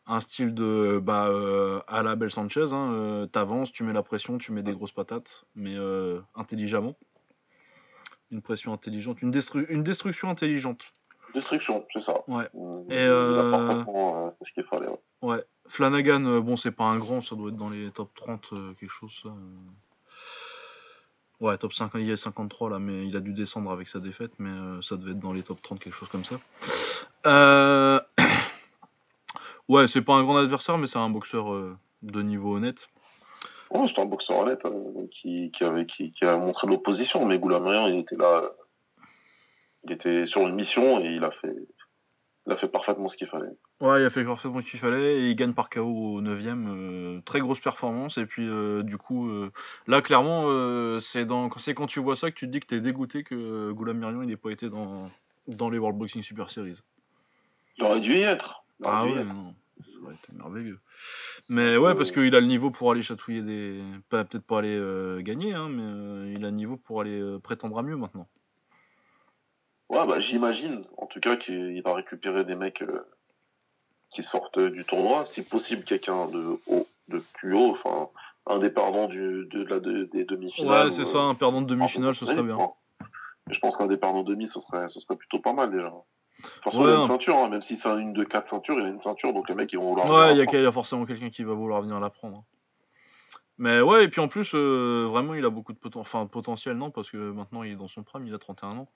[0.08, 4.04] Un style de bah euh, à la Abel Sanchez, hein, euh, t'avances, tu mets la
[4.04, 6.96] pression, tu mets des grosses patates, mais euh, intelligemment.
[8.32, 10.82] Une pression intelligente, une, destru- une destruction intelligente.
[11.34, 12.24] Destruction, c'est ça.
[12.28, 12.46] Ouais.
[12.90, 14.88] Et, ce qu'il fallait.
[14.88, 14.98] ouais.
[15.22, 18.74] Ouais, Flanagan, bon, c'est pas un grand, ça doit être dans les top 30, euh,
[18.74, 19.30] quelque chose, ça.
[21.42, 24.32] Ouais, top 5, il est 53 là, mais il a dû descendre avec sa défaite,
[24.38, 26.40] mais euh, ça devait être dans les top 30, quelque chose comme ça.
[27.26, 28.00] Euh...
[29.72, 32.90] ouais, c'est pas un grand adversaire, mais c'est un boxeur euh, de niveau honnête.
[33.72, 37.40] Ouais, c'était un boxeur honnête euh, qui, qui, avait, qui, qui a montré l'opposition, mais
[37.40, 38.42] Goulamirian, il était là.
[38.44, 38.50] euh,
[39.86, 41.56] il était sur une mission et il a fait,
[42.46, 43.50] il a fait parfaitement ce qu'il fallait.
[43.80, 47.24] Ouais, il a fait parfaitement ce qu'il fallait et il gagne par KO au 9ème.
[47.24, 48.20] très grosse performance.
[48.20, 49.52] Et puis, euh, du coup, euh,
[49.88, 50.44] là, clairement,
[51.00, 51.50] c'est dans...
[51.58, 54.24] c'est quand tu vois ça que tu te dis que t'es dégoûté que Goulam Mirion
[54.24, 55.10] n'ait pas été dans...
[55.48, 56.78] dans les World Boxing Super Series.
[57.78, 58.64] Il aurait dû y être.
[58.84, 59.56] Ah ouais, non.
[59.86, 60.80] Ça aurait été merveilleux.
[61.50, 63.82] Mais ouais, parce qu'il a le niveau pour aller chatouiller des.
[64.10, 67.40] Peut-être pas aller euh, gagner, hein, mais euh, il a le niveau pour aller euh,
[67.40, 68.28] prétendre à mieux maintenant.
[69.90, 72.84] Ouais, bah, j'imagine, en tout cas, qu'il va récupérer des mecs
[74.12, 75.26] qui sortent du tournoi.
[75.26, 78.10] Si possible, quelqu'un de haut, de plus haut, enfin,
[78.48, 80.88] un des perdants du, de la, de- des demi-finales.
[80.88, 82.58] Ouais, c'est ça, un perdant de demi-finale, ce serait bien.
[83.50, 85.92] Je pense qu'un des perdants demi, ce serait, ce serait plutôt pas mal déjà.
[86.42, 88.24] De toute façon, Ouais, il a une un- ceinture, hein, même si c'est une de
[88.24, 90.10] quatre ceintures, il a une ceinture, donc les mecs ils vont vouloir.
[90.10, 92.38] Ouais, il y, a y forcément quelqu'un qui va vouloir venir la prendre.
[92.38, 92.44] hein.
[93.58, 96.78] Mais ouais, et puis en plus, euh, vraiment, il a beaucoup de poten- enfin, potentiel,
[96.78, 98.90] non, parce que maintenant il est dans son prime, il a 31 ans,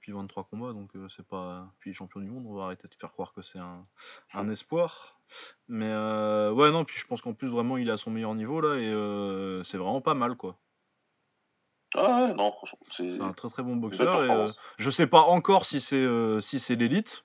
[0.00, 1.66] puis 23 combats, donc euh, c'est pas.
[1.78, 3.84] Puis champion du monde, on va arrêter de faire croire que c'est un,
[4.32, 5.18] un espoir.
[5.66, 8.34] Mais euh, ouais, non, puis je pense qu'en plus, vraiment, il est à son meilleur
[8.34, 10.56] niveau là, et c'est vraiment pas mal, quoi.
[11.94, 13.20] Ah ouais, non, franchement, c'est.
[13.20, 16.60] Un très très bon boxeur, et euh, je sais pas encore si c'est euh, si
[16.60, 17.24] c'est l'élite,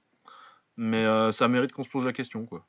[0.77, 2.63] mais euh, ça mérite qu'on se pose la question, quoi.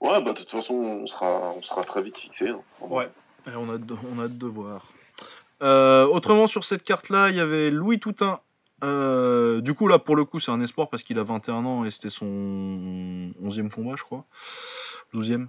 [0.00, 2.48] Ouais, bah de toute façon, on sera, on sera très vite fixé.
[2.48, 2.60] hein.
[2.80, 3.10] Ouais.
[3.46, 4.86] Et on a de, on a de voir.
[5.62, 8.40] Euh, autrement, sur cette carte-là, il y avait Louis Toutain.
[8.82, 11.90] Du coup, là, pour le coup, c'est un espoir parce qu'il a 21 ans et
[11.90, 12.26] c'était son
[13.42, 14.24] 11e combat, je crois.
[15.14, 15.48] 12e.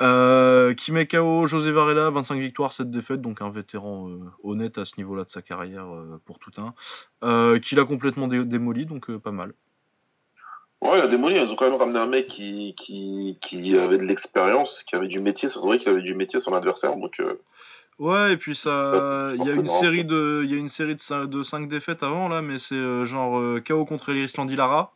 [0.00, 4.78] Euh, qui met KO José Varela, 25 victoires, 7 défaites, donc un vétéran euh, honnête
[4.78, 6.74] à ce niveau-là de sa carrière euh, pour Toutain.
[7.22, 9.52] Euh, qui l'a complètement dé- démoli, donc euh, pas mal.
[10.80, 11.36] Ouais, il a démoli.
[11.36, 15.06] Ils ont quand même ramené un mec qui, qui, qui avait de l'expérience, qui avait
[15.06, 15.48] du métier.
[15.48, 16.96] Ça se voit qu'il avait du métier son adversaire.
[16.96, 17.34] Donc, euh,
[17.98, 20.94] Ouais, et puis ça, il y a une série de, il y a une série
[20.94, 24.36] de 5, de cinq défaites avant là, mais c'est euh, genre euh, KO contre Eliris
[24.36, 24.92] Landilara,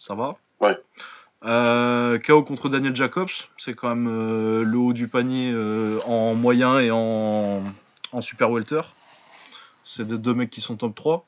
[0.00, 0.34] ça va.
[0.60, 0.76] Ouais.
[1.44, 6.34] Euh, KO contre Daniel Jacobs, c'est quand même euh, le haut du panier euh, en
[6.34, 7.62] moyen et en,
[8.12, 8.80] en super welter.
[9.84, 11.26] C'est des deux mecs qui sont top 3.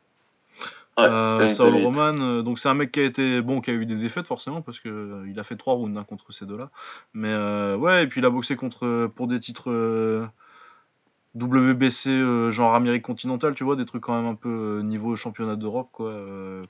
[0.99, 1.75] ouais, Euh, David Saul.
[1.77, 4.63] Roman, donc c'est un mec qui a été bon, qui a eu des défaites forcément
[4.63, 6.71] parce que il a fait trois rounds hein, contre ces deux-là.
[7.15, 7.35] Mais
[7.77, 10.29] ouais, et puis il a boxé contre pour des titres
[11.37, 15.89] WBC genre Amérique continentale, tu vois, des trucs quand même un peu niveau championnat d'Europe,
[15.93, 16.13] quoi,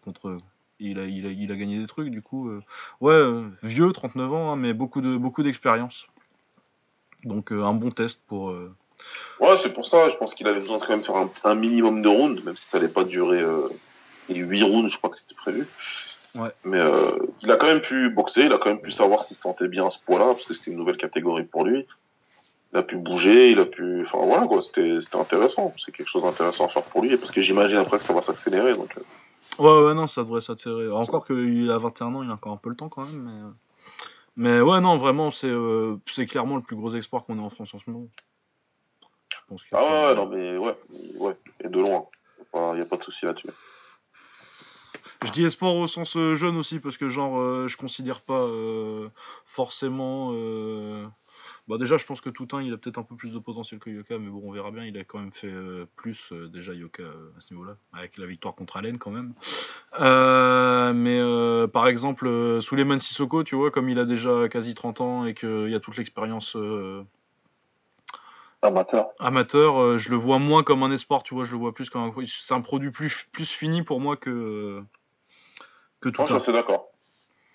[0.04, 0.36] contre.
[0.80, 2.48] Il a, il, a, il a gagné des trucs, du coup.
[2.48, 2.62] euh,
[3.00, 6.06] ouais, euh, vieux, 39 ans, hein, mais beaucoup de beaucoup d'expérience.
[7.24, 8.50] Donc euh, un bon test pour.
[8.50, 8.74] euh,
[9.40, 11.54] Ouais, c'est pour ça, je pense qu'il avait besoin de quand même faire un, un
[11.54, 13.42] minimum de rounds, même si ça allait pas durer
[14.28, 15.66] les 8 rounds, je crois que c'était prévu.
[16.34, 16.50] Ouais.
[16.64, 16.78] Mais
[17.42, 19.68] il a quand même pu boxer, il a quand même pu savoir s'il se sentait
[19.68, 21.86] bien à ce poids-là, parce que c'était une nouvelle catégorie pour lui.
[22.72, 24.04] Il a pu bouger, il a pu.
[24.04, 25.72] Enfin voilà, quoi, c'était intéressant.
[25.78, 28.20] C'est quelque chose d'intéressant à faire pour lui, parce que j'imagine après que ça va
[28.22, 28.74] s'accélérer.
[28.74, 28.90] Donc,
[29.60, 30.90] Ouais, ouais, non, ça devrait s'attirer.
[30.90, 33.54] Encore qu'il a 21 ans, il a encore un peu le temps quand même.
[34.36, 37.42] Mais, mais ouais, non, vraiment, c'est euh, c'est clairement le plus gros espoir qu'on ait
[37.42, 38.08] en France en ce moment.
[39.28, 40.76] Je pense Ah ouais, ouais, non, mais ouais,
[41.18, 42.06] ouais, et de loin.
[42.54, 43.50] Il n'y a pas de souci là-dessus.
[45.24, 48.40] Je dis espoir au sens euh, jeune aussi, parce que genre, euh, je considère pas
[48.40, 49.10] euh,
[49.44, 50.32] forcément.
[51.70, 53.90] Bah, déjà, je pense que Toutain, il a peut-être un peu plus de potentiel que
[53.90, 54.84] Yoka, mais bon, on verra bien.
[54.84, 58.18] Il a quand même fait euh, plus, euh, déjà, Yoka, euh, à ce niveau-là, avec
[58.18, 59.34] la victoire contre Allen quand même.
[60.00, 61.20] Mais
[61.68, 65.70] par exemple, Souleymane Sissoko, tu vois, comme il a déjà quasi 30 ans et qu'il
[65.70, 66.56] y a toute l'expérience.
[68.62, 69.10] Amateur.
[69.20, 72.02] amateur, je le vois moins comme un espoir, tu vois, je le vois plus comme
[72.02, 72.12] un...
[72.26, 74.82] C'est un produit plus, plus fini pour moi que,
[76.00, 76.88] que tout Moi, je suis d'accord.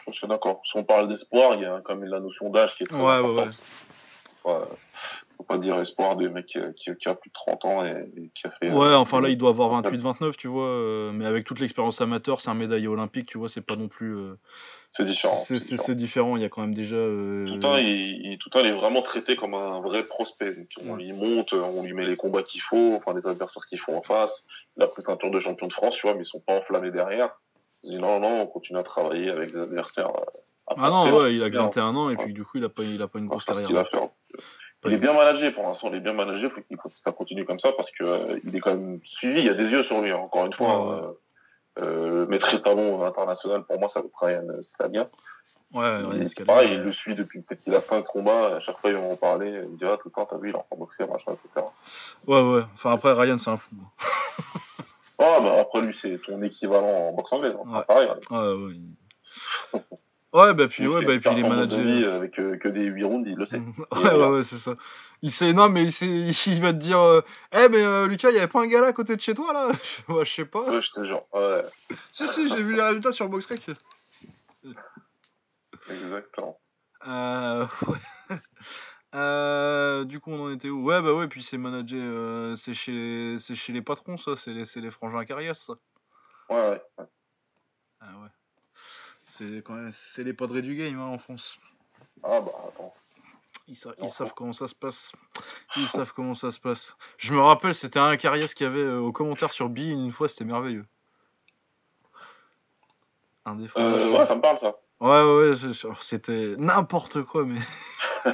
[0.07, 0.61] Je suis d'accord.
[0.65, 2.97] Si on parle d'espoir, il y a quand même la notion d'âge qui est très
[2.97, 3.55] Ouais, ouais, importante.
[4.45, 4.53] Ouais.
[5.37, 8.47] Faut pas dire espoir de mec qui, a plus de 30 ans et, et qui
[8.47, 8.71] a fait.
[8.71, 11.99] Ouais, euh, enfin là, il doit avoir 28-29, tu vois, euh, mais avec toute l'expérience
[11.99, 14.15] amateur, c'est un médaillé olympique, tu vois, c'est pas non plus...
[14.15, 14.35] euh,
[14.91, 15.35] C'est différent.
[15.45, 16.37] c'est- différent.
[16.37, 16.95] il y a quand même déjà...
[16.95, 20.03] Tout le temps, il, il- tout le temps, il est vraiment traité comme un vrai
[20.05, 20.53] prospect.
[20.55, 21.03] Donc, on Ouais.
[21.03, 24.03] lui monte, on lui met les combats qu'il faut, enfin les adversaires qu'il faut en
[24.03, 24.45] face.
[24.77, 26.57] Il a pris un tour de champion de France, tu vois, mais ils sont pas
[26.57, 27.31] enflammés derrière.
[27.83, 30.11] Il dit non, non, on continue à travailler avec des adversaires.
[30.67, 31.63] Ah non, ouais, il a que bien.
[31.63, 32.23] 21 ans, et Ouais.
[32.23, 33.67] puis du coup, il a pas, il a pas une grosse carrière.
[33.67, 33.97] qu'il a fait.
[34.87, 37.11] Il est bien managé pour l'instant, il est bien managé, faut qu'il faut que ça
[37.11, 39.67] continue comme ça parce que euh, il est quand même suivi, il y a des
[39.69, 40.11] yeux sur lui.
[40.11, 40.17] hein.
[40.17, 41.07] Encore une fois, Ouais, ouais.
[41.79, 45.09] euh, euh, maître étalon international pour moi, ça va être Ryan euh, Stallian.
[45.73, 48.77] Ouais, Ryan c'est pareil, il le suit depuis peut-être qu'il a cinq combats, à chaque
[48.79, 50.59] fois il va en parler, il me dira tout le temps, t'as vu, il a
[50.59, 51.65] encore boxé, machin, etc.
[52.27, 53.71] Ouais, ouais, enfin après, Ryan, c'est un fou.
[53.81, 54.05] hein.
[55.17, 57.83] Ah, bah après lui, c'est ton équivalent en boxe anglaise, hein, c'est Ouais.
[57.85, 58.09] pareil.
[58.29, 58.53] hein.
[58.53, 58.65] Ouais,
[59.73, 59.81] ouais.
[60.35, 61.81] Ouais, bah puis, ouais, bah, et puis il est managé...
[61.81, 63.61] vie avec euh, que des 8 rounds, il le sait.
[63.95, 64.73] Ouais, ouais, ouais, c'est ça.
[65.21, 66.05] Il sait, non, mais il, sait,
[66.47, 67.21] il va te dire, euh,
[67.53, 69.33] eh, mais euh, Lucas, il y avait pas un gars là à côté de chez
[69.33, 69.69] toi, là?
[70.09, 70.69] Ouais, je sais pas.
[70.69, 71.23] Ouais, je te jure.
[71.31, 71.61] Ouais,
[72.11, 73.65] Si, si, j'ai vu les résultats sur BoxRec.
[75.89, 76.59] exactement.
[77.07, 78.37] Euh, ouais.
[79.13, 80.83] Euh, du coup, on en était où?
[80.83, 84.51] Ouais, bah ouais, puis c'est managé, euh, c'est chez, les- chez les patrons, ça, c'est
[84.51, 85.73] les, les frangins Carias, ça.
[86.49, 86.81] Ouais, ouais.
[86.97, 87.05] ouais.
[88.01, 88.27] Ah ouais.
[89.37, 91.57] C'est quand même, c'est les padrés du game hein, en France.
[92.23, 92.93] Ah, bah attends.
[93.67, 94.13] Ils, sa- ils Enfin.
[94.13, 95.11] savent comment ça se passe.
[95.75, 96.95] Ils savent comment ça se passe.
[97.17, 100.29] Je me rappelle, c'était un Carias qui avait euh, aux commentaires sur B une fois,
[100.29, 100.85] c'était merveilleux.
[103.45, 103.87] Un des frangins.
[103.97, 104.75] Euh, ouais, ça me parle ça.
[105.01, 105.55] Ouais, ouais,
[106.01, 107.59] c'était n'importe quoi, mais.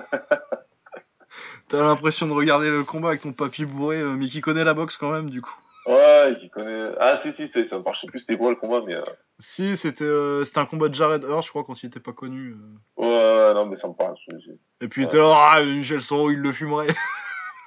[1.68, 4.74] T'as l'impression de regarder le combat avec ton papy bourré, euh, mais qui connaît la
[4.74, 5.56] boxe quand même, du coup.
[5.88, 6.92] Ouais, qui connaît.
[7.00, 7.96] Ah, si, si, ça me parle.
[7.96, 8.94] Je sais plus c'était quoi le combat, mais.
[8.96, 9.02] euh,
[9.40, 12.14] Si, c'était euh, c'était un combat de Jared Hurst, je crois, quand il était pas
[12.14, 12.52] connu.
[12.54, 12.78] euh.
[12.98, 13.08] Ouais,
[13.48, 14.16] ouais, non, mais ça me parle.
[14.30, 14.52] je-
[14.82, 16.88] Et puis il était là, ah, Michel Soro, il le fumerait.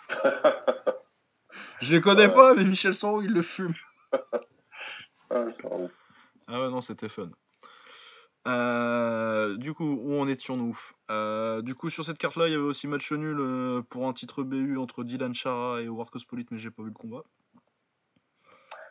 [1.80, 2.34] je les connais Ouais.
[2.34, 3.74] pas, mais Michel Soro, il le fume.
[5.30, 5.66] Ah, c'est.
[6.46, 7.30] Ah ouais, non, c'était fun.
[8.46, 10.78] Euh, du coup, où en étions-nous?
[11.10, 14.42] Euh, Du coup, sur cette carte-là, il y avait aussi match nul pour un titre
[14.42, 17.22] BU entre Dylan Chara et Howard Cospolite, mais j'ai pas vu le combat.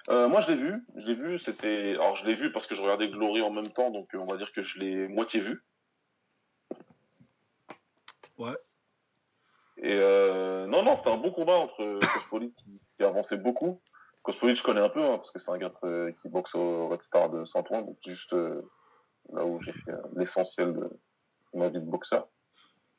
[0.10, 0.86] Euh, moi, je l'ai vu.
[0.96, 1.40] Je l'ai vu.
[1.40, 1.92] C'était.
[1.92, 4.26] Alors, je l'ai vu parce que je regardais Glory en même temps, donc euh, on
[4.26, 5.64] va dire que je l'ai moitié vu.
[8.38, 8.58] Ouais.
[9.78, 10.66] Et euh...
[10.68, 13.82] non, non, c'était un bon combat entre Cospolite qui, qui avançait beaucoup.
[14.22, 16.88] Cospolite, je connais un peu hein, parce que c'est un gars de- qui boxe au
[16.90, 18.34] Red Star de Saint-Ouen, donc juste
[19.32, 20.90] là où j'ai fait l'essentiel de
[21.54, 22.28] ma vie de boxeur.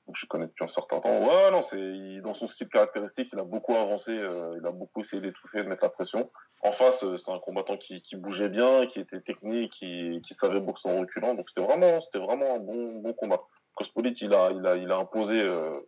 [0.07, 1.27] Donc je connais depuis un certain temps.
[1.27, 5.01] Ouais, non, c'est dans son style caractéristique, il a beaucoup avancé, euh, il a beaucoup
[5.01, 6.31] essayé d'étouffer, de mettre la pression.
[6.65, 10.89] En face, euh, c'était un combattant qui, bougeait bien, qui était technique, qui, savait boxer
[10.89, 11.35] en reculant.
[11.35, 13.43] Donc c'était vraiment, c'était vraiment un bon, bon combat.
[13.75, 15.79] Cospolite, il a, il a, il a imposé euh,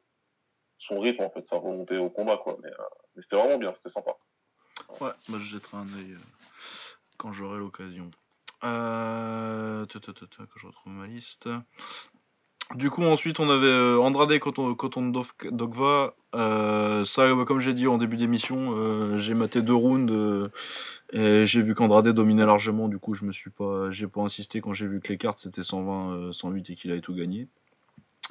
[0.78, 2.58] son rythme en fait, sa volonté au combat quoi.
[2.62, 4.16] Mais, euh, c'était vraiment bien, c'était sympa.
[5.00, 6.16] Ouais, bah, je jetterai un œil
[7.16, 8.10] quand j'aurai l'occasion.
[8.60, 8.66] Que
[10.56, 11.48] je retrouve ma liste.
[12.74, 16.14] Du coup, ensuite, on avait euh, Andrade Dov- Dogva.
[16.34, 20.48] Euh, ça, bah, comme j'ai dit en début d'émission, euh, j'ai maté deux rounds euh,
[21.12, 22.88] et j'ai vu qu'Andrade dominait largement.
[22.88, 25.38] Du coup, je me suis pas, j'ai pas insisté quand j'ai vu que les cartes
[25.38, 27.46] c'était 120, euh, 108 et qu'il avait tout gagné.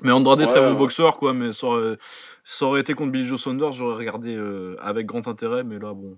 [0.03, 0.78] Mais Andrade Ouais, très bon ouais.
[0.78, 1.34] boxeur, quoi.
[1.34, 1.98] Mais ça aurait,
[2.44, 4.38] ça aurait été contre Billy Joe Saunders, j'aurais regardé
[4.82, 5.64] avec grand intérêt.
[5.64, 6.18] Mais là, bon.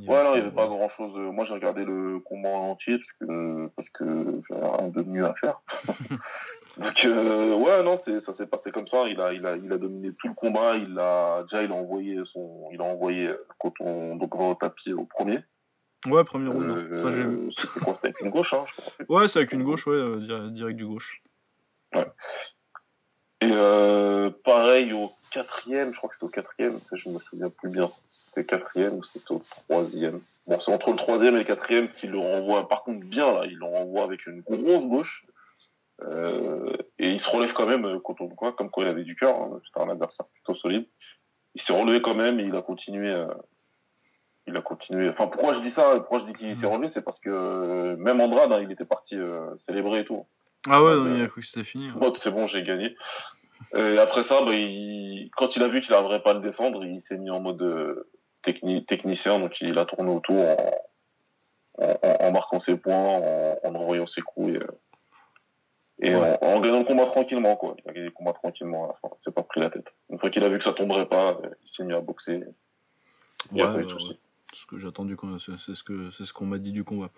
[0.00, 1.16] Il Ouais, non, il n'y avait pas grand chose.
[1.16, 5.24] Moi, j'ai regardé le combat en entier parce que, parce que j'avais rien de mieux
[5.24, 5.60] à faire.
[6.76, 9.06] Donc, euh, ouais, non, c'est, ça s'est passé comme ça.
[9.06, 10.76] Il a, il a, il a dominé tout le combat.
[10.76, 14.92] Il a, déjà, il a envoyé son, il a envoyé euh, Coton donc au tapis
[14.92, 15.38] au premier.
[16.06, 16.68] Ouais, premier round.
[16.70, 16.76] hein.
[16.90, 18.74] Euh, Ça, c'était quoi C'était avec une gauche, hein, je
[19.06, 19.20] crois.
[19.20, 21.22] Ouais, c'est avec une gauche, ouais, euh, dir- direct du gauche.
[23.40, 27.68] Et euh, pareil au quatrième, je crois que c'était au quatrième, je me souviens plus
[27.68, 27.90] bien.
[28.06, 30.20] si C'était quatrième ou si c'était au troisième.
[30.46, 33.42] Bon, c'est entre le troisième et le quatrième qu'il le renvoie, par contre bien là,
[33.46, 35.26] il le renvoie avec une grosse gauche.
[36.02, 39.04] Euh, et il se relève quand même, euh, quand on quoi, comme quoi il avait
[39.04, 40.86] du cœur, hein, c'était un adversaire plutôt solide.
[41.54, 43.10] Il s'est relevé quand même et il a continué.
[43.10, 43.26] euh,
[44.46, 45.08] il a continué.
[45.08, 45.94] Enfin, pourquoi je dis ça?
[46.00, 46.88] Pourquoi je dis qu'il s'est relevé?
[46.88, 49.16] C'est parce que euh, même Andrade, hein, il était parti
[49.56, 50.26] célébrer et tout.
[50.68, 51.88] Ah ouais, Ouais, non, il a cru que c'était fini.
[51.88, 51.94] hein.
[51.96, 52.94] Bon, c'est bon, j'ai gagné.
[53.76, 55.30] Et après ça, bah, il...
[55.36, 57.62] quand il a vu qu'il n'arriverait pas à le descendre, il s'est mis en mode
[57.62, 58.08] euh,
[58.44, 60.74] techni- technicien, donc il a tourné autour en,
[61.78, 64.66] en, en- en marquant ses points, en, en envoyant ses coups et, euh,
[66.02, 66.38] et Ouais.
[66.40, 67.56] en, gagnant le combat tranquillement.
[67.56, 67.74] Quoi.
[67.84, 69.94] Il a gagné le combat tranquillement à la fin, il s'est pas pris la tête.
[70.10, 72.42] Une fois qu'il a vu que ça tomberait pas, euh, il s'est mis à boxer.
[73.52, 74.16] Il y a Ouais, pas eu de
[74.52, 77.08] ce que j'ai attendu, c'est ce que c'est ce qu'on m'a dit du combat.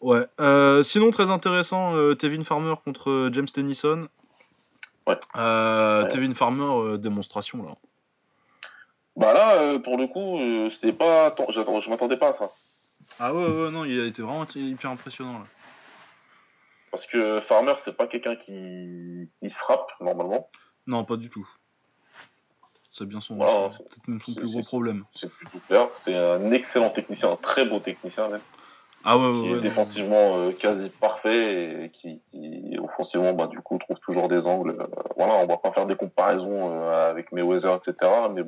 [0.00, 0.22] Ouais.
[0.40, 4.08] Euh, sinon très intéressant, euh, Tevin Farmer contre euh, James Tennyson.
[5.10, 5.18] Ouais.
[5.36, 6.08] Euh, Ouais.
[6.08, 7.74] Tevin Farmer euh, démonstration là.
[9.16, 11.34] Bah là, euh, pour le coup, euh, c'était pas.
[11.48, 12.50] Je m'attendais pas à ça.
[13.18, 15.44] Ah ouais ouais non, il a été vraiment hyper impressionnant là.
[16.90, 20.48] Parce que Farmer, c'est pas quelqu'un qui, qui frappe normalement.
[20.86, 21.46] Non pas du tout.
[22.88, 25.04] C'est bien son, Voilà, c'est peut-être même son plus gros problème.
[25.14, 25.88] c'est plutôt clair.
[25.94, 28.40] C'est un excellent technicien, un très beau technicien même,
[29.04, 29.58] Ah ouais qui ouais.
[29.58, 34.46] est défensivement euh, quasi parfait et qui, qui, offensivement bah, du coup trouve toujours des
[34.46, 34.76] angles.
[34.78, 34.86] Euh,
[35.16, 38.10] voilà, on va pas faire des comparaisons euh, avec Mayweather, etc.
[38.34, 38.42] Mais.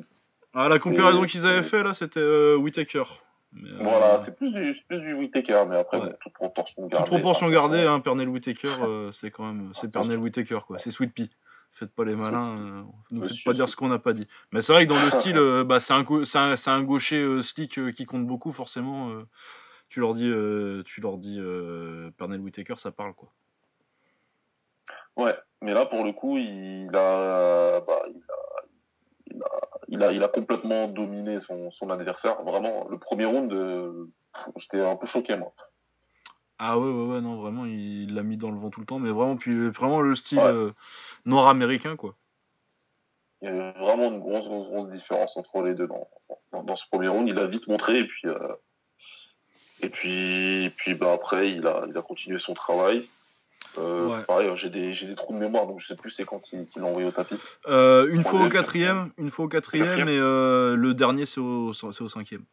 [0.53, 3.03] Ah la comparaison qu'ils avaient fait là, c'était euh, Whittaker.
[3.55, 6.91] Mais, euh, voilà, c'est plus du, plus du Whittaker, mais après bon, toute proportion toute
[6.91, 7.07] gardée.
[7.07, 9.91] proportion enfin, gardée, hein, Pernell Whittaker, euh, c'est quand même c'est.
[9.91, 11.29] Pernell Whittaker quoi, c'est Sweet Pea.
[11.71, 14.27] Faites pas les malins, euh, nous faites Monsieur pas dire ce qu'on n'a pas dit.
[14.51, 17.41] Mais c'est vrai que dans le style, euh, bah, c'est un, un, un gaucher euh,
[17.41, 19.11] slick qui compte beaucoup forcément.
[19.93, 23.29] Tu leur dis, euh, tu leur dis euh, Pernell Whittaker, ça parle quoi.
[25.15, 28.65] Ouais, mais là pour le coup, il a, bah, il a,
[29.27, 29.47] il a,
[29.89, 32.41] il a, il a complètement dominé son, son adversaire.
[32.41, 34.09] Vraiment, le premier round, euh,
[34.55, 35.53] j'étais un peu choqué moi.
[36.57, 38.97] Ah ouais ouais ouais non vraiment il l'a mis dans le vent tout le temps,
[38.97, 40.45] mais vraiment puis vraiment le style Ouais.
[40.45, 40.71] euh,
[41.25, 42.15] nord-américain quoi.
[43.43, 46.07] Il y avait vraiment une grosse, grosse, grosse différence entre les deux dans,
[46.51, 47.29] dans, dans ce premier round.
[47.29, 48.27] Il a vite montré et puis,
[49.83, 53.09] et puis, et puis bah, après, il a, il a continué son travail.
[53.77, 54.23] Euh, Ouais.
[54.25, 56.67] Pareil, j'ai des, j'ai des trous de mémoire, donc je sais plus c'est quand il,
[56.67, 57.35] qu'il l'a envoyé au tapis.
[57.67, 60.09] Euh, une fois au quatrième, une fois au quatrième, Quatrième.
[60.09, 62.43] et euh, le dernier c'est au, c'est au cinquième.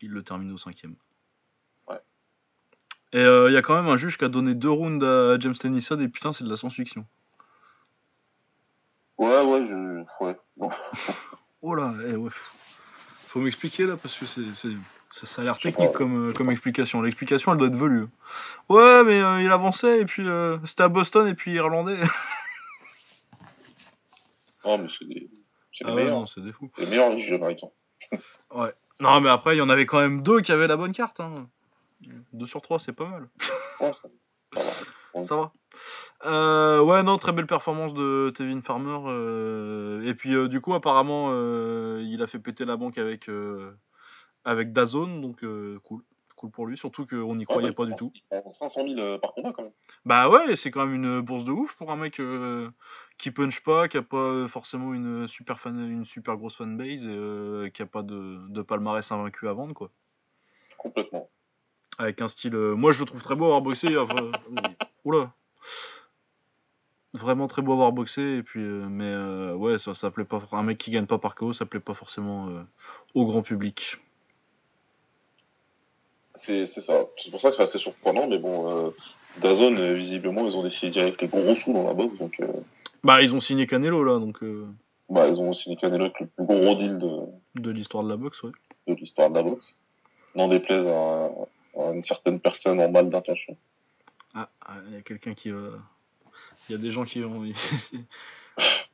[0.00, 0.96] Il le termine au cinquième.
[1.88, 2.00] Ouais.
[3.12, 5.54] Et il y a quand même un juge qui a donné deux rounds à James
[5.54, 7.06] Tennyson et putain c'est de la science-fiction.
[9.18, 10.36] Ouais, ouais, je, ouais.
[11.62, 12.30] Oh là, eh ouais.
[13.28, 14.68] Faut m'expliquer là parce que c'est, c'est-
[15.12, 17.02] ça, ça a l'air technique comme, euh, comme explication.
[17.02, 18.06] L'explication elle doit être velue.
[18.68, 21.98] Ouais mais euh, il avançait et puis euh, c'était à Boston et puis irlandais.
[24.64, 25.28] Non, mais c'est des,
[25.72, 26.28] c'est les Ah ouais, meilleurs.
[26.28, 26.70] c'est des fous.
[26.78, 27.70] Les meilleurs, juges américains.
[28.54, 28.72] Ouais.
[29.00, 31.20] Non mais après il y en avait quand même deux qui avaient la bonne carte.
[31.20, 31.46] Hein.
[32.32, 33.28] Deux sur trois c'est pas mal.
[33.80, 34.08] Ouais, ça-
[35.14, 35.22] va.
[35.24, 35.52] Ça va.
[36.24, 40.06] Euh, ouais, non, très belle performance de Tevin Farmer.
[40.08, 41.30] et puis, du coup, apparemment,
[41.98, 43.28] il a fait péter la banque avec,
[44.44, 46.02] avec Dazone, donc euh, cool.
[46.36, 48.10] Cool pour lui, surtout qu'on n'y croyait Ouais, pas du tout.
[48.14, 49.70] il prend 500 000 euh, par combat quand même.
[50.04, 52.68] Bah ouais, c'est quand même une bourse de ouf pour un mec euh,
[53.16, 57.04] qui punch pas, qui a pas euh, forcément une super, fan, une super grosse fanbase
[57.04, 59.90] et euh, qui a pas de, de palmarès invaincu à vendre, quoi.
[60.78, 61.28] Complètement.
[61.98, 62.56] Avec un style.
[62.56, 63.96] euh, moi, je le trouve très beau à avoir boxé.
[63.96, 64.32] enfin,
[65.04, 65.32] oula.
[67.14, 68.38] Vraiment très beau à avoir boxé.
[68.38, 70.42] Et puis, euh, mais euh, ouais, ça, ça plaît pas.
[70.50, 72.62] Un mec qui gagne pas par KO, ça plaît pas forcément euh,
[73.14, 73.98] au grand public.
[76.34, 77.06] C'est ça.
[77.18, 78.90] C'est pour ça que c'est assez surprenant, mais bon, euh,
[79.40, 82.16] Dazone, euh, visiblement, ils ont décidé d'y aller avec les gros sous dans la boxe,
[82.18, 82.46] donc euh,
[83.04, 84.66] Bah, ils ont signé Canelo là, donc euh,
[85.08, 87.10] bah, ils ont aussi des Canelo avec le plus gros deal de,
[87.60, 88.50] de l'histoire de la boxe, ouais.
[88.88, 89.78] de l'histoire de la boxe.
[90.34, 91.26] N'en déplaise à,
[91.78, 93.54] à une certaine personne en mal d'intention.
[94.34, 95.50] Ah, ah, il y a quelqu'un qui.
[95.50, 95.76] euh,
[96.68, 97.42] Il y a des gens qui ont.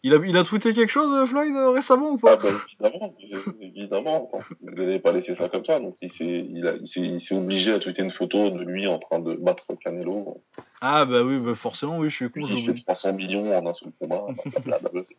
[0.03, 2.49] Il, a, il a tweeté quelque chose, euh, Floyd, euh, récemment ou Ah pas bah
[2.81, 3.15] évidemment,
[3.61, 4.31] évidemment.
[4.33, 5.81] Attends, vous n'allez pas laisser ça comme ça.
[5.81, 9.35] Donc il s'est il il obligé à tweeter une photo de lui en train de
[9.35, 10.43] battre Canelo.
[10.81, 12.85] Ah bah oui, bah forcément, oui, je suis con, Il fait j'oublie.
[12.85, 14.25] 300 millions en un seul combat.
[14.65, 15.03] blablabla.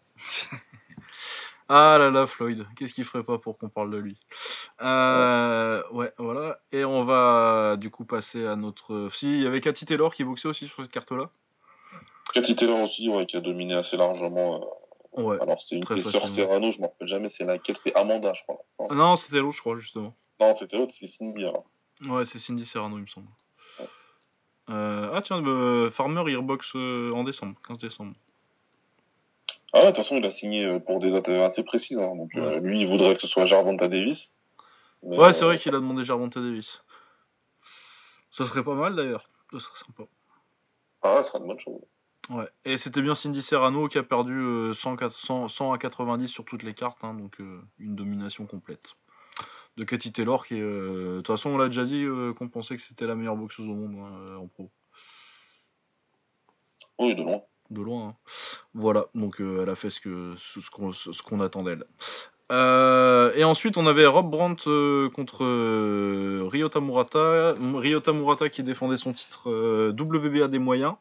[1.72, 4.18] Ah là là, Floyd, qu'est-ce qu'il ferait pas pour qu'on parle de lui?
[4.82, 6.58] Euh, Ouais, voilà.
[6.72, 9.10] Et on va du coup passer à notre...
[9.14, 11.30] Si, il y avait Cathy Taylor qui boxait aussi sur cette carte-là.
[12.34, 14.62] Cathy Taylor aussi, ouais, qui a dominé assez largement.
[14.62, 14.66] euh,
[15.24, 15.38] Ouais.
[15.42, 16.28] Alors, c'est une facilement.
[16.28, 17.76] Serrano, je me rappelle jamais c'est laquelle.
[17.76, 18.60] C'était Amanda, je crois.
[18.64, 18.84] ça.
[18.94, 20.14] Non, c'était l'autre, je crois, justement.
[20.40, 21.44] Non, c'était l'autre, c'est Cindy.
[21.46, 21.66] Alors.
[22.08, 23.28] Ouais, c'est Cindy Serrano, il me semble.
[23.80, 23.88] Ouais.
[24.70, 28.14] Euh, Ah tiens, euh, Farmer, il reboxe en décembre, 15 décembre.
[29.74, 31.98] Ah ouais, de toute façon, il a signé pour des dates assez précises.
[32.00, 32.16] hein.
[32.16, 32.32] Donc,
[32.62, 34.36] lui, il voudrait que ce soit Jarvonta Davis.
[35.04, 36.84] Mais, Ouais, c'est vrai qu'il a demandé Gervonta Davis.
[38.32, 39.28] Ça serait pas mal d'ailleurs.
[39.52, 40.04] Ça serait sympa.
[41.02, 41.82] Ah ouais, ce sera une bonne chose.
[42.30, 42.48] Ouais.
[42.64, 46.46] Et c'était bien Cindy Serrano qui a perdu euh, 100, 100, 100 à 90 sur
[46.46, 48.96] toutes les cartes, hein, donc euh, une domination complète.
[49.78, 50.62] De Cathy Taylor qui est.
[50.62, 53.36] euh, De toute façon, on l'a déjà dit euh, qu'on pensait que c'était la meilleure
[53.36, 54.70] boxeuse au monde hein, euh, en pro.
[57.00, 57.42] Oui, de loin.
[57.72, 58.10] De loin.
[58.10, 58.16] hein.
[58.74, 60.00] Voilà, donc euh, elle a fait ce
[60.70, 61.86] qu'on ce attend d'elle.
[62.52, 67.54] Euh, et ensuite, on avait Rob Brandt euh, contre euh, Ryota Murata.
[67.54, 70.96] Ryota Murata qui défendait son titre euh, WBA des moyens.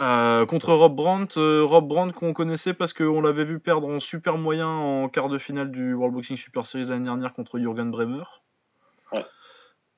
[0.00, 3.98] Euh, contre Rob Brandt, euh, Rob Brandt qu'on connaissait parce qu'on l'avait vu perdre en
[3.98, 7.90] super moyen en quart de finale du World Boxing Super Series l'année dernière contre Jürgen
[7.90, 8.22] Bremer.
[9.12, 9.24] Ouais.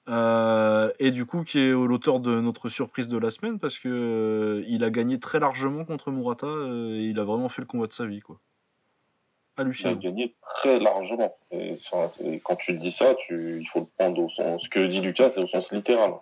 [0.08, 4.64] Euh, et du coup, qui est l'auteur de notre surprise de la semaine parce que
[4.66, 7.92] il a gagné très largement contre Murata et il a vraiment fait le combat de
[7.92, 8.38] sa vie, quoi.
[9.58, 11.36] Il a gagné très largement.
[11.50, 12.08] Et ça,
[12.44, 14.62] quand tu dis ça, tu, il faut le prendre au sens.
[14.62, 16.14] Ce que dit Lucas, c'est au sens littéral.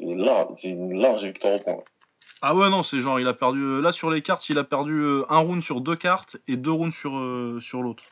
[0.00, 1.84] Et là, c'est une large victoire au point.
[2.46, 3.62] Ah ouais, non, c'est genre, il a perdu.
[3.62, 6.56] euh, là, sur les cartes, il a perdu euh, un round sur deux cartes et
[6.56, 8.04] deux rounds sur, euh, l'autre.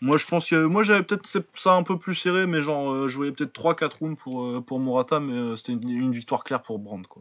[0.00, 0.64] Moi, je pense que.
[0.64, 3.98] Moi, j'avais peut-être ça un peu plus serré, mais genre, euh, je voyais peut-être 3-4
[3.98, 7.20] rounds pour, pour Murata, mais c'était une, victoire claire pour Brandt, quoi.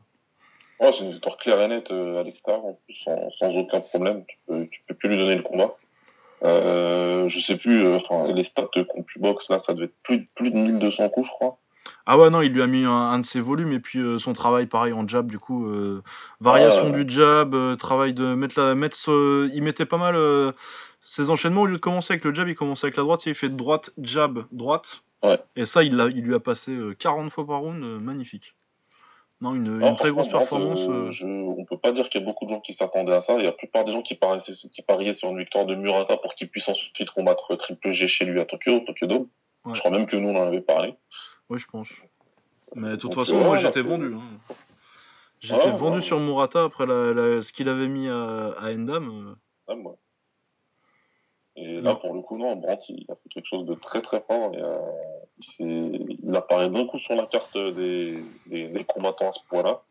[0.79, 3.05] Ouais, c'est une victoire claire et nette à l'extérieur, en plus,
[3.37, 4.23] sans, aucun problème.
[4.47, 5.75] Tu peux, plus lui donner le combat.
[6.41, 10.55] Je sais plus, enfin, les stats contre box là, ça devait être plus, plus de
[10.57, 11.59] 1200 coups, je crois.
[12.07, 14.19] Ah ouais, non, il lui a mis un, un de ses volumes, et puis euh,
[14.19, 16.03] son travail, pareil, en jab, du coup, euh,
[16.39, 18.75] variation Ah du jab, euh, travail de mettre la.
[18.75, 20.15] Mettre ce- il mettait pas mal.
[21.01, 23.33] ses enchaînements, au lieu de commencer avec le jab, il commençait avec la droite, il
[23.35, 25.03] fait droite, jab, droite.
[25.23, 25.39] Ouais.
[25.55, 28.53] Et ça, il, lui a passé euh, 40 fois par round, magnifique.
[29.41, 30.79] Non, une, très grosse performance.
[31.09, 33.33] je, on peut pas dire qu'il y a beaucoup de gens qui s'attendaient à ça.
[33.33, 35.75] Il y a la plupart des gens qui, pariaient, qui pariaient sur une victoire de
[35.75, 39.27] Murata pour qu'il puisse ensuite combattre Triple G chez lui à Tokyo, Tokyo Dome.
[39.65, 39.73] Ouais.
[39.75, 40.95] Je crois même que nous, on en avait parlé.
[41.49, 41.89] Ouais, je pense.
[42.75, 44.15] Mais de toute Donc, façon, moi, j'étais vendu.
[44.15, 44.55] hein.
[45.39, 46.01] J'étais vendu ouais.
[46.01, 49.35] sur Murata après la- la- ce qu'il avait mis à, à Endam.
[49.67, 49.95] Ah, moi.
[51.55, 51.95] Et là, Non.
[51.97, 54.53] pour le coup, non, Brandt, il a fait quelque chose de très très fort.
[54.53, 54.79] Et, euh,
[55.59, 59.81] il, apparaît d'un coup sur la carte des, des, des combattants à ce point-là.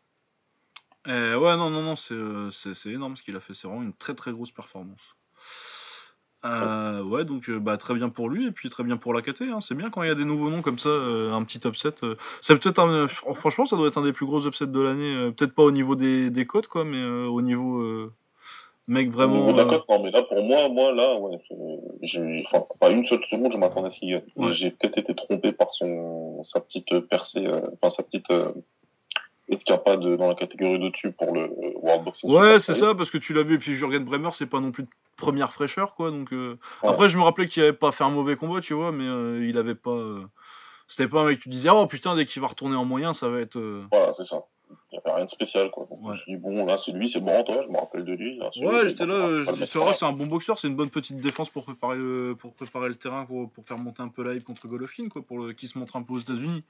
[1.07, 3.53] Euh, ouais, non, non, non, euh, c'est énorme ce qu'il a fait.
[3.53, 5.15] C'est vraiment une très très grosse performance.
[6.45, 9.21] Euh, ouais, donc euh, bah, très bien pour lui et puis très bien pour la
[9.21, 9.41] KT.
[9.51, 9.61] hein.
[9.61, 11.93] C'est bien quand il y a des nouveaux noms comme ça, euh, un petit upset.
[12.03, 12.15] euh.
[12.41, 15.15] C'est peut-être un, franchement, ça doit être un des plus gros upsets de l'année.
[15.15, 18.13] euh, peut-être pas au niveau des, des codes, quoi, mais euh, au niveau euh,
[18.87, 19.37] mec Au vraiment.
[19.37, 22.89] niveau de la cote, non, mais là, pour moi, moi, là, ouais, euh, enfin, pas
[22.91, 24.21] une seule seconde, je m'attendais à ce qu'il gagne.
[24.35, 24.51] Ouais.
[24.51, 28.29] J'ai peut-être été trompé par son, sa petite percée, euh, enfin, sa petite
[29.49, 32.31] euh, escapade dans la catégorie de-dessus pour le euh, World Boxing.
[32.31, 34.71] Ouais, c'est ça, parce que tu l'as vu, et puis Jürgen Bremer, c'est pas non
[34.71, 36.11] plus de première fraîcheur, quoi.
[36.11, 36.89] Donc, euh, Ouais.
[36.89, 39.45] Après, je me rappelais qu'il avait pas fait un mauvais combat, tu vois, mais euh,
[39.47, 39.91] il avait pas.
[39.91, 40.23] euh,
[40.87, 43.27] C'était pas un mec, tu disais, oh putain, dès qu'il va retourner en moyen, ça
[43.29, 43.59] va être.
[43.91, 44.43] Voilà, c'est ça.
[44.91, 45.85] Il n'y avait rien de spécial, quoi.
[45.89, 48.03] Donc, je me suis dit, bon, là, c'est lui, c'est bon, toi, je me rappelle
[48.03, 48.37] de lui.
[48.39, 49.13] là, Ouais, j'étais là,
[49.45, 52.35] pas je dis, c'est un bon boxeur, c'est une bonne petite défense pour préparer le,
[52.35, 55.21] pour préparer le terrain, pour, pour faire monter un peu la hype contre Golovkin, quoi,
[55.21, 56.63] pour le, qui se montre un peu aux États-Unis.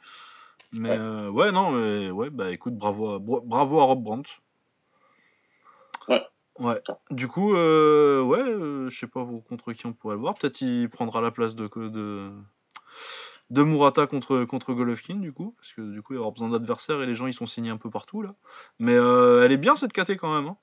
[0.72, 0.98] Mais Ouais.
[1.00, 4.30] euh, ouais, non, mais ouais, bah écoute, bravo à, bra- bravo à Rob Brandt.
[6.08, 6.22] Ouais.
[6.60, 6.82] Ouais.
[7.12, 10.36] Du coup, euh, ouais, euh, je sais pas contre qui on pourrait le voir.
[10.36, 12.30] Peut-être il prendra la place de, de,
[13.50, 16.50] de Murata contre, contre Golovkin, du coup, parce que du coup, il va avoir besoin
[16.50, 18.36] d'adversaires et les gens ils sont signés un peu partout là.
[18.80, 20.58] Mais euh, elle est bien cette KT quand même, hein,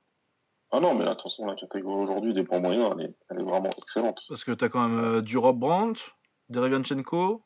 [0.72, 3.70] Ah non, mais attention, la catégorie aujourd'hui des points moyens, elle est, elle est vraiment
[3.78, 4.20] excellente.
[4.28, 6.00] parce que t'as quand même du Rob Brandt,
[6.48, 7.42] Derevianchenko,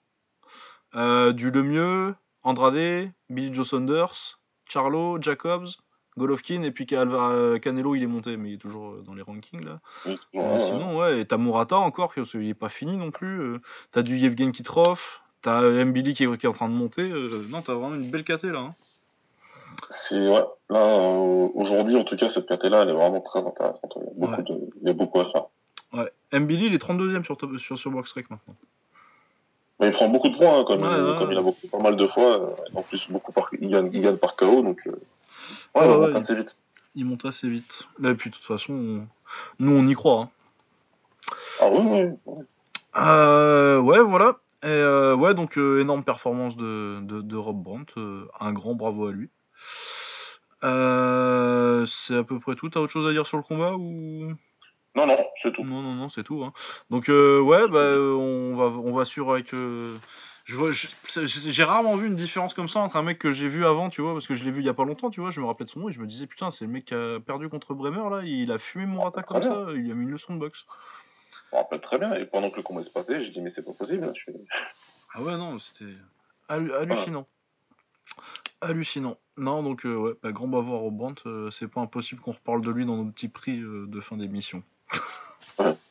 [0.94, 2.14] euh, du Lemieux,
[2.46, 5.68] Andrade, Billy Joe Saunders, Charlo, Jacobs,
[6.16, 9.22] Golovkin, et puis euh, Canelo il est monté, mais il est toujours euh, dans les
[9.22, 9.80] rankings là.
[10.06, 10.66] Oui, toujours, Euh, ouais, ouais.
[10.70, 13.58] sinon, ouais, et t'as Murata encore, parce qu'il est pas fini non plus.
[13.90, 15.00] t'as du Yevgen Kitrov,
[15.42, 17.08] t'as Mbili qui est, en train de monter.
[17.50, 18.60] non, t'as vraiment une belle KT là.
[18.60, 18.74] hein.
[19.90, 23.92] C'est, ouais, là, euh, aujourd'hui, en tout cas, cette caté-là, elle est vraiment très intéressante.
[23.96, 24.42] Il y a beaucoup, Ouais.
[24.42, 25.44] de, il y a beaucoup à faire.
[25.92, 26.10] Ouais.
[26.40, 28.54] Mbili, il est 32ème sur, top- sur, sur BoxRec maintenant.
[29.78, 31.66] Mais il prend beaucoup de points, hein, comme, Ouais, il, ouais, comme il a beaucoup,
[31.68, 32.40] pas mal de fois.
[32.40, 34.80] euh, En plus, beaucoup par, il, gagne, il gagne par KO, donc.
[34.86, 34.92] euh,
[35.74, 36.58] Ouais, ouais, va assez vite.
[36.94, 37.82] Il monte assez vite.
[38.02, 39.06] Et puis de toute façon, on-
[39.58, 40.22] nous on y croit.
[40.22, 40.30] hein.
[41.60, 42.16] Ah oui, oui.
[42.24, 42.44] oui.
[42.96, 44.36] Euh, ouais, voilà.
[44.62, 47.92] Et euh, ouais, donc euh, énorme performance de, de, de Rob Brandt.
[47.98, 49.28] euh, un grand bravo à lui.
[50.64, 52.70] Euh, c'est à peu près tout.
[52.70, 54.32] T'as autre chose à dire sur le combat ou?
[54.96, 55.62] Non, non, c'est tout.
[55.62, 56.42] Non, non, non, c'est tout.
[56.42, 56.52] hein.
[56.90, 59.52] Donc euh, ouais, bah euh, on va on va suivre avec.
[59.54, 59.96] euh,
[60.46, 64.00] j'ai rarement vu une différence comme ça entre un mec que j'ai vu avant, tu
[64.00, 65.30] vois, parce que je l'ai vu il y a pas longtemps, tu vois.
[65.30, 66.94] Je me rappelais de son nom et je me disais putain, c'est le mec qui
[66.94, 68.22] a perdu contre Bremer là.
[68.24, 69.50] Il a fumé Murata Très comme bien.
[69.66, 69.72] ça.
[69.74, 70.64] Il a mis une leçon de boxe.
[71.50, 72.14] Je me rappelle très bien.
[72.14, 74.12] Et pendant que le combat se passait, j'ai dit, mais c'est pas possible.
[74.14, 74.32] Je
[75.14, 75.92] Ah ouais, non, c'était
[76.48, 77.26] hallu- hallucinant.
[78.60, 79.16] Hallucinant.
[79.36, 82.62] Non, donc, euh, ouais, bah, grand bavard au Brandt, euh, c'est pas impossible qu'on reparle
[82.62, 84.62] de lui dans nos petits prix euh, de fin d'émission.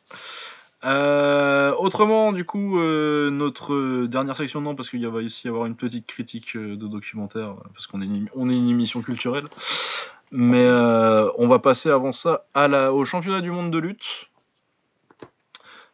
[0.86, 5.66] Euh, autrement, du coup, euh, notre dernière section, non, parce qu'il va aussi y avoir
[5.66, 9.48] une petite critique euh, de documentaire, parce qu'on est, une, émission culturelle.
[10.32, 10.68] Mais
[11.38, 12.46] on va passer avant ça
[12.92, 14.30] au championnat du monde de lutte.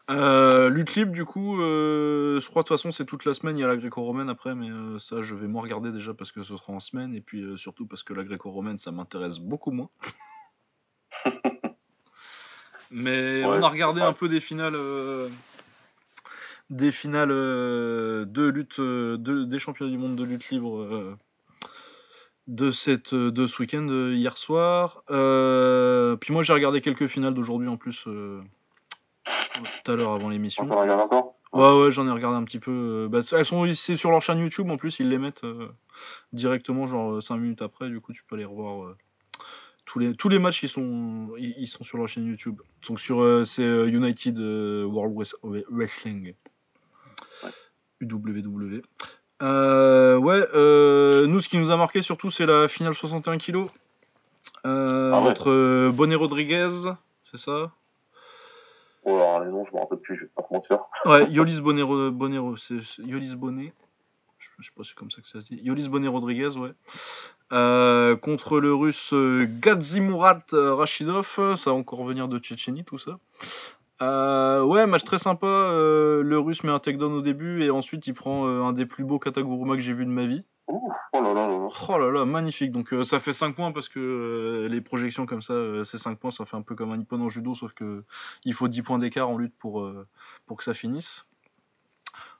[0.09, 3.63] Lutte libre, du coup, je crois de toute façon c'est toute la semaine, il y
[3.63, 4.69] a la gréco-romaine après, mais
[4.99, 7.85] ça je vais moins regarder déjà parce que ce sera en semaine, et puis surtout
[7.85, 9.89] parce que la gréco-romaine ça m'intéresse beaucoup moins.
[12.91, 14.07] mais Ouais, on a regardé ouais.
[14.07, 15.27] un peu des finales, euh,
[16.69, 21.15] des finales euh, de lutte, euh, de- des championnats du monde de lutte libre euh,
[22.47, 25.03] de, cette, de ce week-end hier soir.
[25.07, 28.03] Puis moi j'ai regardé quelques finales d'aujourd'hui en plus.
[28.03, 28.41] tout
[29.91, 30.67] à l'heure avant l'émission.
[30.69, 31.35] on regarde encore?
[31.53, 33.07] Ouais, ouais, j'en ai regardé un petit peu.
[33.11, 35.45] Bah, elles sont c'est sur leur chaîne YouTube en plus, ils les mettent
[36.31, 37.89] directement, genre 5 minutes après.
[37.89, 38.95] Du coup, tu peux aller revoir
[39.91, 40.63] tous les tous les matchs.
[40.63, 42.61] Ils sont ils, ils sont sur leur chaîne YouTube.
[42.87, 46.33] Donc sur euh, c'est euh, United euh, World Wres- Wrestling,
[47.99, 48.81] UWW.
[49.41, 53.65] Euh, ouais, euh, nous ce qui nous a marqué surtout c'est la finale 61 kg
[54.65, 55.29] euh, Ah ouais.
[55.29, 56.69] entre Bonnet Rodriguez,
[57.29, 57.71] c'est ça?
[59.03, 60.79] Oh, alors les noms, je me rappelle plus, je vais pas te mentir.
[61.05, 63.73] Ouais, Yolis Bonnet, Bonnet c'est Yolis Bonnet.
[64.37, 65.59] Je, je sais pas si c'est comme ça que ça se dit.
[65.63, 66.71] Yolis Bonnet Rodriguez, ouais.
[67.51, 72.97] Euh, contre le russe euh, Gazimurat euh, Rachidov, ça va encore venir de Tchétchénie tout
[72.97, 73.19] ça.
[74.01, 75.47] Euh, ouais, match très sympa.
[75.47, 79.03] euh, le russe met un takedown au début et ensuite il prend un des plus
[79.03, 80.43] beaux kataguruma que j'ai vu de ma vie.
[80.67, 81.67] Ouf, oh là là là.
[81.89, 82.71] Oh là là, magnifique.
[82.71, 85.53] Donc ça fait 5 points parce que les projections comme ça,
[85.83, 88.03] c'est 5 points, ça fait un peu comme un nippon en judo, sauf que
[88.45, 89.85] il faut 10 points d'écart en lutte pour,
[90.45, 91.25] pour que ça finisse.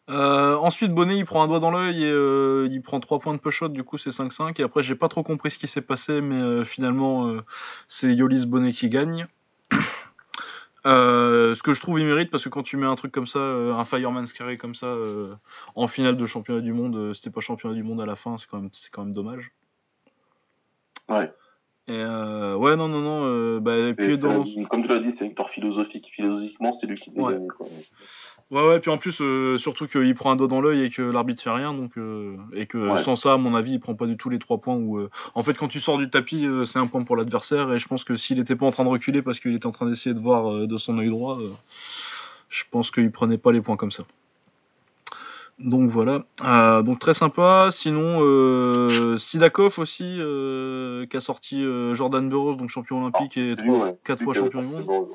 [0.09, 3.33] Euh, ensuite, Bonnet il prend un doigt dans l'œil et euh, il prend 3 points
[3.33, 4.59] de push du coup c'est 5-5.
[4.59, 7.33] Et après, j'ai pas trop compris ce qui s'est passé, mais euh, finalement,
[7.87, 9.27] c'est Yolis Bonnet qui gagne.
[10.83, 13.39] Ce que je trouve il mérite parce que quand tu mets un truc comme ça,
[13.39, 14.95] un fireman's carry comme ça
[15.75, 18.47] en finale de championnat du monde, c'était pas championnat du monde à la fin, c'est
[18.49, 19.51] quand même c'est quand même dommage.
[21.07, 21.31] Ouais.
[21.87, 25.11] Et euh, ouais non non non, euh, bah, et puis dans Comme tu l'as dit,
[25.11, 26.09] c'est victoire philosophique.
[26.13, 27.35] Philosophiquement, c'était lui qui Ouais.
[28.51, 31.01] Ouais ouais puis en plus euh, surtout qu'il prend un doigt dans l'œil et que
[31.01, 33.01] l'arbitre fait rien donc euh, et que Ouais.
[33.01, 35.09] sans ça à mon avis il prend pas du tout les trois points où euh,
[35.35, 38.03] en fait quand tu sors du tapis c'est un point pour l'adversaire et je pense
[38.03, 40.19] que s'il était pas en train de reculer parce qu'il était en train d'essayer de
[40.19, 41.39] voir de son œil droit,
[42.49, 44.03] je pense qu'il prenait pas les points comme ça.
[45.59, 46.23] Donc voilà,
[46.81, 47.69] donc très sympa.
[47.71, 50.17] Sinon, euh, Sidakov aussi,
[51.09, 51.63] qui a sorti
[51.93, 54.79] Jordan Burroughs, donc champion olympique et lui, ouais, c'est quatre lui fois qui avait champion
[54.79, 55.07] du monde.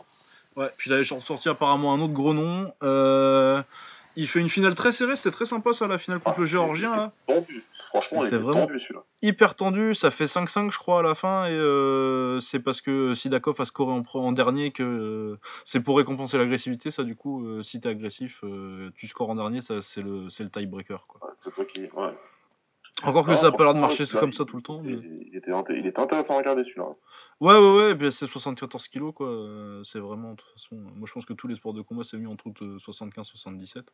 [0.57, 2.73] Ouais, puis il avait sorti apparemment un autre gros nom.
[2.83, 3.63] Euh,
[4.17, 6.47] il fait une finale très serrée, c'était très sympa ça, la finale contre Ah, le
[6.47, 6.97] Géorgien.
[6.97, 7.13] Là.
[7.27, 7.63] Tendu.
[7.91, 9.03] Franchement, il C'était était vraiment- tendu celui-là.
[9.23, 13.15] Hyper tendu, ça fait 5-5 je crois à la fin, et euh, c'est parce que
[13.15, 17.81] Sidakov a scoré en, dernier que euh, c'est pour récompenser l'agressivité, ça du coup, si
[17.81, 18.43] t'es agressif,
[18.97, 21.07] tu scores en dernier, ça c'est le, c'est le tiebreaker.
[21.07, 21.27] Quoi.
[21.29, 21.81] Ouais, c'est toi qui.
[21.95, 22.13] Ouais.
[23.03, 24.83] Encore que Ah, ça a pas l'air de marcher comme ça tout le temps.
[24.85, 26.89] Il, mais- il était, inté- il était intéressant à regarder celui-là.
[27.41, 30.77] Ouais, ouais, ouais, et puis c'est 74 kilos quoi, euh, c'est vraiment, de toute façon,
[30.77, 32.49] euh, moi je pense que tous les sports de combat c'est mieux entre
[32.79, 33.93] 75-77.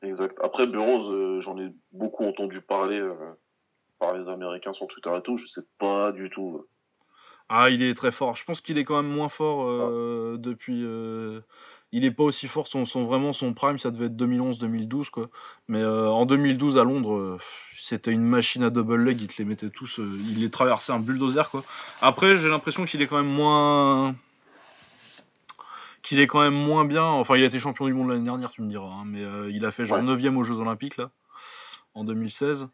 [0.00, 0.38] Exact.
[0.40, 3.14] Après, Burroughs, euh, j'en ai beaucoup entendu parler euh,
[3.98, 5.36] par les Américains sur Twitter et tout.
[5.36, 6.64] Je sais pas du tout.
[7.48, 8.36] Ah, il est très fort.
[8.36, 10.84] Je pense qu'il est quand même moins fort euh, depuis.
[11.92, 12.68] Il est pas aussi fort.
[12.68, 15.30] Son, son- vraiment son prime, ça devait être 2011-2012 quoi.
[15.68, 17.38] Mais euh, en 2012 à Londres, euh,
[17.80, 19.20] c'était une machine à double leg.
[19.22, 19.98] Il te les mettait tous.
[19.98, 21.64] euh, il les traversait un bulldozer quoi.
[22.02, 24.14] Après, j'ai l'impression qu'il est quand même moins.
[26.02, 27.04] Qu'il est quand même moins bien.
[27.04, 28.86] Enfin, il a été champion du monde l'année dernière, tu me diras.
[28.86, 30.04] hein, mais euh, il a fait genre Ouais.
[30.04, 31.10] 9ème aux Jeux Olympiques là,
[31.94, 32.68] en 2016.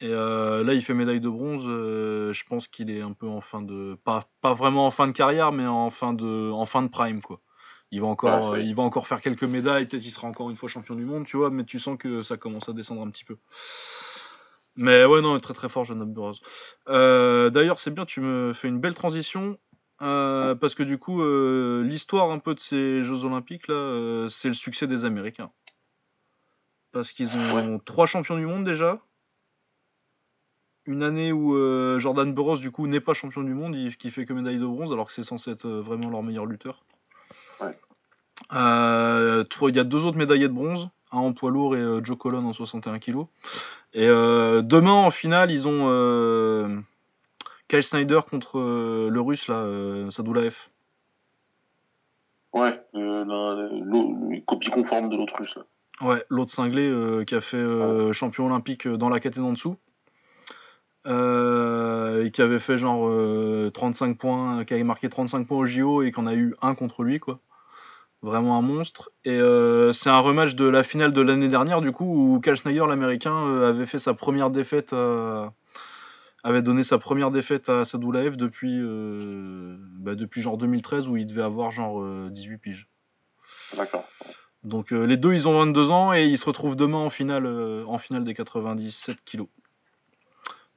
[0.00, 1.64] Et euh, là, il fait médaille de bronze.
[1.66, 5.06] euh, je pense qu'il est un peu en fin de, pas, pas vraiment en fin
[5.06, 7.40] de carrière, mais en fin de, en fin de prime quoi.
[7.90, 10.50] Il va encore, Ouais, euh, il va encore faire quelques médailles, peut-être il sera encore
[10.50, 13.02] une fois champion du monde, tu vois, mais tu sens que ça commence à descendre
[13.02, 13.36] un petit peu.
[14.76, 16.40] Mais ouais, non, très très fort, Jonathan Burroughs.
[16.88, 19.58] Euh, D'ailleurs, c'est bien, tu me fais une belle transition.
[20.02, 24.48] euh, parce que du coup, euh, l'histoire un peu de ces Jeux Olympiques là, c'est
[24.48, 25.52] le succès des Américains.
[26.92, 29.00] Parce qu'ils ont trois champions du monde déjà.
[30.86, 31.56] Une année où
[31.98, 34.66] Jordan Burroughs du coup n'est pas champion du monde, il, qui fait que médaille de
[34.66, 36.84] bronze, alors que c'est censé être vraiment leur meilleur lutteur.
[37.60, 37.78] Ouais.
[38.52, 42.02] Euh, Il y a deux autres médaillés de bronze, un en poids lourd et euh,
[42.04, 43.26] Joe Colon en 61 kg.
[43.92, 46.84] Et euh, demain en finale, ils ont
[47.68, 48.58] Kyle Snyder contre
[49.10, 49.66] le russe là,
[50.10, 50.56] Sadoulaev.
[52.52, 55.56] Ouais, le copie conforme de l'autre russe.
[55.56, 55.62] là.
[56.00, 59.76] Ouais, l'autre cinglé euh, qui a fait euh, champion olympique dans la catégorie en dessous.
[61.06, 65.66] Euh, et qui avait fait genre euh, 35 points, qui avait marqué 35 points au
[65.66, 67.40] JO et qu'on a eu un contre lui, quoi.
[68.22, 69.10] Vraiment un monstre.
[69.26, 72.56] Et euh, c'est un rematch de la finale de l'année dernière, du coup, où Cal
[72.56, 74.94] Snyder, l'américain, euh, avait fait sa première défaite
[76.44, 81.26] avait donné sa première défaite à Sadoulaev depuis, euh, bah, depuis genre 2013 où il
[81.26, 82.88] devait avoir genre euh, 18 piges.
[83.76, 84.06] D'accord.
[84.62, 87.46] Donc euh, les deux, ils ont 22 ans et ils se retrouvent demain en finale,
[87.46, 89.48] euh, en finale des 97 kilos.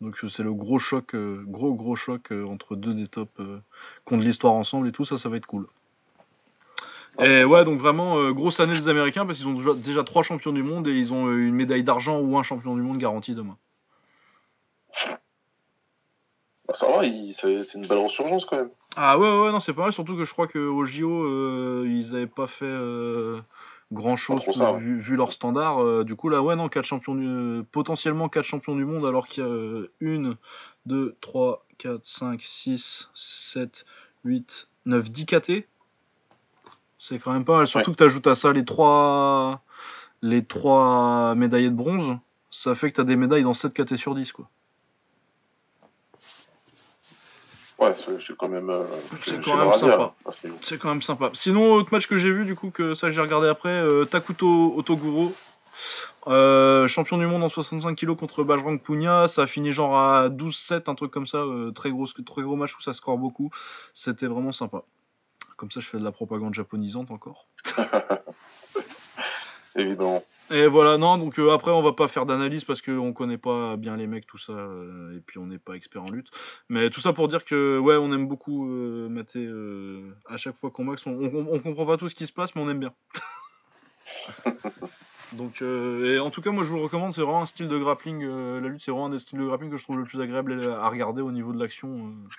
[0.02, 3.40] Donc euh, c'est le gros choc, euh, gros gros choc euh, entre deux des tops
[3.40, 3.62] de
[4.12, 5.68] l'histoire ensemble et tout ça, ça va être cool.
[7.20, 10.22] Et ouais, donc vraiment euh, grosse année des Américains parce qu'ils ont déjà, déjà trois
[10.22, 13.00] champions du monde et ils ont euh, une médaille d'argent ou un champion du monde
[13.00, 13.58] garanti demain.
[16.68, 18.70] Bah, ça va, c'est une belle resurgence quand même.
[18.96, 22.16] Ah ouais ouais non c'est pas mal surtout que je crois qu'au JO euh, ils
[22.16, 22.66] avaient pas fait
[23.92, 24.80] grand chose ça, ouais.
[24.80, 28.28] vu, vu leur standard euh, du coup là ouais non quatre champions du, euh, potentiellement
[28.28, 30.36] 4 champions du monde alors qu'il y a euh, 1
[30.86, 33.86] 2 3 4 5 6 7
[34.26, 35.52] 8 9 10 KT
[37.00, 39.62] c'est quand même pas mal surtout que tu ajoutes à ça les trois
[40.22, 42.18] les trois médaillés de bronze
[42.52, 44.50] ça fait que tu as des médailles dans 7 KT sur 10 quoi
[47.80, 48.70] Ouais, c'est quand même.
[48.70, 48.84] euh,
[49.22, 50.14] C'est quand même sympa.
[50.26, 50.32] hein.
[50.62, 51.30] C'est quand même sympa.
[51.34, 54.74] Sinon, autre match que j'ai vu, du coup, que ça j'ai regardé après, euh, Takuto
[54.76, 55.32] Otoguro,
[56.28, 60.30] euh, champion du monde en 65 kg contre Bajrang Punia, ça a fini genre à
[60.30, 61.44] 12-7, un truc comme ça,
[61.76, 63.52] très, gros, très gros match où ça score beaucoup.
[63.94, 64.82] C'était vraiment sympa.
[65.56, 67.48] Comme ça, je fais de la propagande japonisante encore.
[69.78, 70.24] Évidemment.
[70.50, 73.76] Et voilà, non, donc euh, après, on va pas faire d'analyse parce qu'on connaît pas
[73.76, 76.32] bien les mecs, tout ça, euh, et puis on n'est pas expert en lutte.
[76.70, 80.56] Mais tout ça pour dire que, ouais, on aime beaucoup euh, mater euh, à chaque
[80.56, 81.06] fois qu'on max.
[81.06, 82.94] On, on, on comprend pas tout ce qui se passe, mais on aime bien.
[85.34, 87.68] donc, euh, et en tout cas, moi je vous le recommande, c'est vraiment un style
[87.68, 88.24] de grappling.
[88.24, 90.22] euh, la lutte, c'est vraiment un des styles de grappling que je trouve le plus
[90.22, 91.90] agréable à regarder au niveau de l'action.
[91.90, 92.30] euh,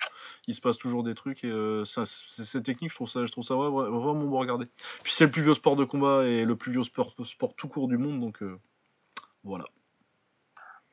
[0.47, 3.25] il se passe toujours des trucs et euh, ça, c'est, c'est technique, je trouve ça,
[3.25, 4.65] je trouve ça ouais, vraiment bon à regarder.
[5.03, 7.67] Puis c'est le plus vieux sport de combat et le plus vieux sport, sport tout
[7.67, 8.57] court du monde, donc euh,
[9.43, 9.65] voilà.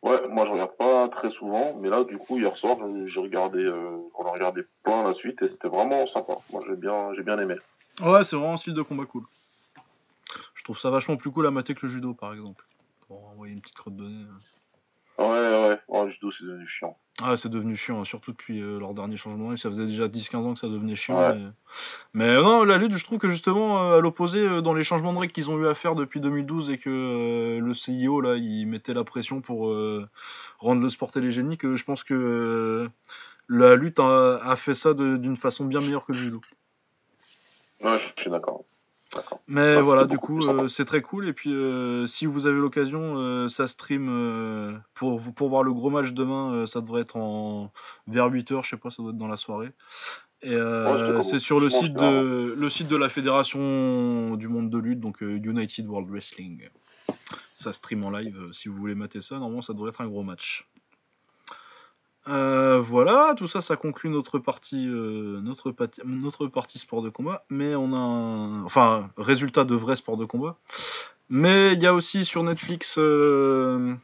[0.03, 3.59] Ouais, moi je regarde pas très souvent, mais là du coup hier soir j'ai regardé,
[3.59, 6.37] euh, j'en ai regardé plein la suite et c'était vraiment sympa.
[6.53, 7.57] Moi j'ai bien, j'ai bien aimé.
[8.01, 9.25] Ouais, c'est vraiment un style de combat cool.
[10.67, 12.67] Je trouve ça vachement plus cool à mater que le judo, par exemple.
[13.07, 14.25] Pour envoyer une petite crotte de nez.
[14.25, 15.23] euh.
[15.23, 16.99] Ouais, ouais, ouais, le judo c'est devenu chiant.
[17.23, 19.57] Ah, c'est devenu chiant, hein, surtout depuis euh, leur dernier changement.
[19.57, 21.17] Ça faisait déjà 10-15 ans que ça devenait chiant.
[21.21, 21.35] Ouais.
[22.15, 22.35] Mais...
[22.35, 25.13] mais non, la lutte, je trouve que justement, euh, à l'opposé, euh, dans les changements
[25.13, 28.35] de règles qu'ils ont eu à faire depuis 2012 et que euh, le CIO, là,
[28.35, 30.09] il mettait la pression pour euh,
[30.59, 32.89] rendre le sport télégénique, euh, je pense que euh,
[33.49, 36.41] la lutte a, a fait ça d'une façon bien meilleure que le judo.
[37.85, 38.65] Ouais, je suis d'accord.
[39.47, 41.29] Mais voilà, du coup, euh, c'est très cool.
[41.29, 46.13] Et puis, euh, si vous avez l'occasion, euh, ça stream pour, voir le gros match
[46.13, 46.67] demain.
[46.67, 47.73] ça devrait être en
[48.07, 49.71] vers 8h, je sais pas, ça doit être dans la soirée.
[50.43, 54.79] Et Ouais, c'est sur le site, de, le site de la fédération du monde de
[54.79, 56.69] lutte, donc United World Wrestling.
[57.55, 58.37] Ça stream en live.
[58.53, 60.69] si vous voulez mater ça, normalement, ça devrait être un gros match.
[62.29, 67.45] Euh, voilà, tout ça, ça conclut notre partie, euh, notre, partie sport de combat.
[67.51, 68.65] Mais on a un...
[68.65, 70.57] Enfin, résultat de vrai sport de combat.
[71.29, 73.95] Mais il y a aussi sur Netflix, euh,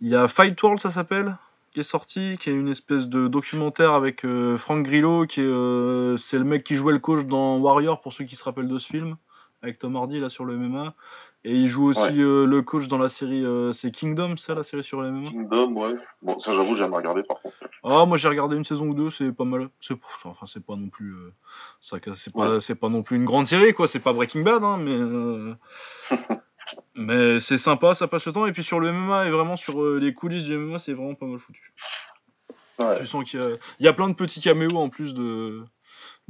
[0.00, 1.36] il y a Fight World, ça s'appelle,
[1.72, 4.26] qui est sorti, qui est une espèce de documentaire avec
[4.58, 8.24] Frank Grillo, qui est, c'est le mec qui jouait le coach dans Warrior, pour ceux
[8.24, 9.16] qui se rappellent de ce film,
[9.62, 10.94] avec Tom Hardy, là, sur le MMA.
[11.42, 12.18] Et il joue aussi Ouais.
[12.18, 15.30] euh, le coach dans la série, euh, c'est Kingdom, ça, la série sur le MMA
[15.30, 15.94] Kingdom, ouais.
[16.20, 17.56] Bon, ça j'avoue, j'ai jamais regardé par contre.
[17.82, 19.70] Ah, moi j'ai regardé une saison ou deux, c'est pas mal.
[19.80, 21.32] C'est enfin c'est pas non plus euh,
[21.80, 24.62] ça c'est pas c'est pas non plus une grande série quoi, c'est pas Breaking Bad
[24.62, 25.56] hein, mais
[26.94, 29.82] mais c'est sympa, ça passe le temps et puis sur le MMA et vraiment sur
[29.96, 31.72] les coulisses du MMA, c'est vraiment pas mal foutu.
[32.78, 32.98] Ouais.
[32.98, 35.62] Tu sens qu'il y a il y a plein de petits caméos en plus de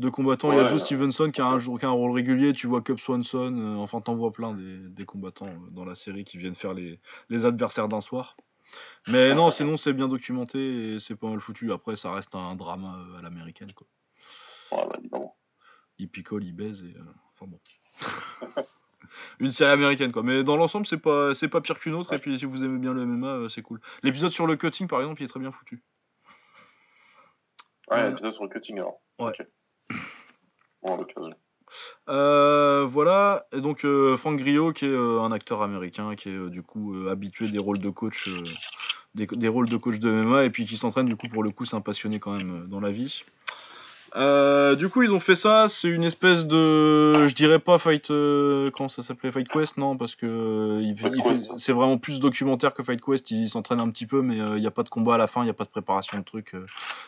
[0.00, 0.50] de combattants.
[0.52, 0.82] Il y a Joe.
[0.82, 2.52] Stevenson qui a un, jour- qui a un rôle régulier.
[2.52, 3.54] Tu vois Cub Swanson.
[3.56, 6.74] euh, enfin, t'en vois plein des, des combattants euh, dans la série qui viennent faire
[6.74, 6.98] les,
[7.28, 8.36] les adversaires d'un soir.
[9.08, 11.70] Mais non, sinon c'est bien documenté et c'est pas mal foutu.
[11.72, 13.72] Après, ça reste un drama euh, à l'américaine.
[13.72, 13.86] quoi.
[14.72, 15.36] Ouais, bah, évidemment.
[15.98, 16.94] Il picole, il baise et.
[17.34, 17.60] enfin bon.
[19.40, 20.22] Une série américaine quoi.
[20.22, 22.12] Mais dans l'ensemble, c'est pas, c'est pas pire qu'une autre.
[22.14, 23.80] Et puis si vous aimez bien le MMA, euh, c'est cool.
[24.02, 25.82] L'épisode sur le cutting, par exemple, il est très bien foutu.
[27.90, 28.12] Ouais, Ouais.
[28.12, 29.00] épisode sur le cutting alors.
[29.18, 29.32] Ouais.
[32.08, 36.32] Euh, voilà, et donc euh, Franck Griot, qui est euh, un acteur américain, qui est
[36.32, 38.28] euh, du coup habitué des rôles de coach,
[39.14, 41.50] des, des rôles de coach de MMA, et puis qui s'entraîne du coup pour le
[41.50, 43.22] coup, c'est un passionné quand même dans la vie.
[44.76, 45.68] Du coup, ils ont fait ça.
[45.68, 49.30] C'est une espèce de, je dirais pas Fight, comment ça s'appelait?
[49.30, 53.30] Fight Quest, non, parce que il il fait- c'est vraiment plus documentaire que Fight Quest.
[53.30, 55.42] Il s'entraîne un petit peu, mais il n'y a pas de combat à la fin,
[55.42, 56.56] il n'y a pas de préparation de truc.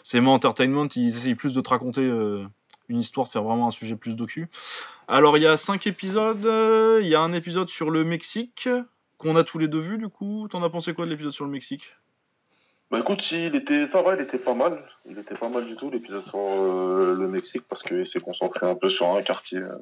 [0.05, 0.86] C'est moins entertainment.
[0.94, 2.09] Ils essayent plus de te raconter
[2.89, 4.49] une histoire, de faire vraiment un sujet plus docu.
[5.09, 6.45] Alors, il y a cinq épisodes.
[6.47, 8.69] euh, Il y a un épisode sur le Mexique
[9.19, 9.99] qu'on a tous les deux vu.
[9.99, 11.95] Du coup, t'en as pensé quoi de l'épisode sur le Mexique?
[12.91, 14.85] Bah écoute, il était, ça va, il était pas mal.
[15.07, 18.69] Il était pas mal du tout l'épisode sur euh, le Mexique parce qu'il s'est concentré
[18.69, 19.79] un peu sur un quartier, euh,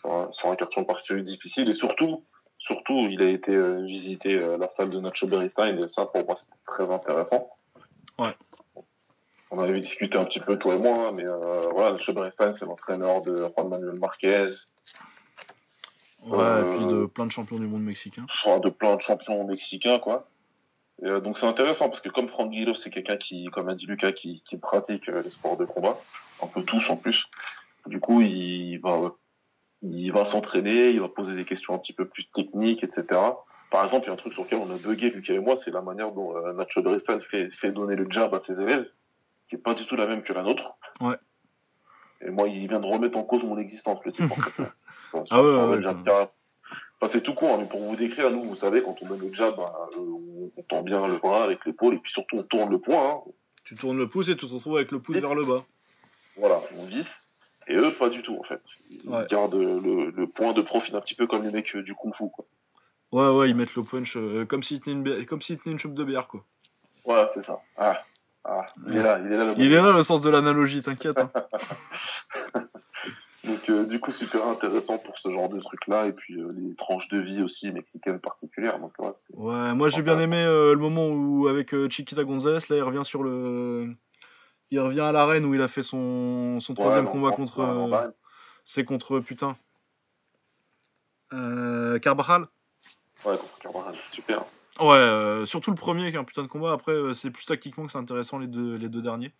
[0.00, 2.24] sur, un, sur un quartier en particulier difficile et surtout,
[2.58, 6.36] surtout, il a été euh, visiter la salle de Nacho Beristain et ça pour moi
[6.36, 7.48] c'était très intéressant.
[8.18, 8.36] Ouais.
[9.50, 13.22] On avait discuté un petit peu toi et moi, mais euh, voilà, Beristain c'est l'entraîneur
[13.22, 14.48] de Juan Manuel Marquez,
[16.26, 18.26] Ouais, Euh, et puis de plein de champions du monde mexicain.
[18.60, 20.28] de plein de champions mexicains, quoi.
[21.02, 23.74] Et, euh, donc c'est intéressant parce que comme Frank Grillo, c'est quelqu'un qui, comme a
[23.74, 25.98] dit Lucas, qui, qui pratique euh, les sports de combat,
[26.42, 27.26] un peu tous en plus.
[27.86, 29.12] Du coup, il va,
[29.82, 33.20] il va s'entraîner, il va poser des questions un petit peu plus techniques, etc.
[33.70, 35.56] Par exemple, il y a un truc sur lequel on a bugué, Lucas et moi,
[35.62, 38.88] c'est la manière dont euh, Nacho Beristain fait, fait donner le jab à ses élèves,
[39.48, 40.74] qui est pas du tout la même que la nôtre.
[41.00, 41.16] Ouais.
[42.22, 44.24] Et moi, il vient de remettre en cause mon existence, le type.
[45.12, 46.28] Enfin, Ah ouais, ouais, ouais.
[46.98, 49.20] Enfin, c'est tout con, hein, mais pour vous décrire, nous, vous savez, quand on donne
[49.20, 52.42] le jab, bah, euh, on, tend bien le bras avec l'épaule, et puis surtout, on
[52.42, 53.22] tourne le poing.
[53.26, 53.30] hein.
[53.64, 55.64] Tu tournes le pouce et tu te retrouves avec le pouce vers le bas.
[56.36, 57.28] Voilà, on visse.
[57.68, 58.60] Et eux, pas du tout, en fait.
[58.90, 59.26] Ils Ouais.
[59.28, 62.14] gardent le, le point de profil un petit peu comme les mecs euh, du kung
[62.14, 62.44] fu, quoi.
[63.12, 65.78] Ouais, ouais, ils mettent le punch euh, comme s'ils tenaient une, comme s'ils tenaient une
[65.78, 66.44] chope de bière, quoi.
[67.04, 67.60] Voilà, c'est ça.
[67.76, 68.02] Ah,
[68.48, 69.44] ah, il est là, il est là.
[69.46, 69.74] le Il bon.
[69.76, 71.18] est là le sens de l'analogie, t'inquiète.
[71.18, 71.30] hein.
[73.44, 76.74] Donc, euh, du coup, super intéressant pour ce genre de truc-là, et puis euh, les
[76.74, 78.80] tranches de vie aussi mexicaines particulières.
[78.80, 82.82] Donc, ouais, moi j'ai bien aimé euh, le moment où, avec Chiquita Gonzalez, là, il
[82.82, 83.94] revient sur le.
[84.72, 88.12] Il revient à l'arène où il a fait son, son troisième Ouais, combat contre.
[88.64, 89.56] C'est contre, putain.
[91.30, 92.46] Carvajal
[93.24, 94.44] Ouais, contre Carvajal, super.
[94.80, 96.72] Ouais, euh, surtout le premier qui est un putain de combat.
[96.72, 99.32] Après, euh, c'est plus tactiquement que c'est intéressant les deux, les deux derniers.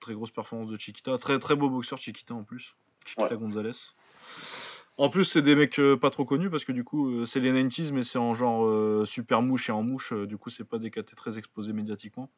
[0.00, 1.18] Très grosse performance de Chiquita.
[1.18, 2.74] Très très beau boxeur Chiquita en plus.
[3.06, 3.36] Chiquita Ouais.
[3.40, 3.70] Gonzalez.
[4.96, 7.52] En plus, c'est des mecs euh, pas trop connus parce que du coup, c'est les
[7.52, 10.12] 90s, mais c'est en genre super mouche et en mouche.
[10.12, 12.28] du coup, c'est pas des KT très exposés médiatiquement.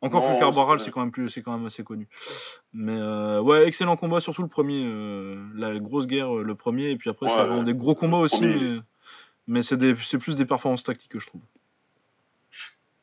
[0.00, 2.08] Encore Non, que Carbaral, c'est- quand même plus, c'est quand même assez connu.
[2.72, 6.96] Mais euh, ouais, excellent combat, surtout le premier, euh, la grosse guerre, le premier, et
[6.96, 7.64] puis après, Ouais, vraiment ouais.
[7.64, 8.54] des gros combats aussi, premier.
[8.60, 8.80] mais,
[9.46, 11.40] mais c'est des- c'est plus des performances tactiques que je trouve.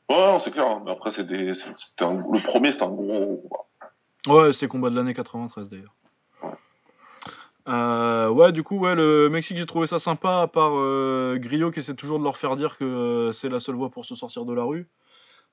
[0.09, 0.67] Ouais, c'est clair.
[0.67, 0.81] hein.
[0.85, 3.43] Mais après, c'est des, c'est- c'était un- le premier, c'est un gros.
[4.27, 5.93] Ouais, c'est combat de l'année 93 d'ailleurs.
[6.43, 6.49] Ouais.
[7.67, 11.69] Euh, ouais, du coup, ouais, le Mexique, j'ai trouvé ça sympa, à part euh, Grillo
[11.71, 14.15] qui essaie toujours de leur faire dire que euh, c'est la seule voie pour se
[14.15, 14.87] sortir de la rue.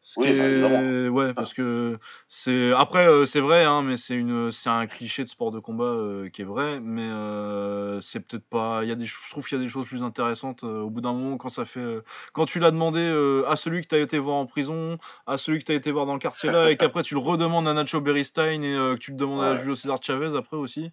[0.02, 1.10] Ce Oui, qui bah, est- évidemment.
[1.10, 1.98] ouais, parce que
[2.28, 5.58] c'est après euh, c'est vrai, hein, mais c'est une c'est un cliché de sport de
[5.58, 8.84] combat euh, qui est vrai, mais euh, c'est peut-être pas.
[8.84, 11.00] Il y a des, je trouve qu'il y a des choses plus intéressantes au bout
[11.00, 11.98] d'un moment quand ça fait
[12.32, 13.00] quand tu l'as demandé
[13.48, 16.14] à celui que t'as été voir en prison, à celui que t'as été voir dans
[16.14, 19.16] le quartier là, et qu'après tu le redemandes à Nacho Beristain et que tu le
[19.16, 19.56] demandes à.
[19.56, 20.92] Julio César Chavez après aussi.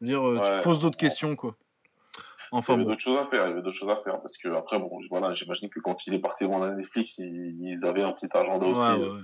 [0.00, 1.56] Je veux dire, tu te poses d'autres questions quoi.
[2.52, 2.90] Il y avait bon.
[2.90, 4.20] d'autres choses à faire, il y avait d'autres choses à faire.
[4.20, 7.56] Parce que après, bon, voilà, j'imagine que quand il est parti voir la Netflix, ils,
[7.60, 8.80] ils avaient un petit agenda Ouais, aussi.
[9.00, 9.20] ouais, euh, ouais.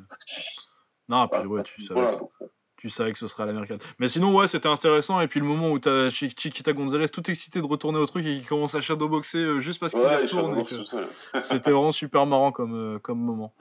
[1.08, 2.48] Non, puis voilà, ouais, tu pas- savais, voilà, que- donc, bon.
[2.76, 3.78] tu savais que ce serait à l'américaine.
[3.98, 5.20] Mais sinon, ouais, c'était intéressant.
[5.20, 8.24] Et puis le moment où t'as Chi- Chiquita Gonzalez tout excité de retourner au truc
[8.24, 10.64] et qui commence à shadowboxer euh, juste parce qu'il Ouais, retourne.
[11.40, 13.54] C'était vraiment super marrant comme, euh, comme moment.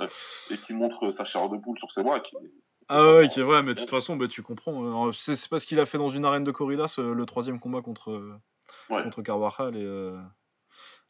[0.52, 2.20] Et qui montre sa chair de poule sur ses bras.
[2.20, 2.36] Qui...
[2.88, 5.08] Ah ouais, qui est vrai, mais de toute façon, bah, tu comprends.
[5.08, 7.60] euh, C'est c'est parce qu'il a fait dans une arène de corridas euh, le troisième
[7.60, 8.34] combat contre, euh,
[8.90, 9.04] Ouais.
[9.04, 9.76] contre Carvajal.
[9.76, 10.18] Et, euh,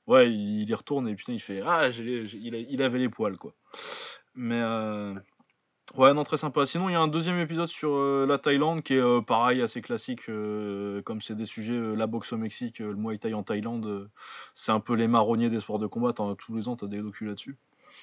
[0.08, 3.10] ouais, il, il y retourne et putain, il fait Ah, il, a- il avait les
[3.10, 3.54] poils, quoi.
[4.36, 4.62] Mais.
[4.62, 5.14] euh,
[5.96, 6.68] Ouais, non, très sympa.
[6.68, 9.60] Sinon, il y a un deuxième épisode sur euh, la Thaïlande qui est euh, pareil,
[9.64, 10.30] assez classique.
[10.30, 14.08] euh, comme c'est des sujets, la boxe au Mexique, le Muay Thai en Thaïlande,
[14.54, 16.14] c'est un peu les marronniers des sports de combat.
[16.14, 17.58] Tous les ans, t'as des docus là-dessus.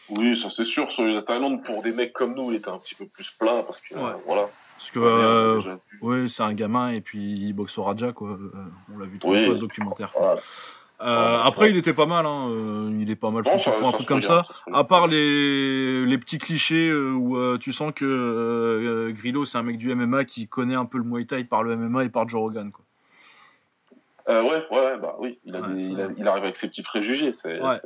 [0.08, 0.90] Oui, ça c'est sûr.
[0.90, 3.62] Sur la Thaïlande, pour des mecs comme nous, il était un petit peu plus plat
[3.62, 4.20] parce que, Ouais.
[4.26, 4.50] voilà.
[4.78, 5.70] Parce que, euh, vu.
[6.02, 8.28] ouais, c'est un gamin et puis il boxe au Raja, quoi.
[8.30, 8.50] Euh,
[8.94, 9.46] on l'a vu trois Oui.
[9.46, 10.12] fois ce documentaire.
[10.16, 10.40] Voilà.
[11.02, 12.48] Euh, Ouais, après, il était pas mal, hein.
[12.98, 14.46] il est pas mal Non, foutu pour un truc comme ça.
[14.72, 19.76] À part les, les petits clichés où euh, tu sens que Grillo, c'est un mec
[19.76, 22.40] du MMA qui connaît un peu le Muay Thai par le MMA et par Joe
[22.40, 22.84] Rogan, quoi.
[24.28, 26.12] Ouais, ouais, bah oui, il, a Ouais, des- ça il, a- va.
[26.16, 27.34] il arrive avec ses petits préjugés.
[27.42, 27.76] C'est, Ouais.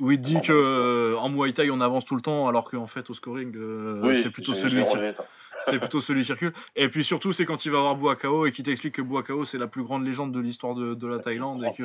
[0.00, 2.86] Où il dit que euh, en Muay Thai on avance tout le temps, alors qu'en
[2.86, 4.96] fait au scoring euh, oui, c'est plutôt celui qui
[5.60, 6.52] c'est plutôt celui qui recule.
[6.76, 9.58] Et puis surtout c'est quand il va voir Buakao et qui t'explique que Buakao c'est
[9.58, 11.82] la plus grande légende de l'histoire de, de la Thaïlande et que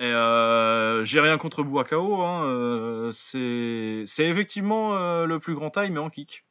[0.00, 6.00] et euh, j'ai rien contre Buakao, hein, euh, c'est effectivement le plus grand taille mais
[6.00, 6.44] en kick.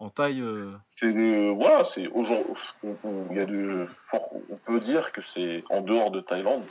[0.00, 0.40] En taille.
[0.40, 1.12] euh, C'est
[1.52, 5.62] voilà, c'est aujourd'hui, on, on- il y a de fort- on peut dire que c'est
[5.68, 6.62] en dehors de Thaïlande,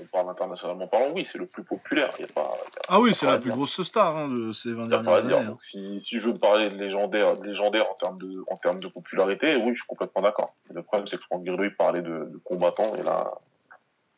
[0.00, 2.10] on parle internationalement parlant, oui, c'est le plus populaire.
[2.18, 4.28] Il y a pas, il y a- Ah oui, c'est la plus grosse star hein,
[4.28, 5.36] de ces 20 Il y a pas dernières dire.
[5.38, 5.46] années.
[5.46, 5.50] hein.
[5.50, 8.80] Donc, si, si je veux parler de légendaire, de légendaire en termes de, en termes
[8.80, 10.54] de popularité, oui, je suis complètement d'accord.
[10.72, 13.32] Le problème, c'est que Franck Grillo, il parlait de, de combattants, et là,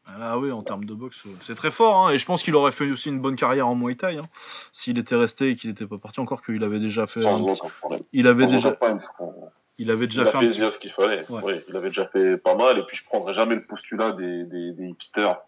[0.06, 2.06] Ah oui, en termes de boxe, c'est très fort.
[2.08, 4.18] hein, et je pense qu'il aurait fait aussi une bonne carrière en Muay Thai.
[4.72, 7.22] S'il était resté et qu'il n'était pas parti, encore qu'il avait déjà fait.
[7.22, 7.96] sans un.
[8.12, 8.76] Il avait Sans déjà,
[9.78, 11.24] il avait il déjà a fait un fait bien ce qu'il fallait.
[11.30, 11.40] Ouais.
[11.42, 14.44] Oui, il avait déjà fait pas mal, et puis je prendrai jamais le postulat des,
[14.44, 15.38] des, des hipsters,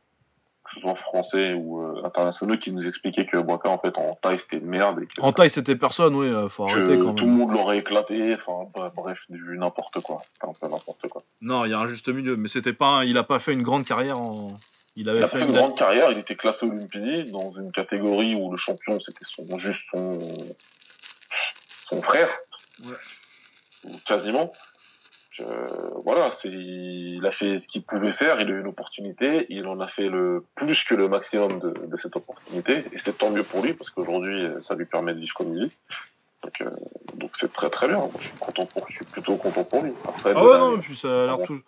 [0.75, 4.15] que ce soit français ou euh, internationaux, qui nous expliquaient que Boaka, en fait, en
[4.23, 6.99] taille, c'était une merde, et que, En taille, c'était personne, oui, euh, faut que arrêter
[6.99, 7.39] quand tout le même.
[7.41, 10.21] monde l'aurait éclaté, enfin, bah, bref, du n'importe quoi.
[10.33, 11.23] C'était un peu n'importe quoi.
[11.41, 13.53] Non, il y a un juste milieu, mais c'était pas, un- il a pas fait
[13.53, 14.57] une grande carrière en.
[14.97, 15.39] Il a fait.
[15.39, 19.25] fait une grande carrière, il était classé Olympidi dans une catégorie où le champion c'était
[19.25, 20.19] son juste son
[21.89, 22.29] son frère,
[22.85, 22.95] Ouais.
[23.85, 24.53] Ou quasiment.
[26.05, 29.81] Voilà, il a fait ce qu'il pouvait faire, il a eu une opportunité, il en
[29.81, 33.43] a fait le plus que le maximum de, de cette opportunité, et c'est tant mieux
[33.45, 35.73] pour lui parce qu'aujourd'hui ça lui permet de vivre comme il vit.
[36.43, 36.71] Donc euh,
[37.15, 38.09] donc c'est très très bien.
[38.19, 39.93] Je suis content pour, je suis plutôt content pour lui.
[40.07, 41.63] Après, Ah ouais, non, et puis ça a l'air tout-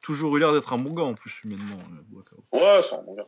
[0.00, 1.78] toujours eu l'air d'être un bon gars en plus humainement.
[1.78, 2.06] euh.
[2.52, 3.26] Ouais, c'est un bon gars.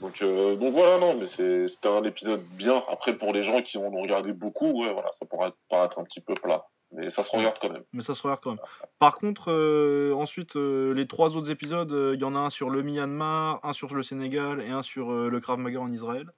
[0.00, 2.82] Donc, euh, donc voilà, non, mais c'est- c'était un épisode bien.
[2.90, 6.04] Après, pour les gens qui en ont regardé beaucoup, ouais, voilà, ça pourrait paraître un
[6.04, 6.66] petit peu plat.
[6.92, 7.82] Mais ça se regarde quand même.
[7.92, 8.60] Mais ça se regarde quand même.
[8.98, 12.50] Par contre, euh, ensuite, euh, les trois autres épisodes, euh, il y en a un
[12.50, 15.88] sur le Myanmar, un sur le Sénégal et un sur euh, le Krav Maga en
[15.88, 16.30] Israël.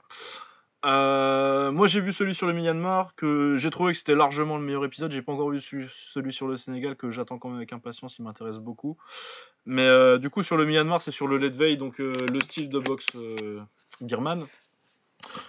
[0.84, 4.62] Euh, moi, j'ai vu celui sur le Myanmar que j'ai trouvé que c'était largement le
[4.62, 5.10] meilleur épisode.
[5.10, 8.22] J'ai pas encore vu celui sur le Sénégal que j'attends quand même avec impatience, il
[8.22, 8.96] m'intéresse beaucoup.
[9.64, 12.68] Mais euh, du coup, sur le Myanmar, c'est sur le Leadvey, donc euh, le style
[12.68, 13.60] de boxe euh,
[14.00, 14.46] birman.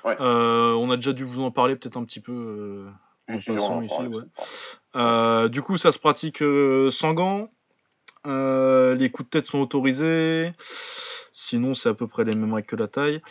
[0.04, 0.18] Ouais.
[0.20, 2.88] Euh, on a déjà dû vous en parler peut-être un petit peu
[3.30, 4.24] euh, ici, ouais.
[4.96, 7.50] Euh, du coup, ça se pratique euh, sans gants.
[8.26, 10.54] Euh, les coups de tête sont autorisés.
[11.32, 13.22] Sinon, c'est à peu près les mêmes règles que la taille.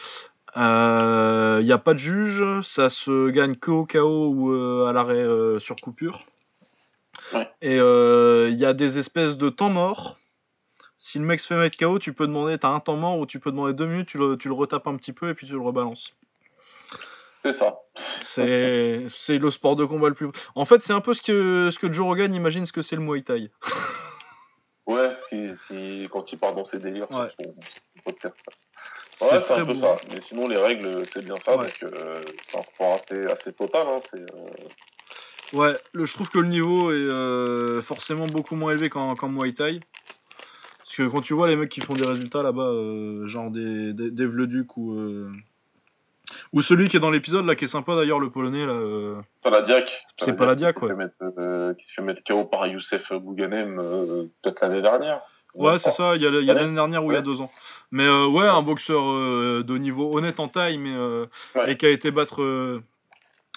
[0.54, 2.44] Il n'y a pas de juge.
[2.62, 5.26] Ça se gagne que au KO ou à l'arrêt
[5.60, 6.24] sur coupure.
[7.34, 7.48] Ouais.
[7.60, 10.18] Et il y a des espèces de temps morts.
[10.98, 13.26] Si le mec se fait mettre KO, tu peux demander, t'as un temps mort ou
[13.26, 15.46] tu peux demander deux minutes, tu le, tu le retapes un petit peu et puis
[15.46, 16.14] tu le rebalances.
[17.46, 17.78] C'est ça.
[18.22, 20.28] C'est c'est le sport de combat le plus.
[20.54, 22.96] En fait, c'est un peu ce que, ce que Joe Rogan imagine ce que c'est
[22.96, 23.50] le Muay Thai.
[24.88, 27.26] Ouais, si, si, quand il part dans ses délires Ouais.
[27.40, 27.54] sur son,
[28.04, 28.36] podcast.
[29.16, 29.80] C'est Ouais, c'est un peu beau.
[29.84, 29.96] ça.
[30.10, 31.56] Mais sinon, les règles, c'est bien ça.
[31.56, 31.64] Ouais.
[31.64, 33.84] Donc, euh, c'est un sport assez, assez total.
[33.88, 38.70] Hein, c'est, euh, Ouais, le, je trouve que le niveau est euh, forcément beaucoup moins
[38.70, 39.80] élevé qu'en qu'en Muay Thai.
[40.78, 43.92] Parce que quand tu vois les mecs qui font des résultats là-bas, euh, genre des,
[43.92, 44.96] des, des Vleduc ou.
[46.46, 48.72] Euh, Ou celui qui est dans l'épisode là, qui est sympa d'ailleurs, le polonais là.
[48.72, 49.90] euh, Paladiak.
[50.18, 50.94] C'est Paladiak, ouais.
[51.22, 55.20] euh, qui se fait mettre KO par Youssef Bouganem euh, peut-être l'année dernière.
[55.54, 57.50] Ouais, c'est ça, il y a, l'année dernière ou il y a deux ans.
[57.90, 61.26] Mais euh, ouais, un boxeur euh, de niveau honnête en taille, mais euh,
[61.66, 62.82] et qui a été battre euh,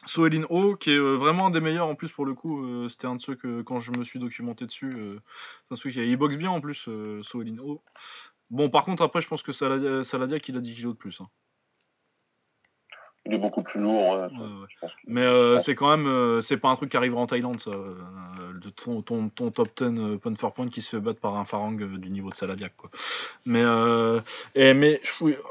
[0.06, 2.64] Soelin Ho, qui est euh, vraiment un des meilleurs en plus pour le coup.
[2.66, 5.20] euh, C'était un de ceux que quand je me suis documenté dessus, euh,
[5.66, 7.82] c'est un de ceux qui il boxe bien en plus, euh, Soelin Ho.
[8.50, 11.20] Bon, par contre, après, je pense que Saladia, Saladia qu'il a 10 kilos de plus.
[11.20, 11.28] hein.
[13.26, 14.12] Il est beaucoup plus lourd.
[14.14, 14.68] Ouais, Ouais, ouais.
[14.70, 17.22] je pense que- Mais euh, c'est quand même, euh, c'est pas un truc qui arrivera
[17.22, 17.70] en Thaïlande, ça.
[17.72, 17.94] euh,
[18.62, 21.38] de ton, ton, ton top 10 euh, point for point qui se fait battre par
[21.38, 22.90] un Farang du niveau de Saladiak, quoi.
[23.46, 23.64] Mais,
[24.56, 25.00] et, mais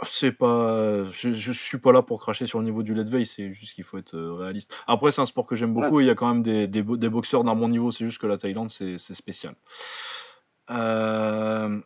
[0.06, 3.52] c'est pas, je, je suis pas là pour cracher sur le niveau du Leadvey, c'est
[3.52, 4.74] juste qu'il faut être réaliste.
[4.86, 6.82] Après, c'est un sport que j'aime beaucoup, et il y a quand même des, des,
[6.82, 9.54] bo- des boxeurs d'un bon niveau, c'est juste que la Thaïlande, c'est c'est spécial.
[10.70, 11.80] Euh,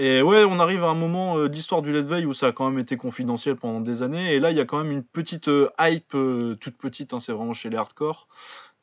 [0.00, 2.52] et ouais, on arrive à un moment euh, de l'histoire du Leadvey où ça a
[2.52, 4.32] quand même été confidentiel pendant des années.
[4.32, 7.20] Et là, il y a quand même une petite euh, hype, euh, toute petite, hein,
[7.20, 8.28] c'est vraiment chez les hardcore,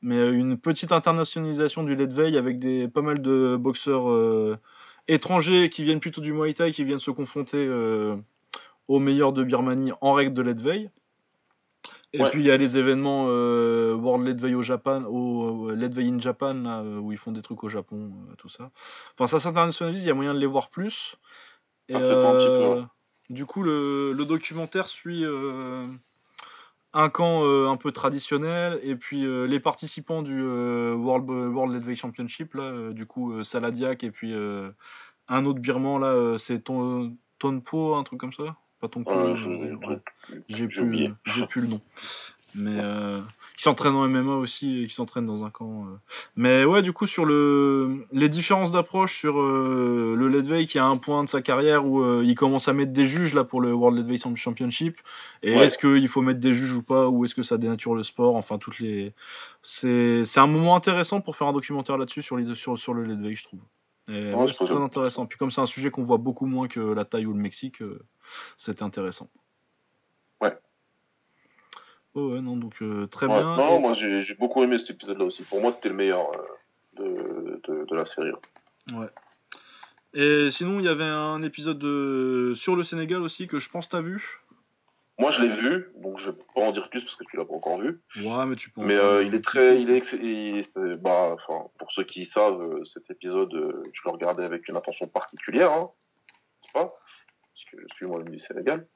[0.02, 4.60] mais une petite internationalisation du Leadvey avec des, pas mal de boxeurs
[5.08, 7.68] étrangers qui viennent plutôt du Muay Thai, qui viennent se confronter
[8.88, 10.92] aux meilleurs de Birmanie en règle de Leadvey.
[12.14, 12.30] Et Ouais.
[12.30, 16.20] puis il y a les événements euh, World Leadway au Japan, au euh, Leadway in
[16.20, 18.72] Japan, là, euh, où ils font des trucs au Japon, euh, tout ça.
[19.14, 21.18] Enfin, ça s'internationalise, il y a moyen de les voir plus.
[21.90, 22.84] Et, peu, ouais.
[23.30, 25.88] Du coup, le, le documentaire suit euh,
[26.94, 32.92] un camp un peu traditionnel et puis les participants du World, World Leadway Championship, là,
[32.92, 34.34] du coup, Saladiak et puis
[35.28, 38.56] un autre birman, là, c'est Ton, Tonpo, un truc comme ça
[38.88, 39.36] Pas.
[40.48, 41.82] J'ai plus, le nom.
[42.58, 43.20] Mais euh,
[43.58, 45.88] qui s'entraîne en MMA aussi et qui s'entraîne dans un camp.
[45.88, 45.98] euh.
[46.38, 50.86] Mais ouais, du coup, sur le, les différences d'approche sur euh, le Ledvay qui a
[50.86, 53.60] un point de sa carrière où euh, il commence à mettre des juges là pour
[53.60, 54.98] le World Ledvay Championship.
[55.44, 55.66] Et Ouais.
[55.66, 57.10] est-ce qu'il faut mettre des juges ou pas?
[57.10, 58.38] Ou est-ce que ça dénature le sport?
[58.38, 59.14] Enfin, toutes les.
[59.62, 63.36] C'est un moment intéressant pour faire un documentaire là-dessus sur, les- sur, sur le Ledvay,
[63.36, 63.60] je trouve.
[64.08, 65.26] Et Ouais, ouais, c'est très intéressant.
[65.26, 67.82] Puis comme c'est un sujet qu'on voit beaucoup moins que la Thaï ou le Mexique,
[67.82, 68.00] euh,
[68.58, 69.30] c'était intéressant.
[70.42, 70.56] Ouais.
[72.14, 73.34] Oh ouais, non, donc euh, très Ouais.
[73.36, 73.56] bien.
[73.56, 75.44] Non, Et- moi j'ai beaucoup aimé cet épisode-là aussi.
[75.44, 76.30] Pour moi, c'était le meilleur
[77.00, 78.32] euh, de, de, de la série.
[78.94, 79.08] Ouais.
[80.14, 82.54] Et sinon, il y avait un épisode de...
[82.56, 84.40] sur le Sénégal aussi que je pense t'as vu.
[85.18, 87.46] Moi, je l'ai vu, donc je vais pas en dire plus parce que tu l'as
[87.46, 88.02] pas encore vu.
[88.18, 88.82] Ouais, mais tu peux.
[88.82, 92.62] Mais euh, il est très, il est, il- c'est- bah, enfin, pour ceux qui savent,
[92.62, 95.90] euh, cet épisode, euh, je le regardais avec une attention particulière, hein,
[96.62, 96.94] n'est-ce pas?
[97.54, 98.88] Parce que je suis moi du Sénégal.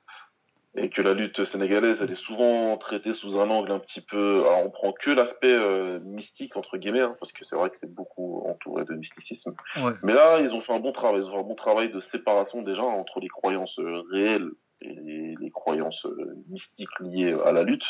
[0.76, 4.42] Et que la lutte sénégalaise, elle est souvent traitée sous un angle un petit peu.
[4.42, 7.78] Alors, on prend que l'aspect euh, mystique, entre guillemets, hein, parce que c'est vrai que
[7.78, 9.56] c'est beaucoup entouré de mysticisme.
[9.78, 9.94] Ouais.
[10.04, 11.22] Mais là, ils ont fait un bon travail.
[11.22, 13.80] Ils ont fait un bon travail de séparation déjà entre les croyances
[14.12, 14.50] réelles
[14.82, 17.86] et les, croyances euh, mystiques liées à la lutte.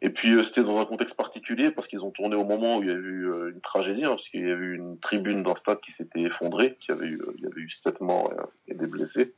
[0.00, 2.82] Et puis euh, c'était dans un contexte particulier parce qu'ils ont tourné au moment où
[2.82, 5.42] il y a eu euh, une tragédie, hein, parce qu'il y a eu une tribune
[5.42, 8.32] d'un stade qui s'était effondrée, qui avait eu, il y avait eu sept morts
[8.68, 9.34] et des blessés.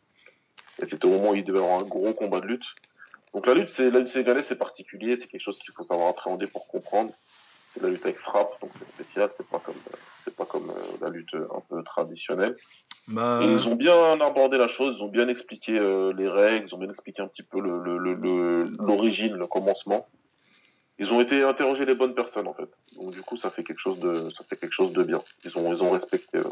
[0.83, 2.67] Et c'était au moment où il devait y avoir un gros combat de lutte.
[3.33, 6.09] Donc la lutte, c'est la lutte sénégalaise, c'est particulier, c'est quelque chose qu'il faut savoir
[6.09, 7.13] appréhender pour comprendre.
[7.75, 9.77] C'est la lutte avec frappe, donc c'est spécial, c'est pas comme
[10.25, 12.59] c'est pas comme euh, la lutte un peu traditionnelle.
[13.09, 16.67] Bah, Et ils ont bien abordé la chose, ils ont bien expliqué euh, les règles,
[16.69, 20.09] ils ont bien expliqué un petit peu le- le- le- le- l'origine, le, commencement.
[20.99, 22.69] Ils ont été interroger les bonnes personnes en fait.
[22.97, 25.23] Donc du coup, ça fait quelque chose de, ça fait quelque chose de bien.
[25.45, 26.45] Ils ont, ils ont respecté euh,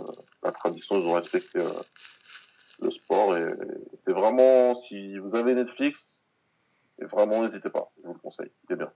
[0.43, 1.73] la tradition, ils ont respecté euh,
[2.81, 6.23] le sport et, et c'est vraiment, si vous avez Netflix,
[7.01, 8.91] et vraiment n'hésitez pas, je vous le conseille, il est bien.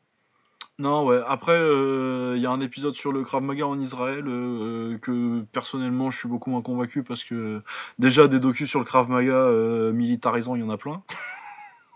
[0.78, 1.20] Non, ouais.
[1.26, 5.42] Après, euh, il y a un épisode sur le Krav Maga en Israël euh, que
[5.52, 7.62] personnellement je suis beaucoup moins convaincu parce que
[7.98, 11.04] déjà des docus sur le Krav Maga euh, militarisant, il y en a plein.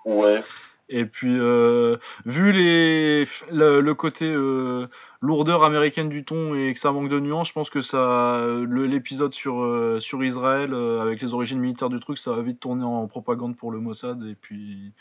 [0.05, 0.45] Ouais,
[0.89, 1.97] Et puis, euh,
[2.27, 4.89] vu les, le, le côté euh,
[5.21, 9.35] lourdeur américaine du ton et que ça manque de nuances, je pense que ça, l'épisode
[9.35, 12.85] sur, euh, sur Israël, euh, avec les origines militaires du truc, ça va vite tourner
[12.85, 14.93] en propagande pour le Mossad et puis,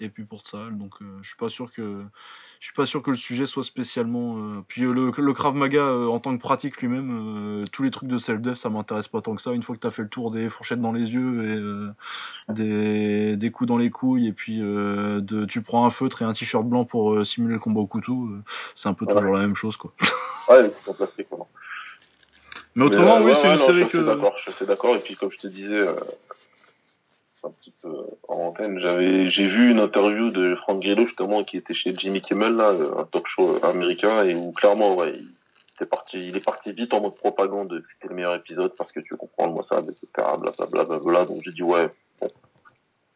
[0.00, 0.76] et puis pour Tsahal.
[0.76, 2.02] Donc, euh, je suis pas sûr que,
[2.58, 4.36] je suis pas sûr que le sujet soit spécialement.
[4.38, 8.08] euh, Puis euh, le, le Krav Maga en tant que pratique lui-même, tous les trucs
[8.08, 9.52] de self-death, ça m'intéresse pas tant que ça.
[9.52, 11.94] Une fois que t'as fait le tour des fourchettes dans les yeux
[12.48, 16.24] et des, des coups dans les couilles et puis de, tu prends un feutre et
[16.24, 18.28] un t-shirt blanc pour simuler le combat au couteau,
[18.74, 19.20] c'est un peu Voilà.
[19.20, 19.92] toujours la même chose quoi.
[20.48, 21.44] ouais, les coups en plastique, voilà.
[22.76, 23.98] Mais autrement, Mais, oui, ouais, c'est ouais, une non, série je que.
[24.46, 24.94] je suis d'accord.
[24.94, 25.86] Et puis, comme je te disais,
[27.44, 31.56] un petit peu en antenne, j'avais, j'ai vu une interview de Frank Grillo, justement, qui
[31.56, 35.28] était chez Jimmy Kimmel, là, un talk show américain, et où clairement, ouais, il
[35.74, 39.00] était parti, il est parti vite en mode propagande, c'était le meilleur épisode parce que
[39.00, 40.06] tu comprends le Mossad, etc.,
[40.38, 41.24] blablabla, blablabla.
[41.24, 41.88] Donc, j'ai dit, ouais,
[42.20, 42.30] bon,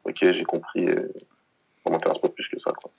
[0.05, 0.97] ok, j'ai compris, et
[1.85, 2.90] ça m'intéresse pas plus que ça, quoi.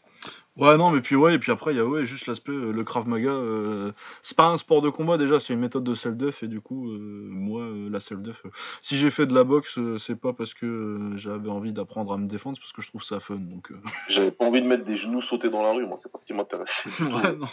[0.57, 2.71] Ouais, non, mais puis ouais, et puis après, il y a ouais, juste l'aspect, euh,
[2.71, 3.91] le Krav Maga, euh,
[4.21, 6.91] c'est pas un sport de combat déjà, c'est une méthode de self-def, et du coup,
[6.91, 6.97] euh,
[7.29, 8.41] moi, la self-def,
[8.81, 12.27] si j'ai fait de la boxe, c'est pas parce que j'avais envie d'apprendre à me
[12.27, 13.69] défendre, c'est parce que je trouve ça fun, donc.
[14.09, 16.25] J'avais pas envie de mettre des genoux sautés dans la rue, moi, c'est pas ce
[16.25, 16.69] qui m'intéresse.
[17.01, 17.47] ouais, non.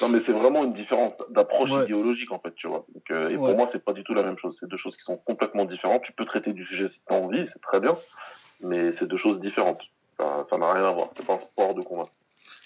[0.00, 1.84] Non, mais c'est vraiment une différence d'approche Ouais.
[1.84, 2.84] idéologique, en fait, tu vois.
[2.94, 3.48] Donc, euh, et Ouais.
[3.48, 4.56] pour moi, c'est pas du tout la même chose.
[4.60, 6.02] C'est deux choses qui sont complètement différentes.
[6.02, 7.96] Tu peux traiter du sujet si tu as envie, c'est très bien,
[8.60, 9.80] mais c'est deux choses différentes.
[10.44, 11.08] Ça n'a rien à voir.
[11.16, 12.08] C'est pas un sport de combat.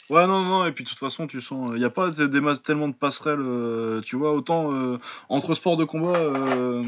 [0.09, 2.29] Ouais, non, non, et puis de toute façon, tu sens, il n'y a pas des,
[2.29, 6.85] des masses- tellement de passerelles, euh, tu vois, autant euh, entre sports de combat, euh,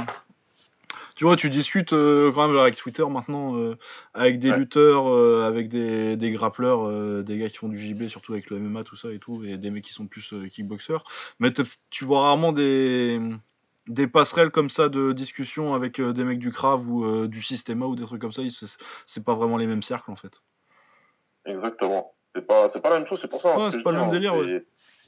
[1.17, 3.77] tu vois, tu discutes euh, quand même avec Twitter maintenant, euh,
[4.15, 4.59] avec des Ouais.
[4.59, 8.51] lutteurs, euh, avec des, des grappleurs, euh, des gars qui font du JB, surtout avec
[8.51, 11.03] le MMA, tout ça et tout, et des mecs qui sont plus euh, kickboxers,
[11.41, 11.53] mais
[11.91, 13.21] tu vois rarement des,
[13.89, 17.43] des passerelles comme ça de discussion avec euh, des mecs du Krav ou euh, du
[17.43, 18.43] Systema ou des trucs comme ça,
[19.07, 20.41] c'est pas vraiment les mêmes cercles en fait.
[21.49, 22.15] Exactement.
[22.35, 23.55] C'est pas, c'est pas la même chose, c'est pour ça.
[23.55, 24.65] hein, Ouais, c'est pas le même hein, délire, ouais.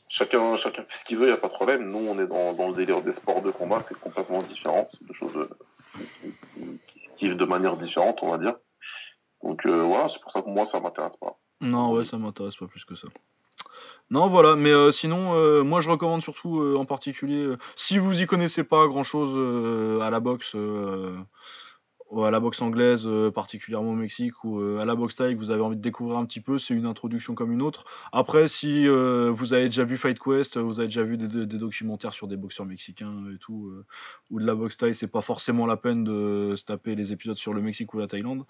[0.08, 1.88] Chacun, chacun fait ce qu'il veut, y a pas de problème.
[1.88, 4.88] Nous, on est dans, dans le délire des sports de combat, c'est complètement différent.
[4.92, 5.48] C'est deux choses euh,
[5.94, 6.32] qui,
[6.90, 8.54] qui, qui vivent de manière différente, on va dire.
[9.44, 11.38] Donc, euh, voilà, c'est pour ça que moi, ça m'intéresse pas.
[11.60, 13.06] Non, ouais, ça m'intéresse pas plus que ça.
[14.10, 18.26] Non, voilà, mais euh, sinon, euh, moi je recommande surtout en particulier, si vous y
[18.26, 20.56] connaissez pas grand chose à la boxe,
[22.18, 25.38] à la boxe anglaise, euh, particulièrement au Mexique, ou euh, à la boxe thaï, que
[25.38, 27.84] vous avez envie de découvrir un petit peu, c'est une introduction comme une autre.
[28.12, 31.46] Après, si euh, vous avez déjà vu Fight Quest, vous avez déjà vu des, des-
[31.46, 33.86] des documentaires sur des boxeurs mexicains et tout, euh,
[34.30, 37.36] ou de la boxe thaï, c'est pas forcément la peine de se taper les épisodes
[37.38, 38.44] sur le Mexique ou la Thaïlande.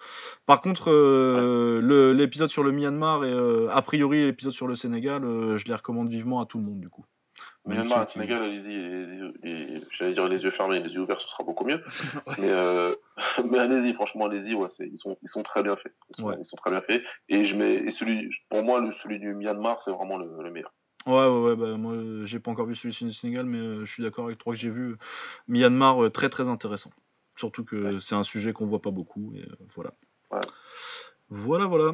[0.47, 5.25] Par contre, euh, l'épisode sur le Myanmar et euh, a priori l'épisode sur le Sénégal,
[5.25, 7.05] euh, je les recommande vivement à tout le monde du coup.
[7.67, 11.65] Le qui- Sénégal, allez-y, j'allais dire les yeux fermés, les yeux ouverts, ce sera beaucoup
[11.65, 11.83] mieux.
[12.39, 12.95] Mais, euh,
[13.45, 15.95] mais allez-y, franchement, allez-y, ouais, ils, sont, ils sont très bien faits.
[16.11, 16.37] Ils sont, Ouais.
[16.41, 17.03] ils sont très bien faits.
[17.29, 20.51] Et, je mets, et celui, pour moi, le, celui du Myanmar, c'est vraiment le, le
[20.51, 20.73] meilleur.
[21.07, 23.91] Ouais, ouais, ouais, bah, moi j'ai pas encore vu celui du Sénégal, mais euh, je
[23.93, 24.97] suis d'accord avec toi que j'ai vu.
[25.49, 26.91] Myanmar, euh, très très intéressant.
[27.37, 29.93] Surtout que c'est un sujet qu'on voit pas beaucoup, et euh, voilà.
[30.31, 30.41] Ouais.
[31.31, 31.93] Voilà, voilà.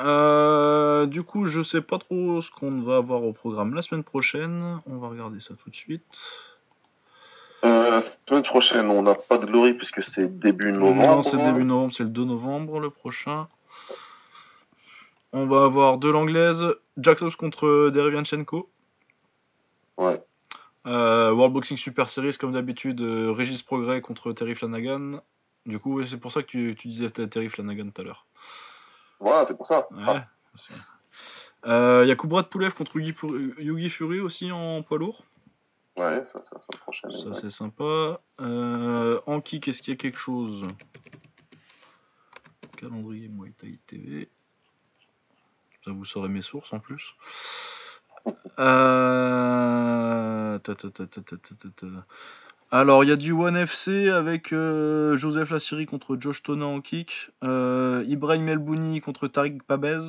[0.00, 4.04] Euh, du coup, je sais pas trop ce qu'on va avoir au programme la semaine
[4.04, 4.80] prochaine.
[4.86, 6.20] On va regarder ça tout de suite.
[7.64, 11.16] Euh, la semaine prochaine, on n'a pas de glory puisque c'est début novembre.
[11.16, 13.48] Non, c'est début novembre, c'est le 2 novembre le prochain.
[15.32, 16.64] On va avoir de l'anglaise,
[16.96, 18.70] Jack Hobbs contre Derevianchenko.
[19.96, 20.22] Ouais.
[20.86, 25.20] Euh, World Boxing Super Series, comme d'habitude, Régis Progrès contre Terry Flanagan.
[25.66, 28.27] Du coup, c'est pour ça que tu, tu disais Terry Flanagan tout à l'heure.
[29.20, 29.88] Voilà, c'est pour ça.
[29.90, 30.04] Ouais.
[30.06, 30.26] Ah,
[31.66, 35.24] Euh, Il y a Kubrat Poulev contre Yugi, Fu- Yugi Fury aussi en poids lourd.
[35.96, 37.10] ouais, ça, ça, ça, prochaine.
[37.10, 38.20] Ça, c'est sympa.
[38.40, 40.66] Euh, en kick, est-ce qu'il y a quelque chose?
[42.76, 44.28] Calendrier Muay Thai TV.
[45.84, 47.14] Ça, vous saurez mes sources en plus.
[49.28, 51.06] Euh, ta, ta, ta,
[52.70, 56.82] Alors, il y a du One FC avec euh, Joseph Lassiri contre Josh Tona en
[56.82, 57.30] kick.
[57.42, 60.02] Euh, Ibrahim Elbouni contre Tariq Pabez.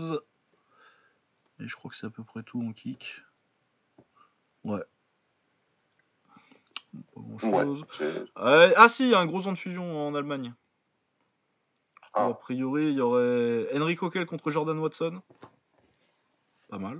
[1.62, 3.22] Et je crois que c'est à peu près tout en kick.
[4.66, 4.84] Ouais.
[7.16, 7.86] Pas grand chose.
[8.36, 10.54] ah si, il y a un gros an de fusion en Allemagne.
[12.14, 12.26] Ah.
[12.26, 15.22] A priori, il y aurait Henry Coquel contre Jordan Watson.
[16.68, 17.00] Pas mal.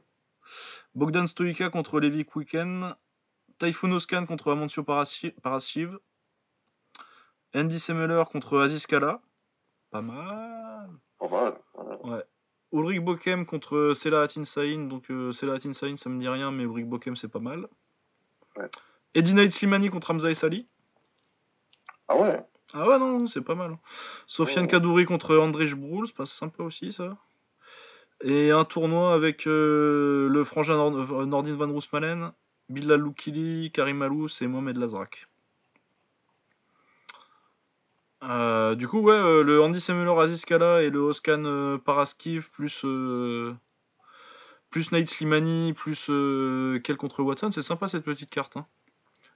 [0.96, 2.96] Bogdan Stoïka contre Levi Quicken.
[3.60, 5.98] Typhoon Oskan contre Amancio Paraschiv.
[7.54, 9.22] Andy Semeler contre Aziz Kala.
[9.92, 10.90] Pas mal.
[11.20, 11.54] pas mal.
[12.04, 12.24] ouais.
[12.72, 14.88] Ulrich Bokem contre Selahattin Sain.
[14.88, 17.68] Donc euh, Selahattin Sain, ça me dit rien, mais Ulrich Bokem, c'est pas mal.
[18.58, 18.70] Ouais.
[19.16, 20.68] Eddie Knight Slimani contre Hamza Sali.
[22.08, 23.78] Ah ouais, Ah ouais, non, c'est pas mal.
[24.28, 24.70] Sofiane Ouais.
[24.72, 27.18] Kadouri contre André Broul, c'est pas sympa aussi ça.
[28.22, 32.32] Et un tournoi avec euh, le frangin Nord- Nordin Van Roosmalen,
[32.70, 35.28] Bilal Loukili, Karim Alous et Mohamed Lazrak.
[38.24, 42.50] Euh, du coup, ouais, euh, le Andy Semeler Aziz Kala et le Oskan euh, Paraskiv
[42.52, 42.84] plus
[44.70, 46.06] plus Nate Slimani plus
[46.84, 48.58] quel contre Watson, c'est sympa cette petite carte.
[48.58, 48.66] hein.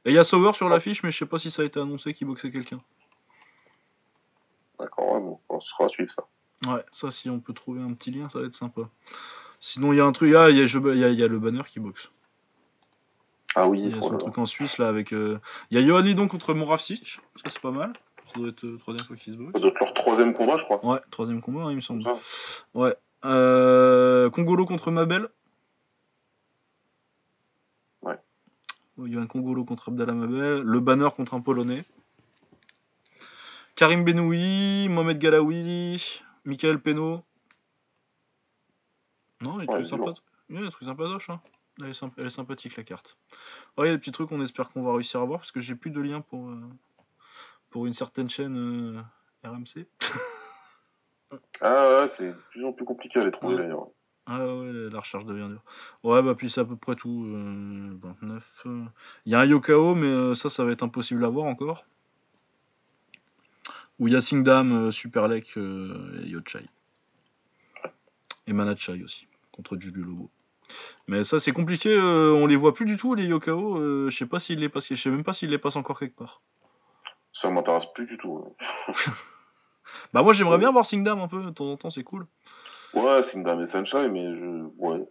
[0.05, 1.79] Et il y a Sauer sur l'affiche, mais je sais pas si ça a été
[1.79, 2.81] annoncé qu'il boxait quelqu'un.
[4.77, 6.27] d'accord, ouais, bon, on sera suivre ça.
[6.69, 8.81] Ouais, ça, si on peut trouver un petit lien, ça va être sympa.
[9.61, 10.33] Sinon, il y a un truc.
[10.35, 12.09] Ah, il y, a- je- il y a- il y a le banner qui boxe.
[13.55, 15.13] Ah Il oui, y a oh son truc en Suisse là avec.
[15.13, 15.39] euh,
[15.71, 17.93] Il y a Johan Lidon contre Moravcic, ça c'est pas mal.
[18.33, 19.61] Ça doit être la troisième fois qu'ils se ça boxent.
[19.61, 20.83] doit être leur troisième combat, je crois.
[20.85, 22.03] Ouais, troisième combat, hein, il me semble.
[22.07, 22.13] Ah.
[22.73, 22.95] Ouais.
[23.25, 25.27] Euh, Congolo contre Mabel.
[28.01, 28.17] Ouais.
[29.05, 30.61] Il y a un Congolo contre Abdallah Mabel.
[30.61, 31.83] Le banner contre un Polonais.
[33.75, 37.23] Karim Benoui, Mohamed Galaoui, Michael Peno.
[39.41, 40.13] Non, il est Ouais, sympa.
[40.49, 41.29] Il y a des trucs sympatoches.
[41.29, 41.41] Hein.
[41.81, 43.17] Elle, est sympa- elle est sympathique la carte.
[43.77, 45.51] Ouais, il y a des petits trucs qu'on espère qu'on va réussir à voir parce
[45.51, 46.61] que j'ai plus de lien pour, euh,
[47.71, 49.01] pour une certaine chaîne euh,
[49.49, 49.87] RMC.
[51.61, 53.61] Ah ouais, c'est de plus en plus compliqué à les trouver Ouais.
[53.63, 53.87] d'ailleurs.
[54.25, 55.63] Ah ouais, la recherche devient dure.
[56.03, 57.25] Ouais, bah puis c'est à peu près tout.
[57.27, 58.63] euh, 29.
[58.67, 58.85] euh.
[59.25, 61.85] Il y a un Yokao, mais ça, ça va être impossible à voir encore.
[63.99, 66.65] Ou il y a Singdam, euh, Superlek et Yochai.
[68.47, 70.29] Et Manachai aussi, contre Julio Lobo.
[71.07, 73.77] Mais ça, c'est compliqué, euh, on les voit plus du tout, les Yokao.
[73.77, 75.99] euh, je sais pas s'ils les passent, je sais même pas s'ils les passent encore
[75.99, 76.41] quelque part.
[77.33, 78.55] Ça m'intéresse plus du tout.
[80.13, 82.25] Bah, moi, j'aimerais bien voir Singdam un peu, de temps en temps, c'est cool.
[82.93, 84.67] Ouais, c'est une dame et Sunshine, mais je.
[84.77, 85.07] Ouais.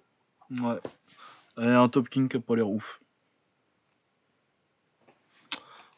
[0.61, 0.81] Ouais.
[1.59, 3.01] Et un Top King qui a pas l'air ouf.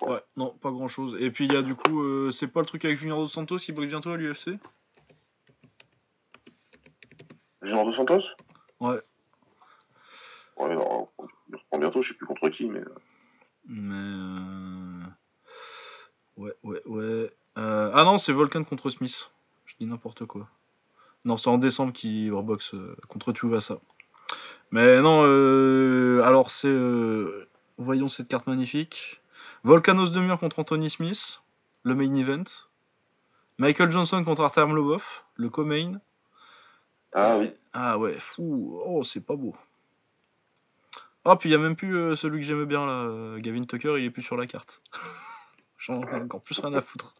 [0.00, 0.10] Ouais.
[0.14, 1.16] Ouais, non, pas grand chose.
[1.20, 3.28] Et puis il y a du coup, euh, c'est pas le truc avec Junior Dos
[3.28, 4.58] Santos qui boxe bientôt à l'UFC
[7.62, 8.22] Junior Dos Santos?
[8.80, 9.00] Ouais.
[10.58, 12.80] Il reprend bientôt, je sais plus contre qui, mais.
[13.66, 13.94] Mais.
[13.94, 15.00] euh,
[16.36, 17.30] Ouais, ouais, ouais.
[17.58, 19.30] Euh, Ah non, c'est Volcan contre Smith.
[19.66, 20.48] Je dis n'importe quoi.
[21.24, 23.78] Non, c'est en décembre qu'il reboxe euh, contre Tuvasa.
[24.70, 26.68] Mais non, euh, alors c'est.
[26.68, 27.48] euh,
[27.78, 29.20] voyons cette carte magnifique.
[29.62, 31.40] Volkanos de mur contre Anthony Smith,
[31.84, 32.44] le main event.
[33.58, 35.04] Michael Johnson contre Artem Lobov,
[35.36, 36.00] le co-main.
[37.12, 37.52] Ah oui.
[37.72, 38.80] Ah ouais, fou.
[38.84, 39.54] Oh, c'est pas beau.
[41.24, 43.62] Ah, puis il y a même plus euh, celui que j'aimais bien là, euh, Gavin
[43.62, 44.82] Tucker, il est plus sur la carte.
[45.78, 47.14] J'en ai encore plus rien à foutre.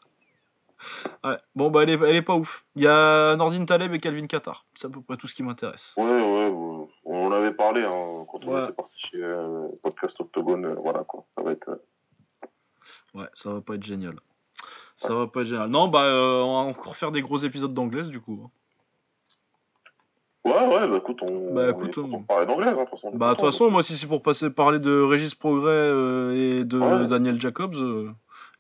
[1.22, 2.66] Ouais, bon bah elle est, elle est pas ouf.
[2.76, 4.66] Il y a Nordin Taleb et Calvin Qatar.
[4.74, 5.94] C'est à peu près tout ce qui m'intéresse.
[5.97, 6.86] Ouais, ouais, ouais.
[7.06, 8.64] On en avait parlé hein, quand on Ouais.
[8.64, 10.66] était parti chez euh, Podcast Octogone.
[10.66, 11.24] euh, voilà quoi.
[11.36, 11.81] Ça va être.
[13.14, 14.16] Ouais, ça va pas être génial.
[14.98, 15.68] Ça va pas être génial.
[15.70, 18.51] Non, bah on va encore faire des gros épisodes d'anglaise du coup.
[20.45, 21.55] Ouais, ouais, bah écoute, on.
[21.55, 23.11] Bah, écoute, on- parler d'anglaise, hein, de toute façon.
[23.15, 26.61] Bah de toute content, façon, moi si c'est pour passer parler de Régis Progrès euh,
[26.61, 27.07] et de Ouais.
[27.07, 27.75] Daniel Jacobs,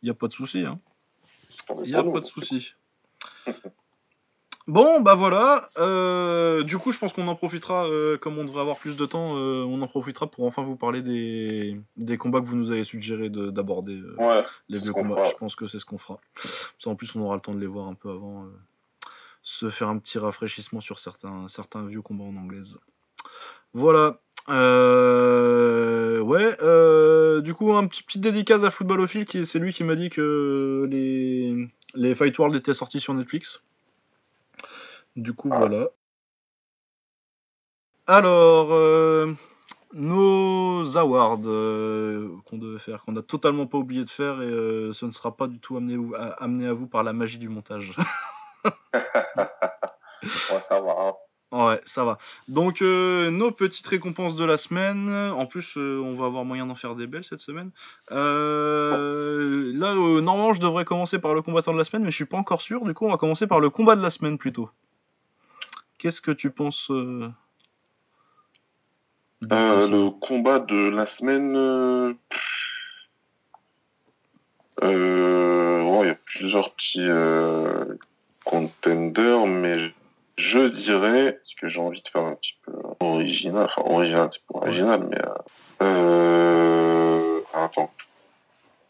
[0.02, 0.60] il y a pas de souci.
[0.60, 0.78] Hein.
[1.84, 2.20] Il n'y a pas nous.
[2.20, 2.72] de souci.
[4.66, 5.68] Bon, bah voilà.
[5.78, 9.04] euh, du coup, je pense qu'on en profitera, euh, comme on devrait avoir plus de
[9.04, 12.72] temps, euh, on en profitera pour enfin vous parler des, des combats que vous nous
[12.72, 13.96] avez suggéré de- d'aborder.
[14.00, 15.22] euh, Ouais, les vieux combats.
[15.24, 16.18] Je pense que c'est ce qu'on fera.
[16.78, 18.46] Ça, en plus, on aura le temps de les voir un peu avant.
[19.44, 22.78] Se faire un petit rafraîchissement sur certains, certains vieux combats en anglaise.
[23.74, 24.18] Voilà.
[24.48, 26.56] Euh, ouais.
[26.62, 30.10] euh, du coup, un petit petite dédicace à Footballophile, qui c'est lui qui m'a dit
[30.10, 33.62] que les les Fight World étaient sortis sur Netflix.
[35.16, 35.58] Du coup, Ah.
[35.60, 35.88] voilà.
[38.06, 39.32] Alors, euh,
[39.94, 44.92] nos awards euh, qu'on devait faire, qu'on a totalement pas oublié de faire, et euh,
[44.92, 47.38] ce ne sera pas du tout amené, ou- à, amené à vous par la magie
[47.38, 47.92] du montage.
[50.24, 50.94] Ouais, ça va.
[50.98, 51.12] hein.
[51.52, 52.18] ouais, ça va.
[52.48, 55.08] Donc, euh, nos petites récompenses de la semaine.
[55.32, 57.70] En plus, euh, on va avoir moyen d'en faire des belles cette semaine.
[58.10, 62.24] Euh, là, normalement, je devrais commencer par le combattant de la semaine, mais je suis
[62.24, 62.84] pas encore sûr.
[62.84, 64.70] Du coup, on va commencer par le combat de la semaine plutôt.
[65.98, 67.30] Qu'est-ce que tu penses le
[70.10, 72.16] combat de la semaine.
[74.80, 77.06] Bon, il y a plusieurs petits
[78.46, 79.90] euh, contenders, mais
[80.36, 84.42] je dirais, parce que j'ai envie de faire un petit peu original, enfin original, c'est
[84.46, 85.18] pas original, mais.
[85.18, 85.32] Euh,
[85.82, 87.92] euh, attends.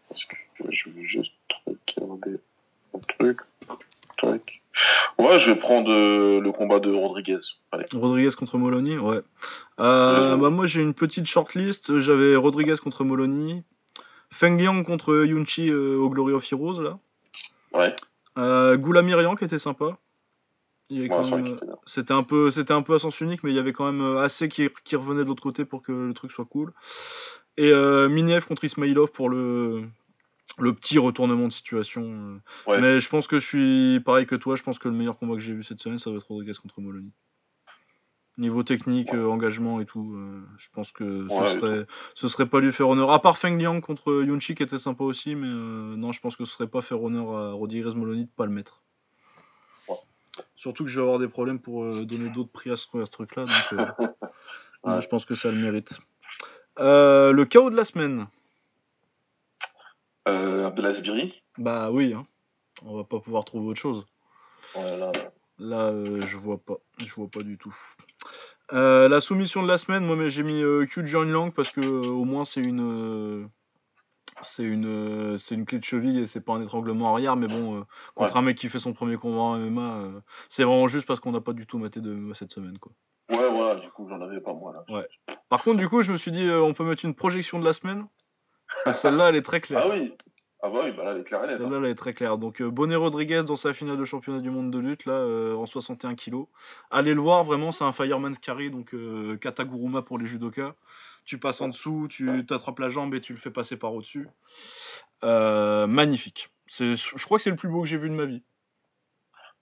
[0.08, 0.36] Parce que
[0.70, 1.32] je veux juste
[1.66, 2.38] regarder
[2.94, 3.38] un truc.
[4.16, 4.60] truc.
[5.18, 7.38] Ouais, je vais prendre euh, le combat de Rodriguez.
[7.72, 7.84] Allez.
[7.92, 9.20] Rodriguez contre Moloney, ouais.
[9.80, 10.40] Euh, Mhm.
[10.40, 11.98] bah moi j'ai une petite shortlist.
[11.98, 13.62] J'avais Rodriguez contre Moloney,
[14.30, 16.98] Feng Liang contre Yunchi euh, au Glory of Heroes là.
[17.72, 17.94] Ouais,
[18.38, 19.98] Euh, Goulamirian qui était sympa.
[20.90, 23.72] Ouais, même, c'était un peu, c'était un peu à sens unique, mais il y avait
[23.72, 26.44] quand même euh, assez qui, qui revenait de l'autre côté pour que le truc soit
[26.44, 26.72] cool.
[27.56, 29.84] Et euh, Miniev contre Ismailov pour le
[30.58, 32.02] le petit retournement de situation.
[32.04, 32.70] euh.
[32.70, 32.80] Ouais.
[32.80, 34.56] Mais je pense que je suis pareil que toi.
[34.56, 36.52] Je pense que le meilleur combat que j'ai vu cette semaine, ça va être Rodriguez
[36.60, 37.10] contre Moloney.
[38.36, 39.18] Niveau technique, Ouais.
[39.18, 41.86] euh, engagement et tout, euh, je pense que ce Ouais, serait,
[42.16, 43.12] ce serait pas lui faire honneur.
[43.12, 46.34] À part Feng Liang contre Yunchi qui était sympa aussi, mais euh, non, je pense
[46.34, 48.82] que ce serait pas faire honneur à Rodriguez Moloney de pas le mettre.
[50.56, 53.10] Surtout que je vais avoir des problèmes pour donner d'autres prix à ce, à ce
[53.12, 53.78] truc-là, donc
[54.84, 56.00] non, je pense que ça le mérite.
[56.78, 58.26] Le chaos de la semaine.
[60.26, 61.42] Euh, Abdelazbiri.
[61.58, 62.26] Bah oui, hein.
[62.82, 64.06] on va pas pouvoir trouver autre chose.
[65.58, 66.78] Là, euh, je vois pas.
[67.04, 67.74] Je vois pas du tout.
[68.72, 71.80] Euh, la soumission de la semaine, moi j'ai mis euh, Q John Lang parce que
[71.80, 73.46] euh, au moins c'est une euh,
[74.40, 77.84] c'est une c'est une clé de cheville et c'est pas un étranglement arrière mais bon
[78.14, 78.38] contre Ouais.
[78.38, 81.40] un mec qui fait son premier combat en MMA c'est vraiment juste parce qu'on n'a
[81.42, 82.92] pas du tout maté de MMA cette semaine quoi.
[83.30, 85.04] Ouais, voilà, du coup, j'en avais pas moi là.
[85.48, 87.72] Par contre du coup je me suis dit on peut mettre une projection de la
[87.74, 88.06] semaine
[88.86, 89.82] et celle-là elle est très claire.
[89.84, 90.14] Ah oui
[90.66, 91.58] Ah bah oui, bah là, elle est claire et nette.
[91.58, 92.38] Celle-là, elle est très claire.
[92.38, 95.54] Donc, euh, Bonnet Rodriguez dans sa finale de championnat du monde de lutte, là, euh,
[95.56, 96.46] en 61 kilos.
[96.90, 100.74] Allez le voir, vraiment, c'est un fireman's carry, donc euh, kataguruma pour les judokas.
[101.26, 104.26] Tu passes en dessous, tu t'attrapes la jambe et tu le fais passer par au-dessus.
[105.22, 106.48] Euh, magnifique.
[106.66, 108.42] Je crois que c'est le plus beau que j'ai vu de ma vie.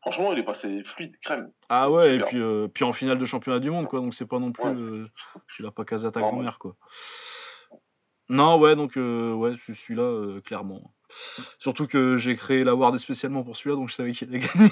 [0.03, 1.51] Franchement, il est passé fluide, crème.
[1.69, 2.41] Ah ouais, et puis,
[2.73, 3.99] puis en finale de championnat du monde, quoi.
[3.99, 4.65] Donc c'est pas non plus.
[4.65, 5.09] Ouais.
[5.49, 6.77] tu l'as pas casé à ta grand-mère, quoi.
[8.33, 10.95] Non, ouais, donc euh, ouais, je suis là, euh, clairement.
[11.59, 14.71] Surtout que j'ai créé la Ward spécialement pour celui-là, donc je savais qu'il allait gagner.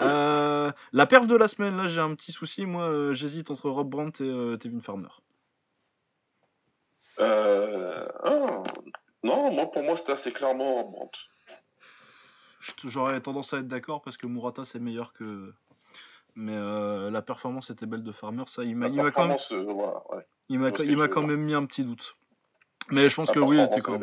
[0.00, 2.64] Euh, la perf de la semaine, là j'ai un petit souci.
[2.64, 5.08] Moi, euh, j'hésite entre Rob Brandt et Tevin Farmer.
[7.20, 8.08] Euh...
[8.24, 8.62] ah,
[9.22, 11.18] Non, moi, pour moi, c'était assez clairement Brandt.
[12.60, 15.52] Je- J'aurais tendance à être d'accord parce que Murata c'est meilleur que.
[16.36, 19.28] Mais euh, la performance était belle de Farmer, ça il m'a La il m'a quand
[19.28, 20.26] même, euh, voilà, ouais.
[20.48, 22.16] il m'a il m'a quand même mis un petit doute.
[22.90, 24.00] Mais je pense La que oui, t'es quand,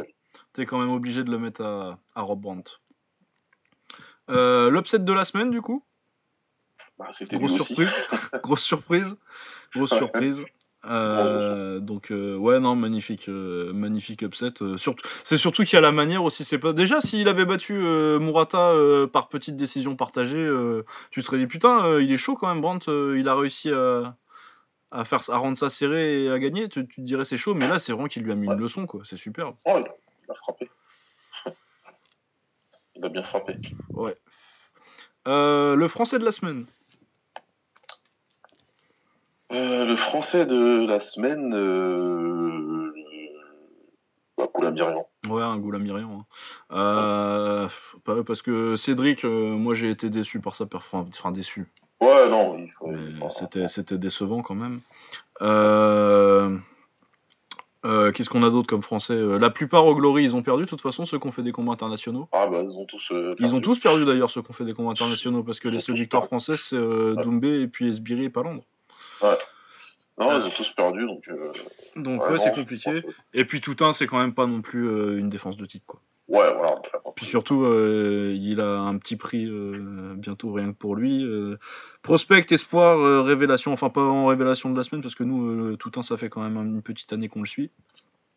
[0.53, 2.79] t'es quand même obligé de le mettre à, à Rob Brandt.
[4.29, 5.83] Euh, L'upset de la semaine, du coup?
[6.97, 7.93] Bah, Grosse surprise.
[8.41, 9.17] Grosse surprise.
[9.75, 10.43] Grosse surprise.
[10.85, 15.81] Euh, donc euh, ouais non magnifique euh, magnifique upset surtout c'est surtout qu'il y a
[15.81, 18.73] la manière aussi c'est pas déjà s'il avait battu Murata
[19.13, 20.49] par petite décision partagée
[21.11, 24.15] tu te serais dit putain il est chaud quand même Brandt il a réussi à
[24.89, 27.53] à faire à rendre ça serré et à gagner tu, tu te dirais c'est chaud
[27.53, 29.85] mais là c'est vraiment qu'il lui a mis une leçon quoi c'est superbe Oh, il
[30.31, 30.67] a- frappé.
[32.95, 33.57] Il a bien frappé.
[33.93, 34.17] ouais
[35.27, 36.65] le français de la semaine
[39.51, 42.93] Euh, le français de la semaine, euh...
[44.37, 45.03] bah.
[45.29, 46.09] Ouais, un goût Miriam.
[46.11, 46.25] Hein.
[46.71, 47.67] Euh,
[48.25, 51.15] parce que Cédric, euh, moi j'ai été déçu par sa performance.
[51.19, 51.67] Enfin, déçu.
[52.01, 52.91] Ouais, non, il faut.
[53.29, 54.79] C'était, c'était décevant quand même.
[58.13, 59.17] Qu'est-ce qu'on a d'autre comme français?
[59.39, 61.51] La plupart au Glory, ils ont perdu de toute façon, ceux qui ont fait des
[61.51, 62.27] combats internationaux.
[62.31, 63.11] Ah, bah, ils ont tous.
[63.11, 63.61] euh, Ils ont perdu.
[63.65, 66.01] tous perdu d'ailleurs, ceux qui ont fait des combats internationaux, parce que les seules tous
[66.01, 66.27] victoires perdu.
[66.43, 67.21] françaises, c'est.
[67.23, 68.63] Doumbé et puis Esbiri et Palandre.
[70.17, 71.27] Non, ils ont tous perdu, donc.
[71.29, 71.51] euh,
[71.95, 73.01] Donc ouais, ouais, c'est compliqué.
[73.01, 75.85] que- Et puis Toutain, c'est quand même pas non plus euh, une défense de titre,
[75.87, 75.99] quoi.
[76.27, 76.75] Ouais, voilà.
[77.15, 79.49] Puis surtout, euh, il a un petit prix
[80.15, 81.25] bientôt rien que pour lui.
[82.01, 86.01] prospect, espoir, révélation, enfin pas en révélation de la semaine parce que nous, tout un,
[86.03, 87.69] ça fait quand même une petite année qu'on le suit.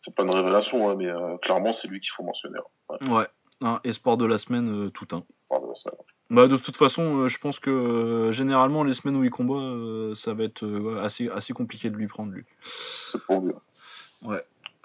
[0.01, 1.11] C'est pas une révélation, hein, mais
[1.43, 2.59] clairement, c'est lui qu'il faut mentionner.
[2.91, 2.97] hein.
[3.09, 3.27] Ouais,
[3.63, 5.23] Ouais, espoir de la semaine, euh, tout un.
[5.49, 5.91] pardon, ça.
[6.31, 9.55] Bah, de toute façon, euh, je pense que euh, généralement, les semaines où il combat,
[9.55, 12.45] euh, ça va être ouais, assez, assez compliqué de lui prendre, lui.
[12.63, 13.53] C'est pour lui.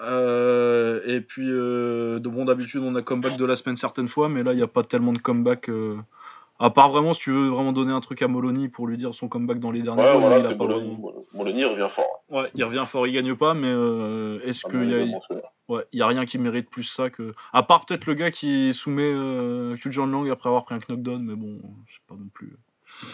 [0.01, 4.29] Euh, et puis, euh, de bon, d'habitude, on a comeback de la semaine certaines fois,
[4.29, 5.69] mais là, il n'y a pas tellement de comeback.
[5.69, 5.97] euh,
[6.59, 9.13] à part vraiment, si tu veux vraiment donner un truc à Molony pour lui dire
[9.13, 10.87] son comeback dans les derniers Ouais, mois, voilà, il a c'est pas Molony.
[10.89, 12.23] vraiment- Molony revient fort.
[12.29, 15.19] Ouais, il revient fort, il gagne pas, mais euh, est-ce Ah, qu'il y a,
[15.69, 17.33] ouais, il y a rien qui mérite plus ça que.
[17.53, 21.23] À part peut-être le gars qui soumet euh, Kujan Lang après avoir pris un knockdown,
[21.23, 21.59] mais bon,
[21.91, 22.55] c'est pas non plus.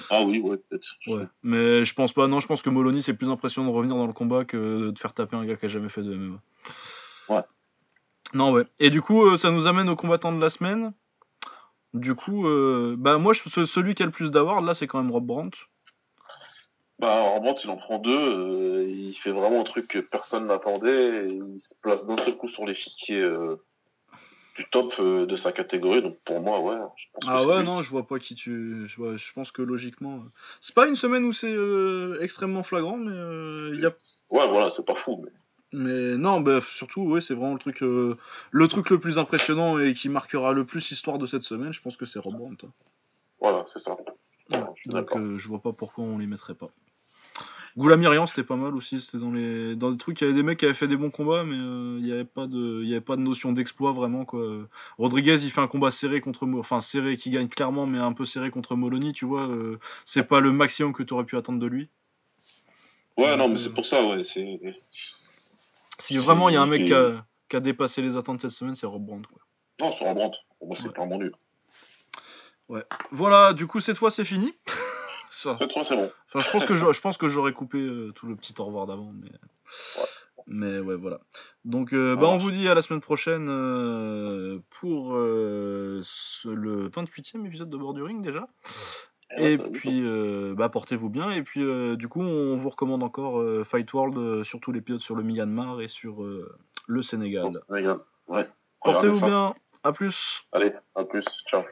[0.09, 0.87] Ah oui, ouais, peut-être.
[1.07, 1.25] Ouais.
[1.43, 4.07] Mais je pense pas, non, je pense que Molony c'est plus impressionnant de revenir dans
[4.07, 6.39] le combat que de faire taper un gars qui a jamais fait de MMA.
[7.29, 7.41] Ouais.
[8.33, 8.63] Non, ouais.
[8.79, 10.93] Et du coup, euh, ça nous amène au combattant de la semaine.
[11.95, 15.01] Du coup, euh, bah moi, je, celui qui a le plus d'awards là, c'est quand
[15.01, 15.57] même Rob Brandt.
[16.99, 18.11] Bah, en remonte, il en prend deux.
[18.11, 21.29] euh, il fait vraiment un truc que personne n'attendait.
[21.29, 23.55] Il se place d'un seul coup sur l'échiquier euh,
[24.57, 26.01] du top euh, de sa catégorie.
[26.01, 26.75] Donc pour moi, ouais.
[26.97, 28.83] je pense que Ah ouais, non, je vois pas qui tu.
[28.87, 30.21] Je, vois- je pense que logiquement.
[30.59, 31.55] C'est pas une semaine où c'est
[32.19, 33.11] extrêmement flagrant, mais
[33.73, 33.91] il y a.
[34.31, 35.21] Ouais, voilà, c'est pas fou.
[35.23, 35.31] Mais...
[35.75, 38.17] Mais non, bah, surtout, ouais, c'est vraiment le truc, euh,
[38.51, 41.73] le truc le plus impressionnant et qui marquera le plus l'histoire de cette semaine.
[41.73, 42.65] Je pense que c'est Rob Brandt.
[42.65, 42.71] hein.
[43.41, 43.97] Voilà, c'est ça.
[44.49, 46.69] Je donc euh, je vois pas pourquoi on les mettrait pas.
[47.77, 50.43] Goulamirian c'était pas mal aussi, c'était dans les dans des trucs, il y avait des
[50.43, 52.87] mecs qui avaient fait des bons combats mais euh, il y avait pas de il
[52.87, 54.41] y avait pas de notion d'exploit vraiment quoi.
[54.97, 58.23] Rodriguez, il fait un combat serré contre enfin serré qui gagne clairement mais un peu
[58.23, 61.59] serré contre Molony, tu vois, euh, c'est pas le maximum que tu aurais pu attendre
[61.59, 61.89] de lui.
[63.17, 64.23] Ouais, non, Euh, mais c'est pour ça, ouais.
[64.23, 64.59] C'est...
[65.99, 68.41] Si vraiment il y a un mec c'est- qui a, qui a dépassé les attentes
[68.41, 69.41] cette semaine, c'est Rob Brandt quoi.
[69.81, 70.37] Non, sur Rembrandt.
[70.59, 70.93] Pour moi, c'est Ouais.
[70.93, 71.33] clairement nul.
[73.11, 74.53] Voilà, du coup cette fois c'est fini.
[75.31, 75.57] Ça.
[75.59, 76.09] Cette fois, c'est bon.
[76.29, 78.63] Enfin, je pense que je, je pense que j'aurais coupé euh, tout le petit au
[78.65, 79.29] revoir d'avant, mais
[79.97, 80.05] Ouais.
[80.47, 81.19] mais ouais voilà.
[81.65, 86.87] Donc euh, bah on vous dit à la semaine prochaine euh, pour euh, ce- le
[86.89, 88.47] 28e épisode de Borduring déjà.
[89.37, 93.39] Et puis euh, bah portez-vous bien et puis euh, du coup on vous recommande encore
[93.39, 96.57] euh, Fight World euh, surtout l'épisode sur le Myanmar et sur euh,
[96.87, 97.01] le.
[97.01, 97.51] Sénégal.
[97.69, 97.97] Sénégal.
[98.27, 98.45] Ouais.
[98.83, 99.53] Portez-vous bien.
[99.83, 100.45] À plus.
[100.51, 101.25] Allez, à plus.
[101.49, 101.63] Ciao.